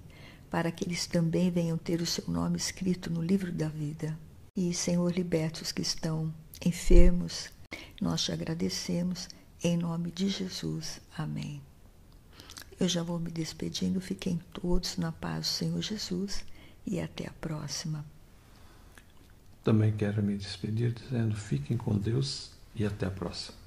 para 0.51 0.73
que 0.73 0.85
eles 0.85 1.07
também 1.07 1.49
venham 1.49 1.79
ter 1.79 2.01
o 2.01 2.07
seu 2.07 2.25
nome 2.27 2.57
escrito 2.57 3.09
no 3.09 3.23
livro 3.23 3.53
da 3.53 3.69
vida. 3.69 4.19
E, 4.57 4.75
Senhor, 4.75 5.13
liberta 5.13 5.63
os 5.63 5.71
que 5.71 5.83
estão 5.83 6.35
enfermos. 6.65 7.51
Nós 8.01 8.23
te 8.23 8.33
agradecemos, 8.33 9.29
em 9.63 9.77
nome 9.77 10.11
de 10.11 10.29
Jesus. 10.29 11.01
Amém. 11.17 11.66
Eu 12.79 12.89
já 12.89 13.03
vou 13.03 13.19
me 13.19 13.31
despedindo. 13.31 14.01
Fiquem 14.01 14.41
todos 14.53 14.97
na 14.97 15.11
paz 15.11 15.47
do 15.47 15.53
Senhor 15.53 15.83
Jesus 15.83 16.45
e 16.87 17.01
até 17.01 17.27
a 17.27 17.33
próxima. 17.33 18.05
Também 19.65 19.93
quero 19.93 20.23
me 20.23 20.37
despedir 20.37 20.93
dizendo: 20.93 21.35
fiquem 21.35 21.77
com 21.77 21.97
Deus 21.97 22.51
e 22.75 22.85
até 22.85 23.07
a 23.07 23.11
próxima. 23.11 23.66